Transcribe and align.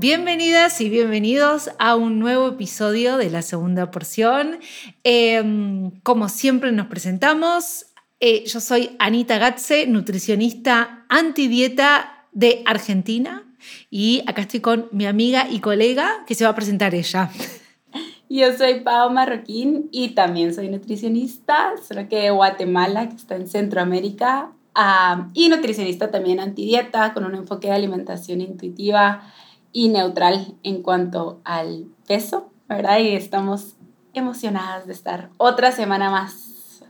Bienvenidas 0.00 0.80
y 0.80 0.88
bienvenidos 0.88 1.70
a 1.80 1.96
un 1.96 2.20
nuevo 2.20 2.46
episodio 2.46 3.16
de 3.16 3.30
la 3.30 3.42
segunda 3.42 3.90
porción. 3.90 4.60
Em, 5.02 5.90
como 6.02 6.28
siempre 6.28 6.70
nos 6.70 6.86
presentamos, 6.86 7.86
eh, 8.20 8.44
yo 8.46 8.60
soy 8.60 8.94
Anita 9.00 9.38
Gatze, 9.38 9.88
nutricionista 9.88 11.04
antidieta 11.08 12.28
de 12.30 12.62
Argentina 12.64 13.44
y 13.90 14.22
acá 14.28 14.42
estoy 14.42 14.60
con 14.60 14.86
mi 14.92 15.04
amiga 15.04 15.48
y 15.50 15.58
colega 15.58 16.22
que 16.28 16.36
se 16.36 16.44
va 16.44 16.50
a 16.50 16.54
presentar 16.54 16.94
ella. 16.94 17.30
Yo 18.30 18.54
soy 18.56 18.80
Pau 18.80 19.10
Marroquín 19.10 19.88
y 19.90 20.10
también 20.10 20.54
soy 20.54 20.68
nutricionista, 20.68 21.72
solo 21.88 22.10
que 22.10 22.16
de 22.16 22.30
Guatemala, 22.30 23.08
que 23.08 23.16
está 23.16 23.36
en 23.36 23.48
Centroamérica, 23.48 24.52
y 25.34 25.48
nutricionista 25.48 26.10
también 26.10 26.38
antidieta 26.38 27.12
con 27.12 27.24
un 27.24 27.34
enfoque 27.34 27.68
de 27.68 27.74
alimentación 27.74 28.40
intuitiva 28.40 29.22
y 29.72 29.88
neutral 29.88 30.54
en 30.62 30.82
cuanto 30.82 31.40
al 31.44 31.86
peso, 32.06 32.50
¿verdad? 32.68 32.98
Y 33.00 33.14
estamos 33.14 33.76
emocionadas 34.14 34.86
de 34.86 34.92
estar 34.92 35.30
otra 35.36 35.72
semana 35.72 36.10
más 36.10 36.82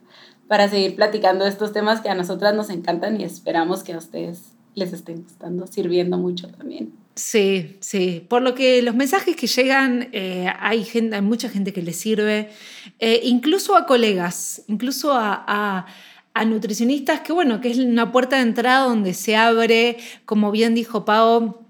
para 0.48 0.68
seguir 0.68 0.96
platicando 0.96 1.46
estos 1.46 1.72
temas 1.72 2.00
que 2.00 2.08
a 2.08 2.14
nosotras 2.14 2.54
nos 2.54 2.70
encantan 2.70 3.20
y 3.20 3.24
esperamos 3.24 3.82
que 3.82 3.92
a 3.92 3.98
ustedes 3.98 4.52
les 4.74 4.92
estén 4.92 5.22
gustando, 5.22 5.66
sirviendo 5.66 6.16
mucho 6.16 6.48
también. 6.48 6.92
Sí, 7.14 7.76
sí. 7.80 8.24
Por 8.28 8.42
lo 8.42 8.54
que 8.54 8.80
los 8.80 8.94
mensajes 8.94 9.36
que 9.36 9.48
llegan, 9.48 10.08
eh, 10.12 10.46
hay, 10.60 10.84
gente, 10.84 11.16
hay 11.16 11.22
mucha 11.22 11.48
gente 11.48 11.72
que 11.72 11.82
les 11.82 11.96
sirve, 11.96 12.50
eh, 13.00 13.20
incluso 13.24 13.76
a 13.76 13.86
colegas, 13.86 14.62
incluso 14.68 15.12
a, 15.12 15.44
a, 15.46 15.86
a, 16.32 16.44
nutricionistas, 16.44 17.20
que 17.20 17.32
bueno, 17.32 17.60
que 17.60 17.70
es 17.70 17.78
una 17.78 18.12
puerta 18.12 18.36
de 18.36 18.42
entrada 18.42 18.84
donde 18.86 19.14
se 19.14 19.36
abre, 19.36 19.98
como 20.24 20.52
bien 20.52 20.74
dijo 20.74 21.04
Pau, 21.04 21.67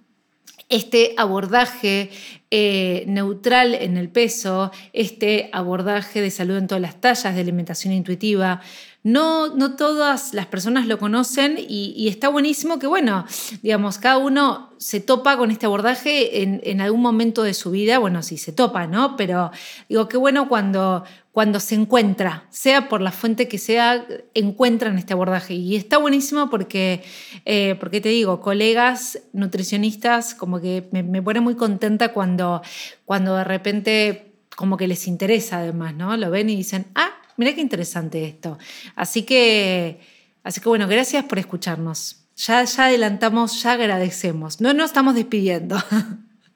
este 0.69 1.15
abordaje 1.17 2.11
eh, 2.51 3.05
neutral 3.07 3.75
en 3.75 3.97
el 3.97 4.09
peso, 4.09 4.71
este 4.93 5.51
abordaje 5.53 6.21
de 6.21 6.31
salud 6.31 6.57
en 6.57 6.67
todas 6.67 6.83
las 6.83 7.01
tallas, 7.01 7.35
de 7.35 7.41
alimentación 7.41 7.93
intuitiva. 7.93 8.61
No, 9.05 9.55
no 9.55 9.77
todas 9.77 10.35
las 10.35 10.47
personas 10.47 10.87
lo 10.87 10.99
conocen 10.99 11.57
y, 11.59 12.09
está 12.09 12.29
buenísimo 12.29 12.79
que, 12.79 12.87
bueno, 12.87 13.25
digamos, 13.63 13.99
cada 13.99 14.19
uno 14.19 14.71
se 14.79 15.01
topa 15.01 15.37
con 15.39 15.51
este 15.51 15.67
abordaje 15.67 16.43
en, 16.43 16.61
en 16.65 16.81
algún 16.81 17.01
momento 17.01 17.43
de 17.43 17.55
su 17.55 17.71
vida. 17.71 17.99
Bueno, 17.99 18.23
sí, 18.23 18.37
se 18.37 18.53
topa, 18.53 18.87
¿no? 18.87 19.17
Pero 19.17 19.51
digo, 19.89 20.09
qué 20.09 20.17
bueno 20.17 20.49
cuando, 20.49 21.05
cuando 21.33 21.61
se 21.61 21.75
encuentra, 21.75 22.47
sea 22.51 22.89
por 22.89 23.01
la 23.01 23.13
fuente 23.13 23.49
que 23.49 23.59
sea, 23.59 24.05
encuentran 24.35 24.99
este 24.99 25.13
abordaje. 25.13 25.55
Y 25.55 25.77
está 25.77 25.99
buenísimo 25.99 26.51
porque, 26.51 27.05
eh, 27.45 27.77
porque 27.79 28.01
te 28.01 28.09
digo, 28.09 28.41
colegas 28.41 29.21
nutricionistas, 29.33 30.35
como 30.35 30.61
que 30.61 30.89
me, 30.91 31.23
pone 31.23 31.41
muy 31.41 31.55
contenta 31.55 32.13
cuando, 32.13 32.63
cuando 33.05 33.37
de 33.37 33.45
repente 33.45 34.33
como 34.57 34.77
que 34.77 34.89
les 34.89 35.07
interesa 35.07 35.59
además, 35.59 35.95
¿no? 35.95 36.17
Lo 36.17 36.31
ven 36.31 36.51
y 36.51 36.57
dicen, 36.57 36.87
ah, 36.97 37.11
mira 37.37 37.55
qué 37.55 37.61
interesante 37.61 38.25
esto. 38.25 38.59
Así 38.97 39.23
que, 39.23 40.01
así 40.43 40.61
que 40.61 40.69
bueno, 40.69 40.89
gracias 40.89 41.25
por 41.25 41.39
escucharnos. 41.39 42.25
Ya, 42.35 42.65
ya 42.65 42.87
adelantamos, 42.87 43.63
ya 43.63 43.73
agradecemos. 43.73 44.61
No 44.61 44.75
nos 44.75 44.87
estamos 44.87 45.15
despidiendo. 45.15 45.77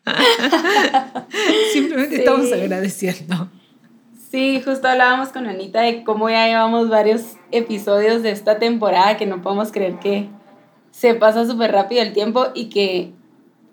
Simplemente 1.73 2.17
estamos 2.17 2.53
agradeciendo. 2.53 3.49
Sí, 4.33 4.63
justo 4.65 4.89
hablábamos 4.89 5.29
con 5.29 5.47
Anita 5.47 5.83
de 5.83 6.05
cómo 6.05 6.31
ya 6.31 6.47
llevamos 6.47 6.89
varios 6.89 7.37
episodios 7.51 8.23
de 8.23 8.31
esta 8.31 8.59
temporada 8.59 9.19
que 9.19 9.27
no 9.27 9.43
podemos 9.43 9.73
creer 9.73 9.99
que 9.99 10.31
se 10.91 11.15
pasa 11.15 11.45
súper 11.45 11.71
rápido 11.71 12.01
el 12.01 12.15
tiempo 12.15 12.47
y 12.55 12.71
que 12.71 13.13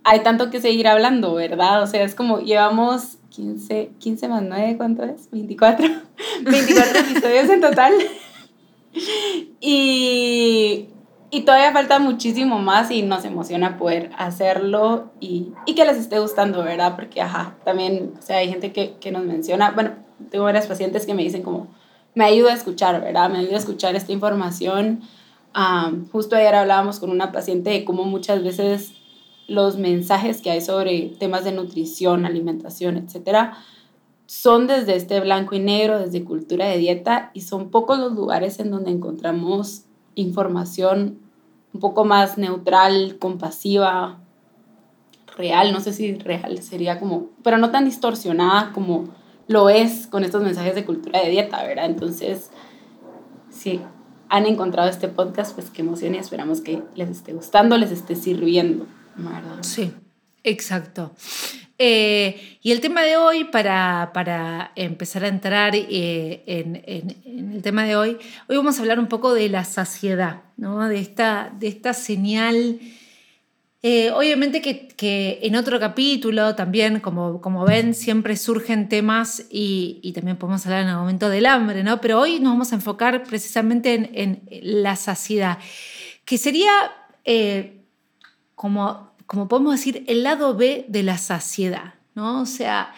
hay 0.04 0.20
tanto 0.20 0.50
que 0.50 0.60
seguir 0.60 0.90
hablando, 0.90 1.34
¿verdad? 1.34 1.82
O 1.82 1.88
sea, 1.88 2.04
es 2.04 2.14
como 2.14 2.42
llevamos 2.42 3.20
15, 3.30 3.92
15 4.00 4.28
más 4.28 4.44
9, 4.44 4.76
¿cuánto 4.76 5.04
es? 5.06 5.32
24. 5.32 5.88
24 6.42 7.00
episodios 7.10 7.50
en 7.50 7.62
total. 7.62 7.94
Y, 9.62 10.90
y, 11.32 11.42
todavía 11.44 11.72
falta 11.72 12.00
muchísimo 12.00 12.60
más 12.60 12.92
y 12.92 13.02
nos 13.02 13.24
emociona 13.24 13.78
poder 13.78 14.12
hacerlo 14.18 15.10
y, 15.22 15.54
y, 15.66 15.76
que 15.76 15.86
les 15.86 15.96
esté 15.96 16.20
gustando, 16.20 16.62
¿verdad? 16.66 16.98
Porque, 16.98 17.22
ajá, 17.22 17.56
también, 17.64 18.12
o 18.20 18.22
sea, 18.22 18.40
hay 18.40 18.50
gente 18.50 18.74
que, 18.74 18.96
que 19.00 19.14
nos 19.14 19.24
menciona, 19.24 19.72
bueno, 19.72 20.09
tengo 20.30 20.46
varias 20.46 20.68
pacientes 20.68 21.06
que 21.06 21.14
me 21.14 21.24
dicen 21.24 21.44
como, 21.44 21.68
me 22.16 22.26
ayuda 22.26 22.52
a 22.52 22.56
escuchar, 22.56 23.02
¿verdad? 23.02 23.30
Me 23.30 23.40
ayuda 23.40 23.56
a 23.56 23.60
escuchar 23.60 23.96
esta 23.96 24.12
información. 24.12 25.02
justo 26.12 26.36
ayer 26.36 26.56
hablábamos 26.56 27.00
con 27.00 27.10
una 27.10 27.32
paciente 27.32 27.70
de 27.70 27.86
cómo 27.86 28.04
muchas 28.04 28.44
veces 28.44 28.94
los 29.48 29.78
mensajes 29.78 30.42
que 30.42 30.52
hay 30.52 30.62
sobre 30.62 31.14
temas 31.20 31.44
de 31.44 31.52
nutrición, 31.52 32.26
alimentación, 32.26 32.98
etcétera, 32.98 33.58
son 34.28 34.68
desde 34.68 34.96
este 34.96 35.20
blanco 35.22 35.56
y 35.56 35.60
negro, 35.60 35.98
desde 35.98 36.24
cultura 36.24 36.68
de 36.68 36.78
dieta, 36.78 37.32
y 37.34 37.42
son 37.42 37.72
pocos 37.72 37.98
los 37.98 38.14
lugares 38.14 38.60
en 38.60 38.70
donde 38.70 38.92
encontramos 38.92 39.86
información 40.14 41.20
un 41.74 41.80
poco 41.80 42.06
más 42.06 42.38
neutral, 42.38 43.18
compasiva, 43.20 44.20
real, 45.36 45.72
no 45.72 45.80
sé 45.80 45.94
si 45.94 46.14
real 46.16 46.62
sería 46.62 47.00
como, 47.00 47.30
pero 47.44 47.58
no 47.58 47.72
tan 47.72 47.86
distorsionada 47.86 48.72
como 48.74 49.06
lo 49.50 49.68
es 49.68 50.06
con 50.06 50.24
estos 50.24 50.44
mensajes 50.44 50.76
de 50.76 50.86
cultura 50.86 51.22
de 51.22 51.30
dieta, 51.32 51.64
¿verdad? 51.64 51.88
Entonces, 51.88 52.52
si 53.50 53.82
han 54.30 54.46
encontrado 54.46 54.88
este 54.88 55.08
podcast, 55.08 55.56
pues 55.56 55.72
qué 55.72 55.82
emoción 55.82 56.14
y 56.14 56.20
esperamos 56.20 56.62
que 56.62 56.84
les 56.94 57.10
esté 57.10 57.34
gustando, 57.34 57.76
les 57.76 57.92
esté 57.92 58.16
sirviendo. 58.16 58.86
Sí, 59.62 59.92
exacto. 60.44 61.12
Eh, 61.80 62.60
y 62.62 62.72
el 62.72 62.80
tema 62.80 63.02
de 63.02 63.18
hoy, 63.18 63.46
para, 63.46 64.12
para 64.14 64.72
empezar 64.76 65.24
a 65.24 65.30
entrar 65.30 65.74
eh, 65.76 66.44
en, 66.46 66.84
en, 66.86 67.52
el 67.54 67.64
tema 67.64 67.86
de 67.86 67.96
hoy, 67.96 68.18
hoy 68.48 68.56
vamos 68.56 68.78
a 68.78 68.82
hablar 68.82 69.00
un 69.00 69.08
poco 69.08 69.34
de 69.34 69.50
la 69.50 69.64
saciedad, 69.66 70.44
¿no? 70.58 70.88
de, 70.88 71.00
esta, 71.00 71.52
de 71.58 71.70
esta 71.70 71.96
señal 71.96 72.80
eh, 73.82 74.12
obviamente 74.12 74.62
que, 74.62 75.40
en 75.42 75.56
otro 75.56 75.80
capítulo 75.80 76.54
también, 76.54 77.00
como, 77.00 77.40
como 77.40 77.64
ven, 77.64 77.94
siempre 77.94 78.36
surgen 78.36 78.90
temas 78.90 79.46
y, 79.50 80.12
también 80.14 80.36
podemos 80.36 80.66
hablar 80.66 80.82
en 80.82 80.90
el 80.90 80.98
momento 80.98 81.30
del 81.30 81.46
hambre, 81.46 81.82
¿no? 81.84 82.02
Pero 82.02 82.20
hoy 82.20 82.42
nos 82.42 82.52
vamos 82.54 82.74
a 82.74 82.76
enfocar 82.76 83.24
precisamente 83.24 84.12
en, 84.22 84.42
la 84.62 84.98
saciedad, 84.98 85.60
que 86.26 86.38
sería, 86.38 86.72
eh, 87.24 87.86
como, 88.54 89.14
como 89.26 89.48
podemos 89.48 89.72
decir, 89.76 90.04
el 90.08 90.24
lado 90.24 90.56
B 90.58 90.86
de 90.90 91.04
la 91.04 91.18
saciedad, 91.18 91.94
¿no? 92.16 92.42
O 92.42 92.46
sea, 92.46 92.94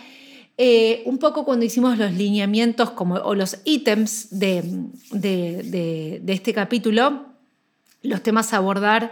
eh, 0.58 1.04
un 1.06 1.20
poco 1.20 1.46
cuando 1.46 1.64
hicimos 1.64 2.00
los 2.00 2.12
lineamientos 2.14 2.90
como, 2.90 3.16
o 3.16 3.36
los 3.36 3.60
ítems 3.66 4.40
de, 4.40 4.64
de 5.12 6.34
este 6.34 6.56
capítulo, 6.56 7.28
los 8.02 8.24
temas 8.24 8.52
a 8.54 8.58
abordar 8.58 9.12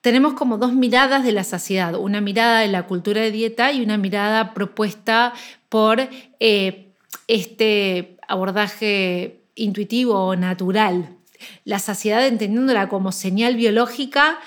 tenemos 0.00 0.34
como 0.34 0.58
dos 0.58 0.72
miradas 0.72 1.24
de 1.24 1.32
la 1.32 1.44
saciedad, 1.44 1.94
una 1.94 2.20
mirada 2.20 2.60
de 2.60 2.68
la 2.68 2.86
cultura 2.86 3.20
de 3.20 3.30
dieta 3.30 3.72
y 3.72 3.82
una 3.82 3.98
mirada 3.98 4.54
propuesta 4.54 5.32
por 5.68 6.08
eh, 6.40 6.92
este 7.26 8.16
abordaje 8.28 9.40
intuitivo 9.54 10.26
o 10.26 10.36
natural. 10.36 11.16
La 11.64 11.78
saciedad 11.78 12.26
entendiéndola 12.26 12.88
como 12.88 13.12
señal 13.12 13.56
biológica 13.56 14.38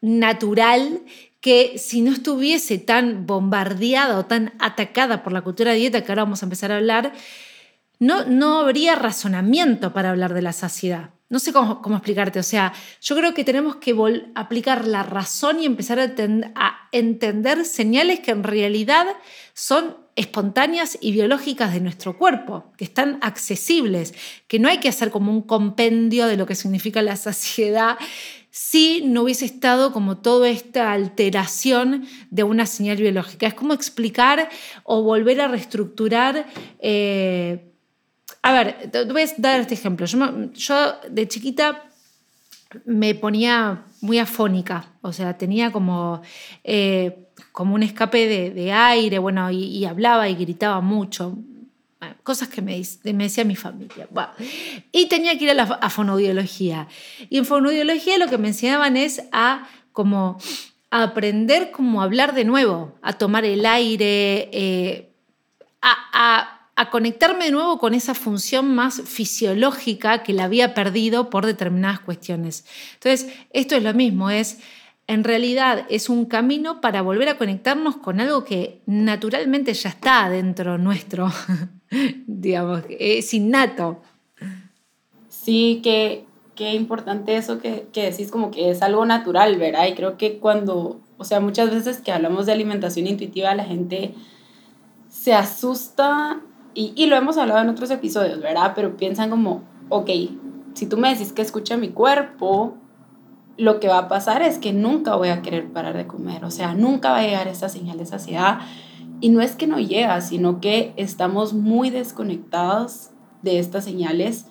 natural 0.00 1.02
que 1.40 1.76
si 1.76 2.02
no 2.02 2.12
estuviese 2.12 2.78
tan 2.78 3.26
bombardeada 3.26 4.18
o 4.18 4.26
tan 4.26 4.52
atacada 4.58 5.22
por 5.22 5.32
la 5.32 5.42
cultura 5.42 5.72
de 5.72 5.78
dieta 5.78 6.02
que 6.02 6.12
ahora 6.12 6.24
vamos 6.24 6.42
a 6.42 6.46
empezar 6.46 6.72
a 6.72 6.76
hablar, 6.76 7.12
no, 7.98 8.24
no 8.24 8.60
habría 8.60 8.94
razonamiento 8.94 9.92
para 9.92 10.10
hablar 10.10 10.34
de 10.34 10.42
la 10.42 10.52
saciedad 10.52 11.10
no 11.32 11.38
sé 11.38 11.50
cómo, 11.50 11.80
explicarte, 11.96 12.38
o 12.38 12.42
sea, 12.42 12.74
yo 13.00 13.16
creo 13.16 13.32
que 13.32 13.42
tenemos 13.42 13.76
que 13.76 13.96
aplicar 14.34 14.86
la 14.86 15.02
razón 15.02 15.62
y 15.62 15.64
empezar 15.64 15.98
a, 15.98 16.12
a, 16.56 16.88
entender 16.92 17.64
señales 17.64 18.20
que 18.20 18.32
en 18.32 18.44
realidad 18.44 19.06
son 19.54 19.96
espontáneas 20.14 20.98
y 21.00 21.10
biológicas 21.12 21.72
de 21.72 21.80
nuestro 21.80 22.18
cuerpo, 22.18 22.70
que 22.76 22.84
están 22.84 23.18
accesibles, 23.22 24.12
que 24.46 24.58
no 24.58 24.68
hay 24.68 24.76
que 24.76 24.90
hacer 24.90 25.10
como 25.10 25.32
un 25.32 25.40
compendio 25.40 26.26
de 26.26 26.36
lo 26.36 26.44
que 26.44 26.54
significa 26.54 27.00
la 27.00 27.16
saciedad, 27.16 27.96
si 28.50 29.00
no 29.00 29.22
hubiese 29.22 29.46
estado 29.46 29.94
como 29.94 30.18
toda 30.18 30.50
esta 30.50 30.92
alteración 30.92 32.06
de 32.28 32.42
una 32.42 32.66
señal 32.66 32.98
biológica. 32.98 33.46
Es 33.46 33.54
como 33.54 33.72
explicar 33.72 34.50
o 34.84 35.02
volver 35.02 35.40
a 35.40 35.48
reestructurar. 35.48 36.44
Eh, 36.78 37.71
a 38.42 38.52
ver, 38.52 38.90
te 38.90 39.04
voy 39.04 39.22
a 39.22 39.26
dar 39.38 39.60
este 39.60 39.74
ejemplo. 39.74 40.04
Yo, 40.06 40.94
de 41.08 41.28
chiquita 41.28 41.84
me 42.84 43.14
ponía 43.14 43.84
muy 44.00 44.18
afónica, 44.18 44.86
o 45.00 45.12
sea, 45.12 45.38
tenía 45.38 45.70
como, 45.70 46.22
eh, 46.64 47.28
como 47.52 47.74
un 47.74 47.82
escape 47.82 48.50
de, 48.50 48.72
aire, 48.72 49.18
bueno, 49.18 49.50
y, 49.50 49.84
hablaba 49.84 50.28
y 50.28 50.34
gritaba 50.34 50.80
mucho, 50.80 51.36
cosas 52.24 52.48
que 52.48 52.62
me, 52.62 52.82
decía 53.04 53.44
mi 53.44 53.56
familia. 53.56 54.08
Y 54.90 55.06
tenía 55.06 55.38
que 55.38 55.44
ir 55.44 55.50
a 55.50 55.54
la 55.54 55.62
a 55.62 55.90
fonoaudiología. 55.90 56.88
Y 57.30 57.38
en 57.38 57.44
fonoaudiología 57.44 58.18
lo 58.18 58.28
que 58.28 58.38
me 58.38 58.48
enseñaban 58.48 58.96
es 58.96 59.22
a 59.30 59.68
como 59.92 60.38
aprender 60.90 61.70
cómo 61.70 62.02
hablar 62.02 62.34
de 62.34 62.44
nuevo, 62.44 62.94
a 63.02 63.12
tomar 63.12 63.44
el 63.44 63.64
aire, 63.66 64.48
eh, 64.52 65.10
a, 65.80 65.96
a, 66.12 66.61
conectarme 66.90 67.46
de 67.46 67.50
nuevo 67.50 67.78
con 67.78 67.94
esa 67.94 68.14
función 68.14 68.74
más 68.74 69.02
fisiológica 69.02 70.22
que 70.22 70.32
la 70.32 70.44
había 70.44 70.74
perdido 70.74 71.30
por 71.30 71.46
determinadas 71.46 72.00
cuestiones. 72.00 72.64
Entonces, 72.94 73.32
esto 73.52 73.76
es 73.76 73.82
lo 73.82 73.94
mismo, 73.94 74.30
es 74.30 74.58
en 75.06 75.24
realidad 75.24 75.84
es 75.90 76.08
un 76.08 76.24
camino 76.26 76.80
para 76.80 77.02
volver 77.02 77.28
a 77.28 77.36
conectarnos 77.36 77.96
con 77.96 78.20
algo 78.20 78.44
que 78.44 78.80
naturalmente 78.86 79.74
ya 79.74 79.90
está 79.90 80.28
dentro 80.28 80.78
nuestro, 80.78 81.30
digamos, 82.26 82.82
es 82.88 83.34
innato. 83.34 84.00
Sí, 85.28 85.80
que 85.82 86.24
qué 86.54 86.74
importante 86.74 87.36
eso 87.36 87.58
que, 87.58 87.88
que, 87.92 88.10
decís, 88.10 88.30
como 88.30 88.50
que 88.50 88.70
es 88.70 88.82
algo 88.82 89.04
natural, 89.04 89.56
¿verdad? 89.58 89.86
Y 89.88 89.94
creo 89.94 90.16
que 90.16 90.38
cuando, 90.38 91.00
o 91.18 91.24
sea, 91.24 91.40
muchas 91.40 91.70
veces 91.70 92.00
que 92.00 92.12
hablamos 92.12 92.46
de 92.46 92.52
alimentación 92.52 93.06
intuitiva, 93.06 93.54
la 93.54 93.64
gente 93.64 94.14
se 95.10 95.34
asusta, 95.34 96.40
y, 96.74 96.92
y 96.96 97.06
lo 97.06 97.16
hemos 97.16 97.36
hablado 97.36 97.60
en 97.60 97.68
otros 97.68 97.90
episodios, 97.90 98.40
¿verdad? 98.40 98.72
Pero 98.74 98.96
piensan 98.96 99.30
como, 99.30 99.62
ok, 99.88 100.10
si 100.74 100.86
tú 100.86 100.96
me 100.96 101.10
decís 101.10 101.32
que 101.32 101.42
escucha 101.42 101.76
mi 101.76 101.88
cuerpo, 101.88 102.74
lo 103.56 103.80
que 103.80 103.88
va 103.88 103.98
a 103.98 104.08
pasar 104.08 104.42
es 104.42 104.58
que 104.58 104.72
nunca 104.72 105.14
voy 105.14 105.28
a 105.28 105.42
querer 105.42 105.70
parar 105.70 105.96
de 105.96 106.06
comer, 106.06 106.44
o 106.44 106.50
sea, 106.50 106.74
nunca 106.74 107.10
va 107.10 107.18
a 107.18 107.22
llegar 107.22 107.48
esa 107.48 107.68
señal 107.68 107.98
de 107.98 108.06
saciedad. 108.06 108.60
Y 109.20 109.28
no 109.28 109.40
es 109.40 109.54
que 109.54 109.68
no 109.68 109.78
llega, 109.78 110.20
sino 110.20 110.60
que 110.60 110.92
estamos 110.96 111.52
muy 111.52 111.90
desconectados 111.90 113.10
de 113.42 113.60
estas 113.60 113.84
señales. 113.84 114.46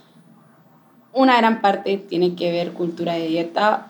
Una 1.12 1.36
gran 1.38 1.62
parte 1.62 1.98
tiene 1.98 2.36
que 2.36 2.52
ver 2.54 2.72
cultura 2.72 3.16
de 3.16 3.28
dieta, 3.28 3.88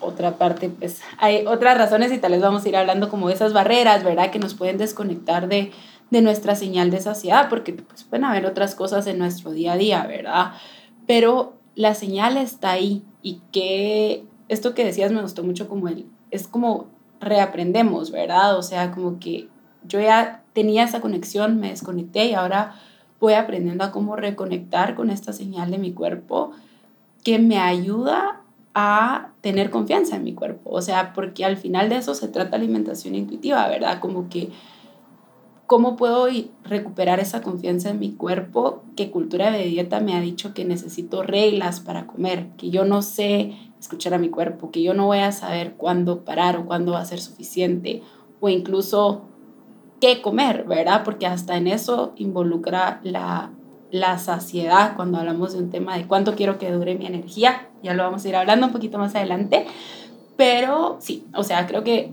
otra 0.00 0.36
parte, 0.36 0.68
pues 0.68 1.02
hay 1.18 1.46
otras 1.46 1.78
razones 1.78 2.12
y 2.12 2.18
tal 2.18 2.32
vez 2.32 2.42
vamos 2.42 2.64
a 2.64 2.68
ir 2.68 2.76
hablando 2.76 3.08
como 3.08 3.30
esas 3.30 3.52
barreras, 3.52 4.02
¿verdad? 4.02 4.30
Que 4.30 4.38
nos 4.38 4.54
pueden 4.54 4.76
desconectar 4.76 5.48
de, 5.48 5.70
de 6.10 6.22
nuestra 6.22 6.54
señal 6.54 6.90
de 6.90 7.00
saciedad, 7.00 7.48
porque 7.48 7.72
pues, 7.72 8.04
pueden 8.04 8.24
haber 8.24 8.46
otras 8.46 8.74
cosas 8.74 9.06
en 9.06 9.18
nuestro 9.18 9.50
día 9.50 9.72
a 9.72 9.76
día, 9.76 10.06
¿verdad? 10.06 10.52
Pero 11.06 11.54
la 11.74 11.94
señal 11.94 12.36
está 12.36 12.72
ahí 12.72 13.02
y 13.22 13.40
que 13.52 14.24
esto 14.48 14.74
que 14.74 14.84
decías 14.84 15.12
me 15.12 15.22
gustó 15.22 15.42
mucho 15.42 15.68
como 15.68 15.88
el, 15.88 16.06
es 16.30 16.46
como 16.46 16.86
reaprendemos, 17.20 18.10
¿verdad? 18.10 18.56
O 18.56 18.62
sea, 18.62 18.90
como 18.92 19.18
que 19.18 19.48
yo 19.86 20.00
ya 20.00 20.42
tenía 20.52 20.84
esa 20.84 21.00
conexión, 21.00 21.58
me 21.58 21.70
desconecté 21.70 22.26
y 22.26 22.34
ahora 22.34 22.74
voy 23.20 23.34
aprendiendo 23.34 23.84
a 23.84 23.90
cómo 23.90 24.16
reconectar 24.16 24.94
con 24.94 25.10
esta 25.10 25.32
señal 25.32 25.70
de 25.70 25.78
mi 25.78 25.92
cuerpo 25.92 26.52
que 27.22 27.38
me 27.38 27.58
ayuda 27.58 28.42
a 28.74 29.30
tener 29.40 29.70
confianza 29.70 30.16
en 30.16 30.24
mi 30.24 30.34
cuerpo. 30.34 30.70
O 30.70 30.82
sea, 30.82 31.12
porque 31.12 31.44
al 31.44 31.56
final 31.56 31.88
de 31.88 31.96
eso 31.96 32.14
se 32.14 32.28
trata 32.28 32.56
alimentación 32.56 33.14
intuitiva, 33.14 33.66
¿verdad? 33.68 34.00
Como 34.00 34.28
que 34.28 34.50
cómo 35.74 35.96
puedo 35.96 36.28
recuperar 36.62 37.18
esa 37.18 37.42
confianza 37.42 37.90
en 37.90 37.98
mi 37.98 38.12
cuerpo 38.12 38.84
que 38.94 39.10
cultura 39.10 39.50
de 39.50 39.64
dieta 39.64 39.98
me 39.98 40.14
ha 40.14 40.20
dicho 40.20 40.54
que 40.54 40.64
necesito 40.64 41.24
reglas 41.24 41.80
para 41.80 42.06
comer, 42.06 42.50
que 42.56 42.70
yo 42.70 42.84
no 42.84 43.02
sé 43.02 43.56
escuchar 43.80 44.14
a 44.14 44.18
mi 44.18 44.28
cuerpo, 44.28 44.70
que 44.70 44.84
yo 44.84 44.94
no 44.94 45.06
voy 45.06 45.18
a 45.18 45.32
saber 45.32 45.74
cuándo 45.74 46.20
parar 46.20 46.56
o 46.58 46.64
cuándo 46.64 46.92
va 46.92 47.00
a 47.00 47.04
ser 47.04 47.18
suficiente 47.18 48.04
o 48.38 48.48
incluso 48.48 49.22
qué 50.00 50.22
comer, 50.22 50.62
¿verdad? 50.62 51.02
Porque 51.04 51.26
hasta 51.26 51.56
en 51.56 51.66
eso 51.66 52.12
involucra 52.18 53.00
la, 53.02 53.50
la 53.90 54.18
saciedad 54.18 54.94
cuando 54.94 55.18
hablamos 55.18 55.54
de 55.54 55.58
un 55.58 55.70
tema 55.70 55.98
de 55.98 56.06
cuánto 56.06 56.36
quiero 56.36 56.56
que 56.56 56.70
dure 56.70 56.94
mi 56.94 57.06
energía. 57.06 57.68
Ya 57.82 57.94
lo 57.94 58.04
vamos 58.04 58.24
a 58.24 58.28
ir 58.28 58.36
hablando 58.36 58.66
un 58.66 58.72
poquito 58.72 58.98
más 58.98 59.16
adelante. 59.16 59.66
Pero 60.36 60.98
sí, 61.00 61.26
o 61.34 61.42
sea, 61.42 61.66
creo 61.66 61.82
que 61.82 62.12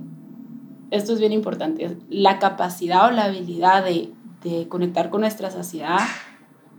esto 0.91 1.13
es 1.13 1.19
bien 1.19 1.33
importante. 1.33 1.97
La 2.09 2.39
capacidad 2.39 3.07
o 3.07 3.11
la 3.11 3.25
habilidad 3.25 3.83
de, 3.83 4.11
de 4.43 4.67
conectar 4.67 5.09
con 5.09 5.21
nuestra 5.21 5.49
saciedad 5.49 5.99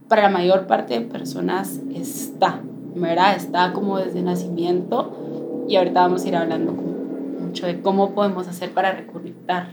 para 0.08 0.22
la 0.22 0.28
mayor 0.28 0.66
parte 0.66 0.94
de 0.94 1.00
personas 1.00 1.80
está. 1.94 2.62
¿verdad? 2.94 3.36
Está 3.36 3.72
como 3.72 3.98
desde 3.98 4.22
nacimiento 4.22 5.64
y 5.68 5.76
ahorita 5.76 6.00
vamos 6.00 6.24
a 6.24 6.28
ir 6.28 6.36
hablando 6.36 6.72
mucho 6.72 7.66
de 7.66 7.80
cómo 7.80 8.14
podemos 8.14 8.48
hacer 8.48 8.72
para 8.72 8.92
reconectar. 8.92 9.70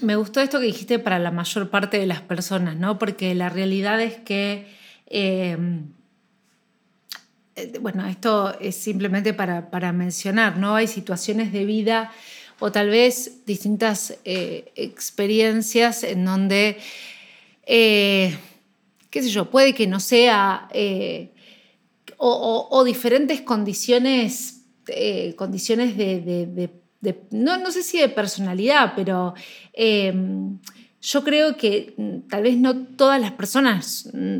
Me 0.00 0.16
gustó 0.16 0.40
esto 0.40 0.60
que 0.60 0.66
dijiste 0.66 0.98
para 0.98 1.18
la 1.18 1.30
mayor 1.30 1.70
parte 1.70 1.98
de 1.98 2.06
las 2.06 2.20
personas, 2.20 2.76
¿no? 2.76 2.98
Porque 2.98 3.34
la 3.34 3.48
realidad 3.48 4.00
es 4.00 4.16
que, 4.16 4.68
em, 5.06 5.92
eh, 7.56 7.78
bueno, 7.80 8.06
esto 8.06 8.56
es 8.60 8.76
simplemente 8.76 9.34
para, 9.34 9.70
para, 9.70 9.92
mencionar, 9.92 10.56
¿no? 10.56 10.76
Hay 10.76 10.86
situaciones 10.86 11.52
de 11.52 11.64
vida 11.64 12.12
o 12.60 12.72
tal 12.72 12.88
vez 12.88 13.44
distintas 13.46 14.18
eh, 14.24 14.72
experiencias 14.74 16.02
en 16.02 16.24
donde, 16.24 16.78
eh, 17.66 18.36
qué 19.10 19.22
sé 19.22 19.30
yo, 19.30 19.50
puede 19.50 19.74
que 19.74 19.86
no 19.86 20.00
sea 20.00 20.68
o, 22.16 22.84
diferentes 22.84 23.40
condiciones, 23.42 24.64
eh, 24.88 25.34
condiciones 25.36 25.96
de, 25.96 26.70
no, 27.30 27.70
sé 27.70 27.82
si 27.82 27.98
de 27.98 28.08
personalidad, 28.08 28.94
pero 28.96 29.34
yo 31.00 31.24
creo 31.24 31.56
que 31.56 31.94
mm, 31.96 32.28
tal 32.28 32.42
vez 32.42 32.56
no 32.56 32.86
todas 32.86 33.20
las 33.20 33.32
personas 33.32 34.10
mm, 34.12 34.38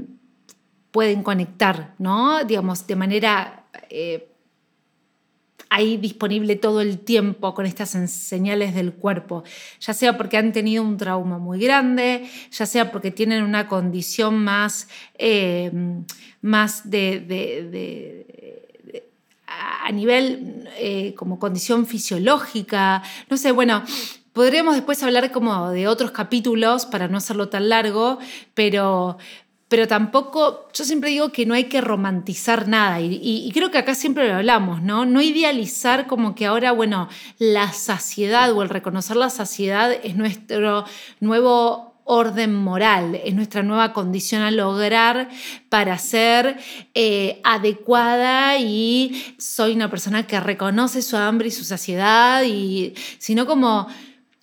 pueden 0.90 1.22
conectar, 1.22 1.94
¿no? 1.98 2.44
Digamos, 2.44 2.86
de 2.86 2.96
manera 2.96 3.66
eh, 3.90 4.28
ahí 5.70 5.96
disponible 5.96 6.56
todo 6.56 6.80
el 6.80 6.98
tiempo 6.98 7.54
con 7.54 7.66
estas 7.66 7.90
señales 7.90 8.74
del 8.74 8.92
cuerpo, 8.92 9.44
ya 9.80 9.94
sea 9.94 10.16
porque 10.16 10.36
han 10.36 10.52
tenido 10.52 10.82
un 10.82 10.96
trauma 10.96 11.38
muy 11.38 11.58
grande, 11.58 12.28
ya 12.50 12.66
sea 12.66 12.90
porque 12.90 13.10
tienen 13.10 13.42
una 13.42 13.68
condición 13.68 14.42
más, 14.42 14.88
eh, 15.18 15.70
más 16.40 16.88
de, 16.90 18.26
a 19.46 19.92
nivel 19.92 20.68
eh, 20.76 21.14
como 21.14 21.38
condición 21.38 21.86
fisiológica, 21.86 23.02
no 23.28 23.36
sé, 23.36 23.52
bueno, 23.52 23.82
podríamos 24.32 24.74
después 24.74 25.02
hablar 25.02 25.32
como 25.32 25.70
de 25.70 25.88
otros 25.88 26.12
capítulos 26.12 26.86
para 26.86 27.08
no 27.08 27.18
hacerlo 27.18 27.48
tan 27.48 27.68
largo, 27.68 28.18
pero, 28.54 29.18
pero 29.68 29.86
tampoco, 29.86 30.68
yo 30.72 30.84
siempre 30.84 31.10
digo 31.10 31.30
que 31.30 31.44
no 31.44 31.52
hay 31.52 31.64
que 31.64 31.82
romantizar 31.82 32.68
nada 32.68 33.00
y, 33.00 33.50
creo 33.52 33.70
que 33.70 33.78
acá 33.78 33.94
siempre 33.94 34.26
lo 34.26 34.36
hablamos, 34.36 34.82
¿no? 34.82 35.04
No 35.04 35.20
idealizar 35.20 36.06
como 36.06 36.34
que 36.34 36.46
ahora, 36.46 36.72
bueno, 36.72 37.08
la 37.38 37.72
saciedad 37.72 38.50
o 38.52 38.62
el 38.62 38.70
reconocer 38.70 39.16
la 39.16 39.28
saciedad 39.28 39.92
es 40.02 40.16
nuestro 40.16 40.84
nuevo 41.20 41.94
orden 42.04 42.54
moral, 42.54 43.20
es 43.22 43.34
nuestra 43.34 43.62
nueva 43.62 43.92
condición 43.92 44.40
a 44.40 44.50
lograr 44.50 45.28
para 45.68 45.98
ser 45.98 46.58
eh, 46.94 47.38
adecuada 47.44 48.56
y 48.56 49.34
soy 49.36 49.74
una 49.74 49.90
persona 49.90 50.26
que 50.26 50.40
reconoce 50.40 51.02
su 51.02 51.18
hambre 51.18 51.48
y 51.48 51.50
su 51.50 51.64
saciedad, 51.64 52.42
y, 52.44 52.94
sino 53.18 53.44
como, 53.44 53.86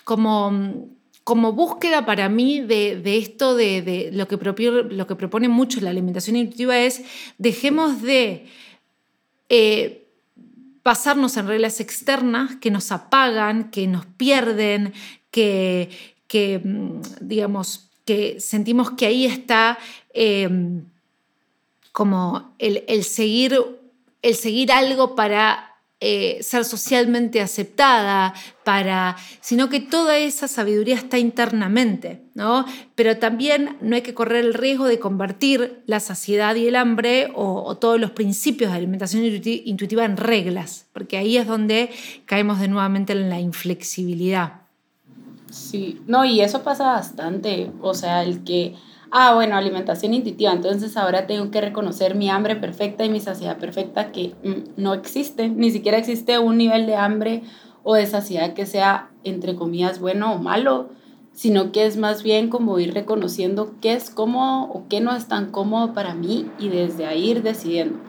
como 0.03 0.94
como 1.25 1.53
búsqueda 1.53 2.05
para 2.05 2.29
mí 2.29 2.61
de, 2.61 3.17
esto, 3.17 3.55
de, 3.55 4.11
lo, 4.13 4.27
que 4.27 4.37
propone 4.37 5.49
mucho 5.49 5.81
la 5.81 5.89
alimentación 5.89 6.35
intuitiva 6.35 6.77
es 6.77 7.03
dejemos 7.39 8.03
de 8.03 8.45
eh, 9.49 10.07
pasarnos 10.83 11.35
en 11.37 11.47
reglas 11.47 11.79
externas 11.79 12.57
que 12.57 12.69
nos 12.69 12.91
apagan, 12.91 13.71
que 13.71 13.87
nos 13.87 14.05
pierden, 14.05 14.93
que, 15.31 15.89
que 16.27 16.61
mm, 16.63 17.01
digamos, 17.21 17.89
que 18.05 18.39
sentimos 18.39 18.91
que 18.91 19.07
ahí 19.07 19.25
está 19.25 19.79
em, 20.13 20.83
como 21.91 22.53
el, 22.59 23.03
seguir, 23.03 23.59
el 24.21 24.35
seguir 24.35 24.71
algo 24.71 25.15
para 25.15 25.74
eh, 26.07 26.43
ser 26.43 26.65
socialmente 26.65 27.41
aceptada, 27.41 28.35
para, 28.63 29.15
sino 29.41 29.69
que 29.69 29.79
toda 29.79 30.19
esa 30.19 30.47
sabiduría 30.47 30.93
está 30.93 31.17
internamente, 31.17 32.21
¿no? 32.35 32.63
Pero 32.93 33.17
también 33.17 33.77
no 33.81 33.95
hay 33.95 34.03
que 34.03 34.13
correr 34.13 34.45
el 34.45 34.53
riesgo 34.53 34.85
de 34.85 34.99
convertir 34.99 35.81
la 35.87 35.99
saciedad 35.99 36.53
y 36.53 36.67
el 36.67 36.75
hambre 36.75 37.31
o, 37.33 37.75
todos 37.77 37.99
los 37.99 38.11
principios 38.11 38.69
de 38.69 38.77
alimentación 38.77 39.23
intuitiva 39.23 40.05
en 40.05 40.17
reglas, 40.17 40.85
porque 40.93 41.17
ahí 41.17 41.37
es 41.37 41.47
donde 41.47 41.89
caemos 42.27 42.59
de 42.59 42.67
nuevamente 42.67 43.13
en 43.13 43.27
la 43.31 43.39
inflexibilidad. 43.39 44.61
Sí, 45.49 46.01
no, 46.05 46.23
y 46.23 46.41
eso 46.41 46.61
pasa 46.61 46.83
bastante, 46.83 47.71
o 47.81 47.95
sea, 47.95 48.21
el 48.21 48.43
que 48.43 48.75
ah, 49.17 49.33
bueno, 49.33 49.55
alimentación 49.55 50.13
intuitiva, 50.13 50.51
entonces 50.51 50.97
ahora 50.97 51.25
tengo 51.25 51.49
que 51.49 51.61
reconocer 51.61 52.15
mi 52.15 52.29
hambre 52.29 52.57
perfecta 52.57 53.05
y 53.05 53.09
mi 53.09 53.21
saciedad 53.21 53.57
perfecta 53.57 54.11
que 54.11 54.35
mm, 54.43 54.81
no 54.81 54.93
existe, 54.93 55.47
ni 55.47 55.71
siquiera 55.71 55.97
existe 55.97 56.37
un 56.37 56.57
nivel 56.57 56.85
de 56.85 56.97
hambre 56.97 57.41
o 57.83 57.95
de 57.95 58.07
saciedad 58.07 58.53
que 58.53 58.65
sea, 58.65 59.11
entre 59.23 59.55
comillas, 59.55 60.01
bueno 60.01 60.33
o 60.33 60.39
malo, 60.39 60.89
sino 61.31 61.71
que 61.71 61.85
es 61.85 61.95
más 61.95 62.23
bien 62.23 62.49
como 62.49 62.77
ir 62.77 62.93
reconociendo 62.93 63.75
qué 63.79 63.93
es 63.93 64.09
cómodo 64.09 64.63
o 64.63 64.83
qué 64.89 64.99
no 64.99 65.15
es 65.15 65.29
tan 65.29 65.49
cómodo 65.49 65.93
para 65.93 66.13
mí 66.13 66.51
y 66.59 66.67
desde 66.67 67.05
ahí 67.05 67.29
ir 67.29 67.41
decidiendo, 67.41 67.99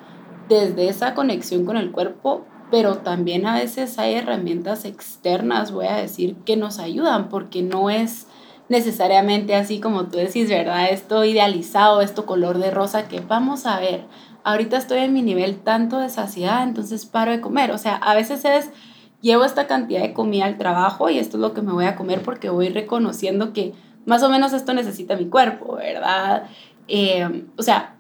desde 0.48 0.88
esa 0.88 1.14
conexión 1.14 1.64
con 1.66 1.76
el 1.76 1.92
cuerpo, 1.92 2.44
pero 2.72 2.96
también 2.96 3.46
a 3.46 3.54
veces 3.54 4.00
hay 4.00 4.14
herramientas 4.14 4.84
externas, 4.84 5.70
voy 5.70 5.86
a 5.86 5.98
decir, 5.98 6.34
que 6.44 6.56
nos 6.56 6.80
ayudan, 6.80 7.28
porque 7.28 7.62
no 7.62 7.90
es 7.90 8.26
necesariamente 8.68 9.54
así 9.54 9.80
como 9.80 10.06
tú 10.06 10.18
decís, 10.18 10.49
¿verdad? 10.49 10.90
Esto 10.90 11.25
idealizado, 11.25 12.00
esto 12.00 12.26
color 12.26 12.58
de 12.58 12.70
rosa 12.70 13.08
que 13.08 13.20
vamos 13.20 13.66
a 13.66 13.78
ver. 13.80 14.04
Ahorita 14.44 14.76
estoy 14.76 14.99
en 14.99 15.12
mi 15.12 15.23
nivel 15.23 15.58
tanto 15.58 15.99
de 15.99 16.08
saciedad, 16.08 16.62
entonces 16.62 17.06
paro 17.06 17.32
de 17.32 17.40
comer. 17.40 17.70
O 17.70 17.78
sea, 17.78 17.96
a 17.96 18.14
veces 18.14 18.44
es, 18.44 18.70
llevo 19.20 19.44
esta 19.44 19.66
cantidad 19.66 20.02
de 20.02 20.12
comida 20.12 20.46
al 20.46 20.58
trabajo 20.58 21.11
y 21.11 21.18
esto 21.18 21.37
es 21.37 21.40
lo 21.40 21.54
que 21.54 21.62
me 21.62 21.73
voy 21.73 21.85
a 21.85 21.96
comer 21.96 22.23
porque 22.23 22.50
voy 22.50 22.68
reconociendo 22.68 23.52
que 23.52 23.73
más 24.04 24.23
o 24.23 24.30
menos 24.30 24.52
esto 24.52 24.73
necesita 24.73 25.16
mi 25.16 25.26
cuerpo, 25.26 25.76
¿verdad? 25.76 26.44
Eh, 26.88 27.44
o 27.56 27.62
sea, 27.62 27.96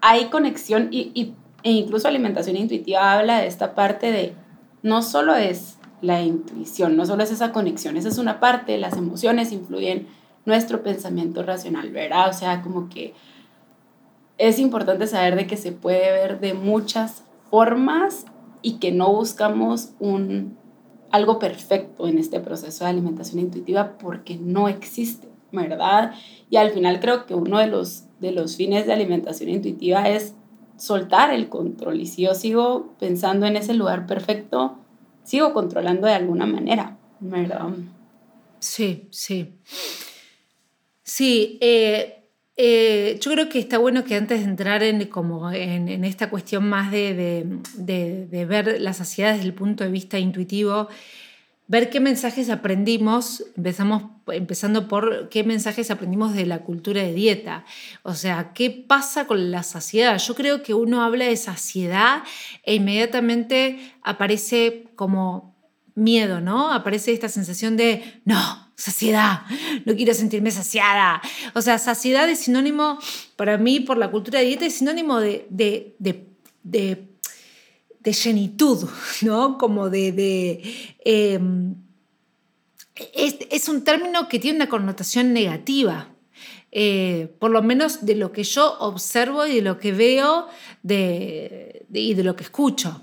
hay 0.00 0.26
conexión 0.26 0.88
y, 0.90 1.12
y, 1.14 1.34
e 1.62 1.70
incluso 1.72 2.08
alimentación 2.08 2.56
intuitiva 2.56 3.12
habla 3.12 3.38
de 3.38 3.46
esta 3.46 3.74
parte 3.74 4.10
de 4.10 4.34
no 4.82 5.02
solo 5.02 5.34
es 5.34 5.79
la 6.00 6.22
intuición, 6.22 6.96
no 6.96 7.04
solo 7.06 7.22
es 7.22 7.30
esa 7.30 7.52
conexión, 7.52 7.96
esa 7.96 8.08
es 8.08 8.18
una 8.18 8.40
parte, 8.40 8.78
las 8.78 8.96
emociones 8.96 9.52
influyen 9.52 10.06
nuestro 10.44 10.82
pensamiento 10.82 11.42
racional, 11.42 11.90
¿verdad? 11.90 12.30
O 12.30 12.32
sea, 12.32 12.62
como 12.62 12.88
que 12.88 13.14
es 14.38 14.58
importante 14.58 15.06
saber 15.06 15.36
de 15.36 15.46
que 15.46 15.56
se 15.56 15.72
puede 15.72 16.10
ver 16.12 16.40
de 16.40 16.54
muchas 16.54 17.24
formas 17.50 18.24
y 18.62 18.78
que 18.78 18.92
no 18.92 19.12
buscamos 19.12 19.90
un 19.98 20.58
algo 21.10 21.38
perfecto 21.38 22.06
en 22.06 22.18
este 22.18 22.40
proceso 22.40 22.84
de 22.84 22.90
alimentación 22.90 23.40
intuitiva 23.40 23.98
porque 23.98 24.36
no 24.36 24.68
existe, 24.68 25.28
¿verdad? 25.52 26.14
Y 26.48 26.56
al 26.56 26.70
final 26.70 27.00
creo 27.00 27.26
que 27.26 27.34
uno 27.34 27.58
de 27.58 27.66
los, 27.66 28.04
de 28.20 28.30
los 28.30 28.56
fines 28.56 28.86
de 28.86 28.92
alimentación 28.92 29.50
intuitiva 29.50 30.08
es 30.08 30.34
soltar 30.76 31.34
el 31.34 31.48
control. 31.48 32.00
Y 32.00 32.06
si 32.06 32.22
yo 32.22 32.34
sigo 32.34 32.94
pensando 32.98 33.46
en 33.46 33.56
ese 33.56 33.74
lugar 33.74 34.06
perfecto, 34.06 34.78
sigo 35.24 35.52
controlando 35.52 36.06
de 36.06 36.14
alguna 36.14 36.46
manera, 36.46 36.96
¿verdad? 37.20 37.70
Sí, 38.58 39.08
sí. 39.10 39.58
Sí, 41.02 41.58
eh, 41.60 42.20
eh, 42.56 43.18
yo 43.20 43.32
creo 43.32 43.48
que 43.48 43.58
está 43.58 43.78
bueno 43.78 44.04
que 44.04 44.14
antes 44.14 44.40
de 44.40 44.44
entrar 44.44 44.82
en, 44.82 45.06
como 45.06 45.50
en, 45.50 46.04
esta 46.04 46.28
cuestión 46.28 46.68
más 46.68 46.90
de, 46.92 47.46
de, 47.74 48.44
ver 48.44 48.80
la 48.80 48.92
saciedad 48.92 49.32
desde 49.32 49.46
el 49.46 49.54
punto 49.54 49.82
de 49.82 49.90
vista 49.90 50.18
intuitivo, 50.18 50.88
ver 51.70 51.88
qué 51.88 52.00
mensajes 52.00 52.50
aprendimos, 52.50 53.44
empezamos 53.56 54.02
empezando 54.26 54.88
por 54.88 55.28
qué 55.28 55.44
mensajes 55.44 55.92
aprendimos 55.92 56.34
de 56.34 56.44
la 56.44 56.64
cultura 56.64 57.00
de 57.00 57.14
dieta, 57.14 57.64
o 58.02 58.14
sea, 58.14 58.52
qué 58.54 58.70
pasa 58.70 59.28
con 59.28 59.52
la 59.52 59.62
saciedad. 59.62 60.18
Yo 60.18 60.34
creo 60.34 60.64
que 60.64 60.74
uno 60.74 61.00
habla 61.04 61.26
de 61.26 61.36
saciedad 61.36 62.24
e 62.64 62.74
inmediatamente 62.74 63.78
aparece 64.02 64.88
como 64.96 65.54
miedo, 65.94 66.40
¿no? 66.40 66.72
Aparece 66.72 67.12
esta 67.12 67.28
sensación 67.28 67.76
de, 67.76 68.20
no, 68.24 68.72
saciedad, 68.74 69.42
no 69.84 69.94
quiero 69.94 70.12
sentirme 70.12 70.50
saciada. 70.50 71.22
O 71.54 71.62
sea, 71.62 71.78
saciedad 71.78 72.28
es 72.28 72.40
sinónimo, 72.40 72.98
para 73.36 73.58
mí, 73.58 73.78
por 73.78 73.96
la 73.96 74.10
cultura 74.10 74.40
de 74.40 74.46
dieta, 74.46 74.66
es 74.66 74.74
sinónimo 74.74 75.20
de, 75.20 75.46
de, 75.50 75.94
de 76.00 76.30
de 76.62 77.09
llenitud, 78.04 78.88
¿no? 79.22 79.58
Como 79.58 79.90
de... 79.90 80.94
Em, 81.04 81.74
es, 83.14 83.68
un 83.68 83.82
término 83.82 84.28
que 84.28 84.38
tiene 84.38 84.56
una 84.56 84.68
connotación 84.68 85.32
negativa, 85.32 86.08
eh, 86.70 87.34
por 87.38 87.50
lo 87.50 87.62
menos 87.62 88.04
de 88.04 88.14
lo 88.14 88.32
que 88.32 88.44
yo 88.44 88.78
observo 88.78 89.46
y 89.46 89.56
de 89.56 89.62
lo 89.62 89.78
que 89.78 89.92
veo 89.92 90.46
y 90.82 92.14
de 92.14 92.22
lo 92.22 92.36
que 92.36 92.44
escucho. 92.44 93.02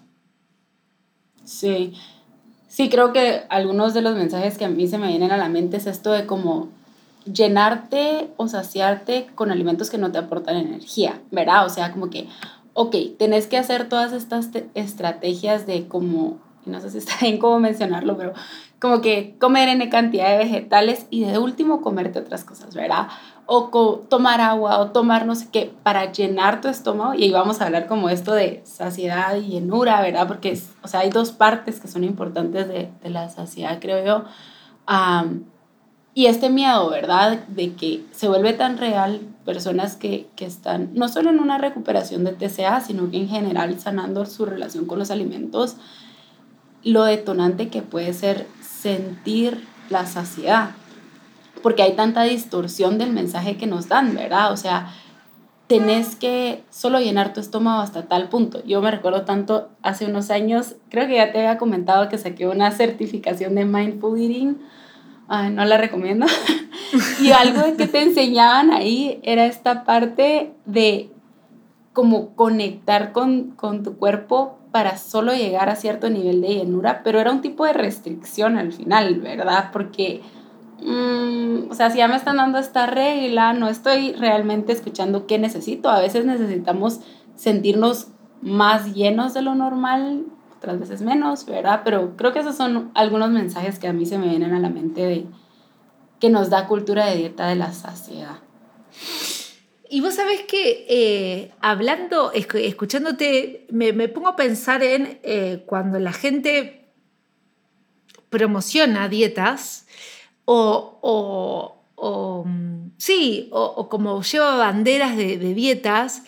Sí, 1.44 1.94
sí, 2.68 2.90
creo 2.90 3.14
que 3.14 3.44
algunos 3.50 3.94
de 3.94 4.02
los 4.02 4.16
mensajes 4.16 4.58
que 4.58 4.66
a 4.66 4.70
mí 4.70 4.88
se 4.88 4.98
me 4.98 5.08
vienen 5.08 5.32
a 5.32 5.38
la 5.38 5.50
mente 5.50 5.78
es 5.78 5.88
esto 5.88 6.12
de 6.12 6.26
como 6.26 6.70
llenarte 7.32 8.30
o 8.38 8.48
saciarte 8.48 9.28
con 9.36 9.52
alimentos 9.52 9.90
que 9.90 9.98
no 9.98 10.12
te 10.12 10.18
aportan 10.18 10.58
energía, 10.58 11.22
¿verdad? 11.32 11.66
O 11.66 11.70
sea, 11.70 11.92
como 11.92 12.10
que, 12.10 12.28
ok, 12.78 12.96
tenés 13.18 13.48
que 13.48 13.58
hacer 13.58 13.90
todas 13.90 14.14
estas 14.14 14.52
estrategias 14.76 15.66
de 15.66 15.88
como, 15.88 16.38
no 16.68 16.80
sé 16.80 16.92
si 16.92 16.98
está 17.00 17.14
bien 17.22 17.40
cómo 17.40 17.60
mencionarlo, 17.60 18.16
pero 18.18 18.34
como 18.80 19.02
que 19.02 19.36
comer 19.40 19.68
en 19.68 19.90
cantidad 19.90 20.30
de 20.30 20.38
vegetales 20.38 21.08
y 21.10 21.24
de 21.24 21.40
último 21.40 21.82
comerte 21.82 22.20
otras 22.20 22.44
cosas, 22.44 22.76
¿verdad? 22.76 23.08
O 23.48 23.72
tomar 24.08 24.42
agua 24.42 24.78
o 24.78 24.92
tomar 24.92 25.26
no 25.26 25.34
sé 25.34 25.48
qué 25.52 25.74
para 25.82 26.12
llenar 26.12 26.62
tu 26.62 26.68
estómago 26.68 27.16
y 27.16 27.24
ahí 27.24 27.32
vamos 27.32 27.62
a 27.62 27.66
hablar 27.66 27.88
como 27.88 28.10
esto 28.10 28.36
de 28.36 28.62
saciedad 28.64 29.36
y 29.38 29.48
llenura, 29.48 30.00
¿verdad? 30.02 30.28
Porque, 30.28 30.60
o 30.84 30.88
sea, 30.88 31.00
hay 31.00 31.10
dos 31.10 31.32
partes 31.32 31.80
que 31.80 31.88
son 31.88 32.04
importantes 32.04 32.68
de, 32.68 32.92
de 33.02 33.10
la 33.10 33.28
saciedad, 33.30 33.80
creo 33.82 34.06
yo. 34.06 34.26
y 36.14 36.28
este 36.28 36.52
miedo, 36.52 36.92
¿verdad? 36.92 37.40
De 37.48 37.74
que 37.74 38.06
se 38.12 38.28
vuelve 38.28 38.54
tan 38.54 38.78
real 38.78 39.22
personas 39.48 39.96
que, 39.96 40.28
que, 40.36 40.46
están 40.46 40.90
no 40.94 41.08
solo 41.08 41.30
en 41.30 41.40
una 41.40 41.58
recuperación 41.58 42.26
de 42.26 42.34
TCA, 42.34 42.82
sino 42.82 43.10
que 43.10 43.16
en 43.16 43.30
general 43.30 43.80
sanando 43.80 44.26
su 44.26 44.46
relación 44.46 44.86
con 44.86 45.00
los 45.00 45.10
alimentos, 45.10 45.78
lo 46.84 47.06
detonante 47.06 47.70
que 47.70 47.82
puede 47.82 48.12
ser 48.12 48.46
sentir 48.62 49.66
la 49.90 50.06
saciedad, 50.06 50.72
porque 51.64 51.82
hay 51.82 51.94
tanta 51.94 52.24
distorsión 52.24 52.98
del 52.98 53.14
mensaje 53.14 53.56
que 53.56 53.68
nos 53.68 53.88
dan, 53.88 54.14
¿verdad? 54.14 54.52
O 54.52 54.58
sea, 54.58 54.94
tenés 55.68 56.18
que 56.18 56.64
solo 56.70 57.00
llenar 57.00 57.32
tu 57.34 57.40
estómago 57.40 57.82
hasta 57.82 58.04
tal 58.04 58.28
punto. 58.28 58.62
Yo 58.66 58.82
me 58.82 58.92
recuerdo 58.92 59.22
tanto 59.22 59.70
hace 59.82 60.06
unos 60.06 60.30
años, 60.30 60.76
creo 60.90 61.08
que 61.08 61.16
ya 61.16 61.32
te 61.32 61.40
había 61.40 61.58
comentado 61.58 62.10
que 62.10 62.18
saqué 62.18 62.48
una 62.48 62.72
certificación 62.72 63.56
de 63.56 63.64
mindful 63.64 64.20
eating, 64.20 64.58
no 65.28 65.66
la 65.66 65.78
recomiendo, 65.78 66.26
y 67.22 67.32
algo 67.32 67.76
que 67.78 67.88
te 67.88 68.02
enseñaban 68.02 68.72
ahí 68.72 69.20
era 69.24 69.46
esta 69.46 69.84
parte 69.84 70.54
de 70.66 71.12
como 71.94 72.36
conectar 72.36 73.12
con, 73.12 73.52
con 73.52 73.84
tu 73.84 73.98
cuerpo 73.98 74.58
para 74.72 74.98
solo 74.98 75.34
llegar 75.34 75.70
a 75.70 75.76
cierto 75.76 76.10
nivel 76.10 76.42
de 76.42 76.50
llenura, 76.50 77.02
pero 77.04 77.20
era 77.20 77.32
un 77.32 77.42
tipo 77.42 77.66
de 77.66 77.74
restricción 77.74 78.58
al 78.58 78.72
final, 78.72 79.20
¿verdad? 79.22 79.72
Porque, 79.74 80.22
mm, 80.82 81.72
o 81.72 81.74
sea, 81.74 81.90
si 81.90 81.98
ya 81.98 82.08
me 82.08 82.16
están 82.16 82.38
dando 82.38 82.60
esta 82.60 82.86
regla, 82.86 83.54
no 83.54 83.70
estoy 83.70 84.14
realmente 84.14 84.72
escuchando 84.72 85.26
qué 85.26 85.40
necesito. 85.40 85.90
A 85.90 86.00
veces 86.00 86.26
necesitamos 86.26 87.00
sentirnos 87.36 88.10
más 88.42 88.94
llenos 88.94 89.34
de 89.34 89.42
lo 89.42 89.56
normal, 89.56 90.26
otras 90.58 90.80
veces 90.80 91.02
menos, 91.02 91.46
¿verdad? 91.46 91.82
Pero 91.84 92.18
creo 92.18 92.34
que 92.34 92.40
esos 92.40 92.56
son 92.56 92.92
algunos 92.94 93.30
mensajes 93.30 93.80
que 93.80 93.88
a 93.88 93.94
mí 93.94 94.06
se 94.06 94.18
me 94.18 94.28
vienen 94.28 94.54
a 94.54 94.60
la 94.60 94.70
mente 94.70 95.02
de, 95.02 95.26
que 96.20 96.30
nos 96.30 96.50
da 96.50 96.68
cultura 96.68 97.06
de 97.06 97.18
dieta 97.18 97.48
de 97.48 97.56
la 97.56 97.72
saciedad. 97.74 98.40
Y 99.90 100.02
vos 100.02 100.16
sabés 100.16 100.42
que 100.42 100.86
eh, 100.90 101.52
hablando, 101.62 102.32
escuchándote, 102.34 103.68
me, 103.72 103.94
pongo 104.10 104.28
a 104.28 104.36
pensar 104.36 104.84
en 104.84 105.20
eh, 105.24 105.64
cuando 105.66 106.00
la 106.00 106.12
gente 106.12 106.90
promociona 108.30 109.08
dietas 109.08 109.88
o, 110.46 111.84
mm, 112.46 112.90
sí, 112.98 113.50
o, 113.52 113.88
como 113.90 114.22
lleva 114.22 114.58
banderas 114.58 115.16
de, 115.16 115.38
dietas, 115.38 116.24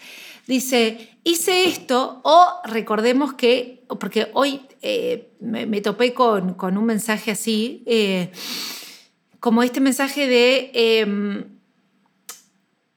dice, 0.50 1.18
hice 1.24 1.65
esto 1.65 2.20
o 2.24 2.48
recordemos 2.65 3.34
que, 3.34 3.86
porque 4.00 4.29
hoy 4.34 4.62
eh, 4.82 5.29
me, 5.39 5.82
topé 5.82 6.13
con, 6.13 6.56
con, 6.56 6.77
un 6.77 6.86
mensaje 6.86 7.32
así, 7.32 7.86
como 9.39 9.63
este 9.63 9.79
mensaje 9.79 10.27
de 10.27 10.72
em, 10.74 11.60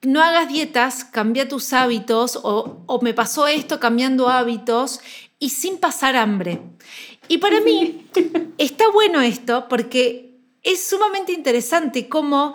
no 0.03 0.23
hagas 0.23 0.49
dietas, 0.49 1.05
cambia 1.05 1.49
tus 1.49 1.73
hábitos 1.73 2.39
o, 2.43 3.01
me 3.03 3.15
pasó 3.15 3.47
esto 3.47 3.79
cambiando 3.79 4.29
hábitos 4.29 5.01
y 5.39 5.51
sin 5.51 5.79
pasar 5.79 6.17
hambre. 6.17 6.61
Y 7.29 7.39
para 7.39 7.61
mí 7.61 8.07
está 8.59 8.91
bueno 8.91 9.21
esto 9.21 9.69
porque 9.69 10.41
es 10.63 10.85
sumamente 10.89 11.33
interesante 11.33 12.09
cómo 12.09 12.55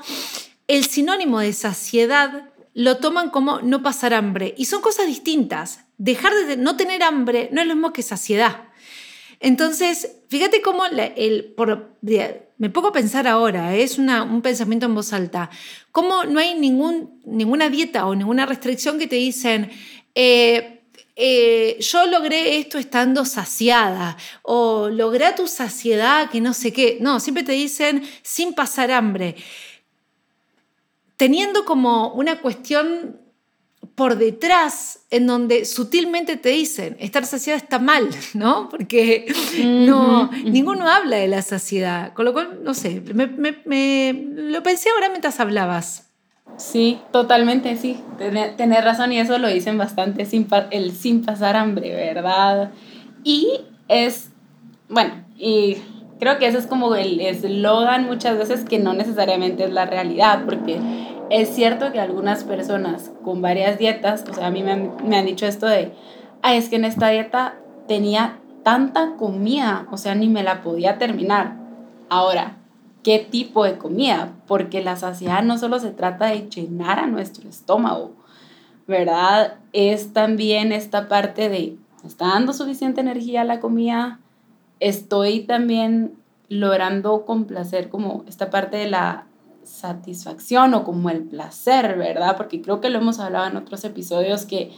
el 0.67 0.85
sinónimo 0.85 1.39
de 1.39 1.53
saciedad 1.53 2.46
lo 2.77 2.97
toman 2.97 3.31
como 3.31 3.59
no 3.61 3.81
pasar 3.81 4.13
hambre. 4.13 4.53
Y 4.55 4.65
son 4.65 4.81
cosas 4.81 5.07
distintas. 5.07 5.85
Dejar 5.97 6.31
de 6.45 6.57
no 6.57 6.77
tener 6.77 7.01
hambre 7.01 7.49
no 7.51 7.59
es 7.59 7.65
lo 7.65 7.73
mismo 7.73 7.91
que 7.91 8.03
saciedad. 8.03 8.65
Entonces, 9.39 10.17
fíjate 10.29 10.61
cómo 10.61 10.85
el, 10.85 11.55
me 12.59 12.69
pongo 12.69 12.89
a 12.89 12.93
pensar 12.93 13.27
ahora, 13.27 13.75
¿eh? 13.75 13.81
es 13.81 13.97
un 13.97 14.41
pensamiento 14.43 14.85
en 14.85 14.93
voz 14.93 15.11
alta, 15.11 15.49
cómo 15.91 16.25
no 16.25 16.39
hay 16.39 16.53
ningún, 16.53 17.19
ninguna 17.25 17.69
dieta 17.69 18.05
o 18.05 18.13
ninguna 18.13 18.45
restricción 18.45 18.99
que 18.99 19.07
te 19.07 19.15
dicen, 19.15 19.71
eh, 20.13 20.83
eh, 21.15 21.77
yo 21.79 22.05
logré 22.05 22.59
esto 22.59 22.77
estando 22.77 23.25
saciada 23.25 24.17
o 24.43 24.89
logré 24.89 25.33
tu 25.35 25.47
saciedad 25.47 26.29
que 26.29 26.41
no 26.41 26.53
sé 26.53 26.71
qué. 26.71 26.99
No, 27.01 27.19
siempre 27.19 27.43
te 27.43 27.53
dicen 27.53 28.03
sin 28.21 28.53
pasar 28.53 28.91
hambre. 28.91 29.35
Teniendo 31.17 31.65
como 31.65 32.13
una 32.13 32.41
cuestión 32.41 33.17
por 33.97 34.17
detrás 34.17 34.99
en 35.09 35.25
donde 35.25 35.65
sutilmente 35.65 36.37
te 36.37 36.49
dicen, 36.49 36.95
estar 36.99 37.25
saciada 37.25 37.57
está 37.57 37.79
mal, 37.79 38.07
¿no? 38.35 38.69
Porque 38.69 39.33
no, 39.63 40.29
ninguno 40.45 40.87
habla 40.87 41.17
de 41.17 41.27
la 41.27 41.41
saciedad. 41.41 42.13
Con 42.13 42.25
lo 42.25 42.33
cual, 42.33 42.59
no 42.63 42.75
sé, 42.75 43.01
me, 43.01 44.13
lo 44.13 44.61
pensé 44.61 44.89
ahora 44.91 45.09
mientras 45.09 45.39
hablabas. 45.39 46.09
Sí, 46.57 46.99
totalmente, 47.11 47.75
sí. 47.75 47.99
Tener, 48.19 48.83
razón 48.83 49.11
y 49.11 49.19
eso 49.19 49.39
lo 49.39 49.47
dicen 49.47 49.79
bastante, 49.79 50.25
sin, 50.25 50.47
el 50.69 50.91
sin 50.91 51.25
pasar 51.25 51.55
hambre, 51.55 51.95
¿verdad? 51.95 52.71
Y 53.23 53.61
es, 53.87 54.29
bueno, 54.89 55.25
y 55.37 55.77
creo 56.19 56.37
que 56.37 56.47
ese 56.47 56.57
es 56.57 56.67
como 56.67 56.95
el 56.95 57.19
eslogan 57.21 58.05
muchas 58.05 58.37
veces 58.37 58.65
que 58.65 58.79
no 58.79 58.93
necesariamente 58.93 59.63
es 59.63 59.71
la 59.71 59.85
realidad, 59.85 60.43
porque 60.45 60.79
es 61.29 61.49
cierto 61.49 61.91
que 61.91 61.99
algunas 61.99 62.43
personas 62.43 63.11
con 63.23 63.41
varias 63.41 63.77
dietas, 63.77 64.25
o 64.29 64.33
sea, 64.33 64.47
a 64.47 64.51
mí 64.51 64.63
me 64.63 64.71
han, 64.71 65.25
dicho 65.25 65.45
esto 65.45 65.65
de, 65.67 65.91
ah, 66.41 66.55
es 66.55 66.69
que 66.69 66.77
en 66.77 66.85
esta 66.85 67.09
dieta 67.09 67.55
tenía 67.87 68.39
tanta 68.63 69.15
comida, 69.17 69.87
o 69.91 69.97
sea, 69.97 70.15
ni 70.15 70.27
me 70.27 70.43
la 70.43 70.61
podía 70.61 70.97
terminar. 70.97 71.57
Ahora, 72.09 72.57
¿qué 73.03 73.19
tipo 73.19 73.63
de 73.63 73.77
comida? 73.77 74.33
Porque 74.47 74.83
la 74.83 74.95
saciedad 74.95 75.43
no 75.43 75.57
solo 75.57 75.79
se 75.79 75.91
trata 75.91 76.27
de 76.27 76.49
llenar 76.49 76.99
a 76.99 77.07
nuestro 77.07 77.49
estómago, 77.49 78.13
¿verdad? 78.87 79.55
Es 79.73 80.13
también 80.13 80.71
esta 80.71 81.07
parte 81.07 81.49
de, 81.49 81.77
¿está 82.05 82.27
dando 82.27 82.53
suficiente 82.53 83.01
energía 83.01 83.41
a 83.41 83.45
la 83.45 83.59
comida? 83.59 84.19
Estoy 84.79 85.41
también 85.41 86.13
logrando 86.49 87.25
complacer 87.25 87.89
como 87.89 88.23
esta 88.27 88.49
parte 88.49 88.77
de 88.77 88.89
la 88.89 89.27
satisfacción 89.63 90.73
o 90.73 90.83
como 90.83 91.09
el 91.09 91.23
placer, 91.23 91.97
¿verdad? 91.97 92.37
Porque 92.37 92.61
creo 92.61 92.79
que 92.79 92.89
lo 92.89 92.99
hemos 92.99 93.19
hablado 93.19 93.47
en 93.47 93.57
otros 93.57 93.83
episodios 93.83 94.45
que 94.45 94.71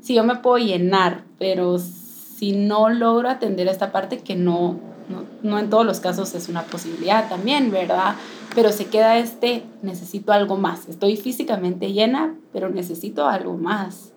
si 0.00 0.14
yo 0.14 0.24
me 0.24 0.36
puedo 0.36 0.58
llenar, 0.58 1.24
pero 1.38 1.78
si 1.78 2.52
no 2.52 2.88
logro 2.88 3.28
atender 3.28 3.68
esta 3.68 3.92
parte 3.92 4.18
que 4.18 4.34
no, 4.34 4.78
no, 5.42 5.58
en 5.58 5.70
todos 5.70 5.86
los 5.86 6.00
casos 6.00 6.34
es 6.34 6.48
una 6.48 6.62
posibilidad 6.64 7.28
también, 7.28 7.70
¿verdad? 7.70 8.16
Pero 8.54 8.72
se 8.72 8.86
queda 8.86 9.18
este, 9.18 9.62
necesito 9.82 10.32
algo 10.32 10.56
más. 10.56 10.88
Estoy 10.88 11.16
físicamente 11.16 11.92
llena, 11.92 12.34
pero 12.52 12.70
necesito 12.70 13.26
algo 13.26 13.56
más. 13.56 14.12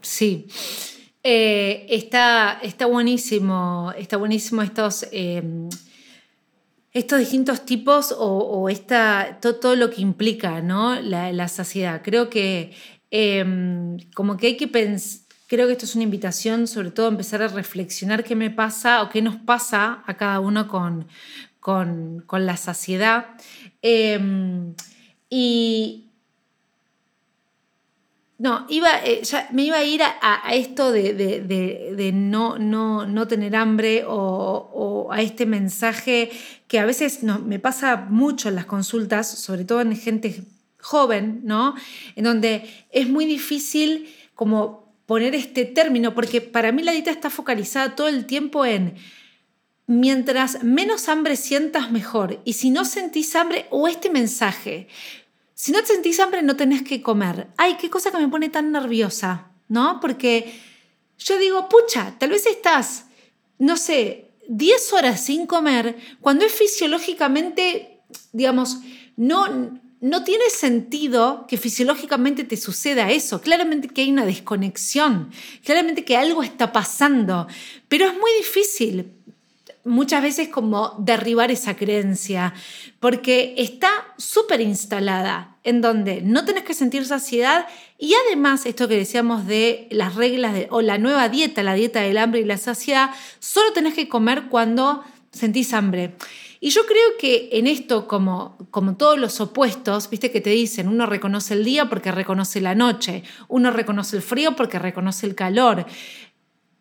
Sí. 0.00 0.46
Eh, 1.24 1.86
está, 1.88 2.58
está 2.62 2.86
buenísimo, 2.86 3.92
está 3.96 4.16
buenísimo 4.16 4.62
estos... 4.62 5.06
Eh, 5.12 5.68
estos 6.92 7.20
distintos 7.20 7.64
tipos 7.64 8.14
o, 8.18 8.68
esta, 8.68 9.38
todo, 9.40 9.76
lo 9.76 9.90
que 9.90 10.02
implica 10.02 10.60
¿no? 10.60 11.00
la, 11.00 11.48
saciedad. 11.48 12.02
Creo 12.04 12.28
que 12.28 12.72
em, 13.10 13.96
como 14.14 14.36
que 14.36 14.48
hay 14.48 14.56
que 14.58 14.68
pensar, 14.68 15.22
creo 15.46 15.66
que 15.66 15.72
esto 15.72 15.86
es 15.86 15.94
una 15.94 16.04
invitación 16.04 16.66
sobre 16.66 16.90
todo 16.90 17.06
a 17.06 17.10
empezar 17.10 17.42
a 17.42 17.48
reflexionar 17.48 18.24
qué 18.24 18.36
me 18.36 18.50
pasa 18.50 19.02
o 19.02 19.08
qué 19.08 19.22
nos 19.22 19.36
pasa 19.36 20.02
a 20.06 20.16
cada 20.16 20.40
uno 20.40 20.68
con, 20.68 21.06
con, 21.60 22.24
la 22.30 22.56
saciedad. 22.56 23.26
Em, 23.80 24.74
y, 25.30 26.11
no, 28.42 28.66
iba, 28.68 28.88
eh, 29.04 29.22
me 29.52 29.62
iba 29.62 29.76
a 29.76 29.84
ir 29.84 30.02
a, 30.02 30.52
esto 30.52 30.90
de, 30.90 32.10
no, 32.12 32.58
no, 32.58 33.06
no, 33.06 33.28
tener 33.28 33.54
hambre 33.54 34.02
o, 34.04 35.08
a 35.12 35.22
este 35.22 35.46
mensaje 35.46 36.28
que 36.66 36.80
a 36.80 36.84
veces 36.84 37.22
no, 37.22 37.38
me 37.38 37.60
pasa 37.60 38.08
mucho 38.10 38.48
en 38.48 38.56
las 38.56 38.66
consultas, 38.66 39.28
sobre 39.28 39.64
todo 39.64 39.80
en 39.80 39.96
gente 39.96 40.42
joven, 40.80 41.42
¿no? 41.44 41.76
En 42.16 42.24
donde 42.24 42.68
es 42.90 43.08
muy 43.08 43.26
difícil 43.26 44.12
como 44.34 44.92
poner 45.06 45.36
este 45.36 45.64
término, 45.64 46.12
porque 46.12 46.40
para 46.40 46.72
mí 46.72 46.82
la 46.82 46.90
dieta 46.90 47.12
está 47.12 47.30
focalizada 47.30 47.94
todo 47.94 48.08
el 48.08 48.26
tiempo 48.26 48.66
en 48.66 48.96
mientras 49.86 50.64
menos 50.64 51.08
hambre 51.08 51.36
sientas 51.36 51.92
mejor. 51.92 52.40
Y 52.44 52.54
si 52.54 52.70
no 52.70 52.84
sentís 52.84 53.36
hambre, 53.36 53.66
o 53.70 53.86
este 53.86 54.10
mensaje, 54.10 54.88
si 55.62 55.70
no 55.70 55.80
te 55.80 55.92
sentís 55.92 56.18
hambre, 56.18 56.42
no 56.42 56.56
tenés 56.56 56.82
que 56.82 57.02
comer. 57.02 57.46
Ay, 57.56 57.76
qué 57.80 57.88
cosa 57.88 58.10
que 58.10 58.18
me 58.18 58.26
pone 58.26 58.48
tan 58.48 58.72
nerviosa, 58.72 59.52
¿no? 59.68 60.00
Porque 60.00 60.52
yo 61.18 61.38
digo, 61.38 61.68
pucha, 61.68 62.16
tal 62.18 62.30
vez 62.30 62.46
estás, 62.46 63.04
no 63.60 63.76
sé, 63.76 64.32
10 64.48 64.92
horas 64.92 65.24
sin 65.24 65.46
comer, 65.46 65.96
cuando 66.20 66.44
es 66.44 66.50
fisiológicamente, 66.50 68.00
digamos, 68.32 68.78
no, 69.16 69.78
no 70.00 70.24
tiene 70.24 70.50
sentido 70.50 71.46
que 71.46 71.56
fisiológicamente 71.56 72.42
te 72.42 72.56
suceda 72.56 73.12
eso. 73.12 73.40
Claramente 73.40 73.86
que 73.86 74.00
hay 74.00 74.10
una 74.10 74.26
desconexión, 74.26 75.30
claramente 75.64 76.04
que 76.04 76.16
algo 76.16 76.42
está 76.42 76.72
pasando, 76.72 77.46
pero 77.86 78.06
es 78.06 78.14
muy 78.14 78.32
difícil 78.38 79.12
muchas 79.84 80.22
veces 80.22 80.48
como 80.48 80.94
derribar 80.98 81.50
esa 81.50 81.76
creencia, 81.76 82.54
porque 83.00 83.54
está 83.58 83.90
súper 84.16 84.60
instalada 84.60 85.56
en 85.64 85.80
donde 85.80 86.22
no 86.22 86.44
tenés 86.44 86.64
que 86.64 86.74
sentir 86.74 87.04
saciedad 87.04 87.66
y 87.98 88.14
además 88.26 88.66
esto 88.66 88.88
que 88.88 88.96
decíamos 88.96 89.46
de 89.46 89.88
las 89.90 90.14
reglas 90.14 90.54
de, 90.54 90.68
o 90.70 90.82
la 90.82 90.98
nueva 90.98 91.28
dieta, 91.28 91.62
la 91.62 91.74
dieta 91.74 92.00
del 92.00 92.18
hambre 92.18 92.40
y 92.40 92.44
la 92.44 92.58
saciedad, 92.58 93.10
solo 93.38 93.72
tenés 93.72 93.94
que 93.94 94.08
comer 94.08 94.44
cuando 94.48 95.04
sentís 95.30 95.72
hambre. 95.72 96.14
Y 96.64 96.70
yo 96.70 96.86
creo 96.86 97.16
que 97.18 97.48
en 97.54 97.66
esto, 97.66 98.06
como, 98.06 98.56
como 98.70 98.96
todos 98.96 99.18
los 99.18 99.40
opuestos, 99.40 100.08
viste 100.08 100.30
que 100.30 100.40
te 100.40 100.50
dicen, 100.50 100.86
uno 100.86 101.06
reconoce 101.06 101.54
el 101.54 101.64
día 101.64 101.88
porque 101.88 102.12
reconoce 102.12 102.60
la 102.60 102.76
noche, 102.76 103.24
uno 103.48 103.72
reconoce 103.72 104.14
el 104.14 104.22
frío 104.22 104.54
porque 104.54 104.78
reconoce 104.78 105.26
el 105.26 105.34
calor. 105.34 105.86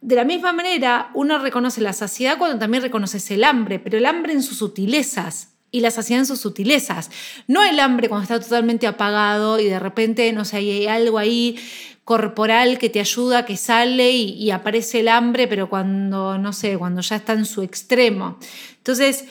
De 0.01 0.15
la 0.15 0.23
misma 0.23 0.51
manera, 0.51 1.11
uno 1.13 1.37
reconoce 1.37 1.79
la 1.79 1.93
saciedad 1.93 2.39
cuando 2.39 2.57
también 2.57 2.81
reconoces 2.81 3.29
el 3.29 3.43
hambre, 3.43 3.77
pero 3.77 3.99
el 3.99 4.07
hambre 4.07 4.33
en 4.33 4.41
sus 4.41 4.57
sutilezas 4.57 5.49
y 5.69 5.81
la 5.81 5.91
saciedad 5.91 6.21
en 6.21 6.25
sus 6.25 6.41
sutilezas. 6.41 7.11
No 7.47 7.63
el 7.63 7.79
hambre 7.79 8.09
cuando 8.09 8.23
está 8.23 8.39
totalmente 8.39 8.87
apagado 8.87 9.59
y 9.59 9.65
de 9.65 9.79
repente, 9.79 10.33
no 10.33 10.43
sé, 10.43 10.57
hay 10.57 10.87
algo 10.87 11.19
ahí 11.19 11.55
corporal 12.03 12.79
que 12.79 12.89
te 12.89 12.99
ayuda, 12.99 13.45
que 13.45 13.57
sale 13.57 14.11
y, 14.11 14.49
aparece 14.49 15.01
el 15.01 15.07
hambre, 15.07 15.47
pero 15.47 15.69
cuando, 15.69 16.39
no 16.39 16.51
sé, 16.51 16.77
cuando 16.79 17.01
ya 17.01 17.17
está 17.17 17.33
en 17.33 17.45
su 17.45 17.61
extremo. 17.61 18.39
Entonces, 18.77 19.25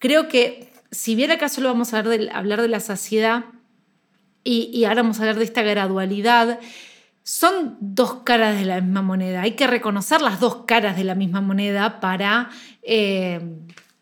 creo 0.00 0.26
que 0.26 0.72
si 0.90 1.14
bien 1.14 1.30
acá 1.30 1.48
solo 1.48 1.68
vamos 1.68 1.94
a 1.94 1.98
hablar 2.00 2.18
de, 2.18 2.30
hablar 2.30 2.62
de 2.62 2.68
la 2.68 2.80
saciedad 2.80 3.44
y, 4.42 4.70
y 4.72 4.84
ahora 4.84 5.02
vamos 5.02 5.18
a 5.18 5.22
hablar 5.22 5.38
de 5.38 5.44
esta 5.44 5.62
gradualidad, 5.62 6.58
son 7.26 7.76
dos 7.80 8.18
caras 8.22 8.56
de 8.56 8.64
la 8.64 8.80
misma 8.80 9.02
moneda. 9.02 9.42
Hay 9.42 9.56
que 9.56 9.66
reconocer 9.66 10.22
las 10.22 10.38
dos 10.38 10.58
caras 10.64 10.96
de 10.96 11.02
la 11.02 11.16
misma 11.16 11.40
moneda 11.40 11.98
para, 11.98 12.50
eh, 12.84 13.40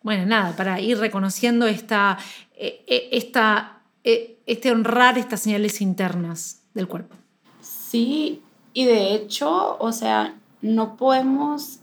bueno, 0.02 0.26
nada, 0.26 0.54
para 0.56 0.78
ir 0.78 0.98
reconociendo 0.98 1.66
esta, 1.66 2.18
eh, 2.54 2.84
eh, 2.86 3.08
esta, 3.12 3.80
este 4.02 4.70
honrar 4.70 5.16
estas 5.16 5.40
señales 5.40 5.80
internas 5.80 6.60
del 6.74 6.86
cuerpo. 6.86 7.16
Sí, 7.62 8.42
y 8.74 8.84
de 8.84 9.14
hecho, 9.14 9.78
o 9.78 9.92
sea, 9.92 10.34
no 10.60 10.98
podemos, 10.98 11.80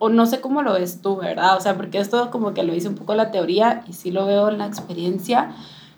o 0.00 0.08
no 0.08 0.26
sé 0.26 0.40
cómo 0.40 0.62
lo 0.62 0.72
ves 0.72 1.00
tú, 1.00 1.18
¿verdad? 1.18 1.56
O 1.56 1.60
sea, 1.60 1.76
porque 1.76 1.98
esto 1.98 2.32
como 2.32 2.52
que 2.52 2.64
lo 2.64 2.72
dice 2.72 2.88
un 2.88 2.96
poco 2.96 3.14
la 3.14 3.30
teoría 3.30 3.84
y 3.86 3.92
sí 3.92 4.10
lo 4.10 4.26
veo 4.26 4.48
en 4.48 4.58
la 4.58 4.66
experiencia, 4.66 5.54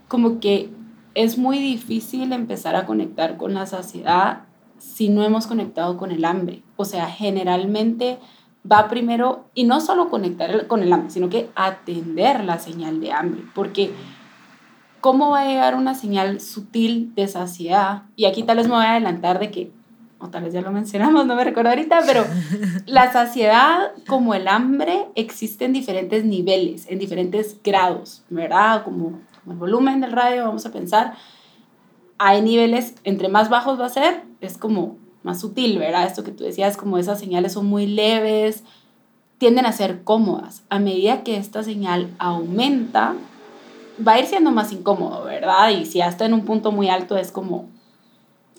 como 0.07 0.39
que 0.39 0.69
es 1.15 1.39
muy 1.39 1.59
difícil 1.61 2.35
empezar 2.35 2.77
a 2.77 2.85
conectar 2.85 3.39
con 3.39 3.55
la 3.55 3.65
saciedad 3.65 4.52
si 4.83 5.09
no 5.09 5.23
hemos 5.23 5.47
conectado 5.47 5.97
con 5.97 6.11
el 6.11 6.25
hambre. 6.25 6.63
O 6.77 6.85
sea, 6.85 7.07
generalmente 7.07 8.19
va 8.71 8.89
primero, 8.89 9.45
y 9.55 9.65
no 9.65 9.81
solo 9.81 10.11
conectar 10.11 10.67
con 10.67 10.83
el 10.83 10.93
hambre, 10.93 11.11
sino 11.11 11.29
que 11.29 11.51
atender 11.55 12.45
la 12.45 12.59
señal 12.59 13.01
de 13.01 13.13
hambre, 13.13 13.43
porque 13.55 13.93
¿cómo 15.01 15.31
va 15.31 15.41
a 15.41 15.49
llegar 15.49 15.75
una 15.75 15.95
señal 15.95 16.41
sutil 16.41 17.15
de 17.15 17.27
saciedad? 17.29 18.03
Y 18.17 18.27
aquí 18.27 18.43
tal 18.43 18.59
vez 18.59 18.69
me 18.69 18.75
voy 18.75 18.85
a 18.85 18.93
adelantar 18.93 19.39
de 19.39 19.51
que 19.51 19.73
o 20.19 20.29
tal 20.29 20.45
vez 20.45 20.53
ya 20.53 20.61
lo 20.61 20.71
mencionamos, 20.71 21.27
no 21.27 21.35
me 21.35 21.43
recuerdo 21.43 21.71
ahorita, 21.71 22.03
pero 22.07 22.25
la 22.87 23.13
saciedad 23.13 23.91
como 24.07 24.35
el 24.35 24.47
hambre 24.47 25.07
existe 25.17 25.65
en 25.65 25.73
diferentes 25.73 26.25
niveles, 26.25 26.87
en 26.89 27.01
diferentes 27.01 27.57
grados, 27.65 28.23
¿verdad? 28.31 28.85
Como, 28.85 29.21
como 29.43 29.55
el 29.55 29.59
volumen 29.59 30.01
del 30.01 30.13
radio, 30.13 30.45
vamos 30.45 30.65
a 30.65 30.71
pensar, 30.71 31.15
hay 32.19 32.43
niveles, 32.43 32.95
entre 33.05 33.29
más 33.29 33.49
bajos 33.49 33.81
va 33.81 33.87
a 33.87 33.91
ser, 33.91 34.23
es 34.41 34.59
como 34.59 34.97
más 35.23 35.41
sutil, 35.41 35.79
¿verdad? 35.79 36.07
Esto 36.07 36.25
que 36.25 36.33
tú 36.33 36.45
decías, 36.45 36.77
como 36.77 36.99
esas 36.99 37.21
señales 37.21 37.53
son 37.53 37.67
muy 37.67 37.87
leves, 37.87 38.65
tienden 39.39 39.67
a 39.67 39.73
ser 39.73 40.05
cómodas. 40.05 40.63
A 40.69 40.79
medida 40.79 41.25
que 41.25 41.37
esta 41.37 41.63
señal 41.63 42.11
aumenta, 42.19 43.15
va 44.07 44.13
a 44.13 44.21
ir 44.21 44.27
siendo 44.27 44.51
más 44.51 44.73
incómodo, 44.73 45.25
¿verdad? 45.25 45.71
Y 45.71 45.87
si 45.87 46.01
hasta 46.01 46.27
en 46.27 46.35
un 46.35 46.45
punto 46.45 46.73
muy 46.73 46.89
alto 46.89 47.17
es 47.17 47.33
como 47.33 47.69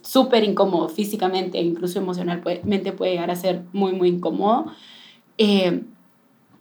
súper 0.01 0.43
incómodo 0.43 0.89
físicamente, 0.89 1.59
incluso 1.59 1.99
emocionalmente 1.99 2.91
puede 2.91 3.11
llegar 3.11 3.31
a 3.31 3.35
ser 3.35 3.61
muy, 3.71 3.93
muy 3.93 4.09
incómodo. 4.09 4.65
Eh, 5.37 5.83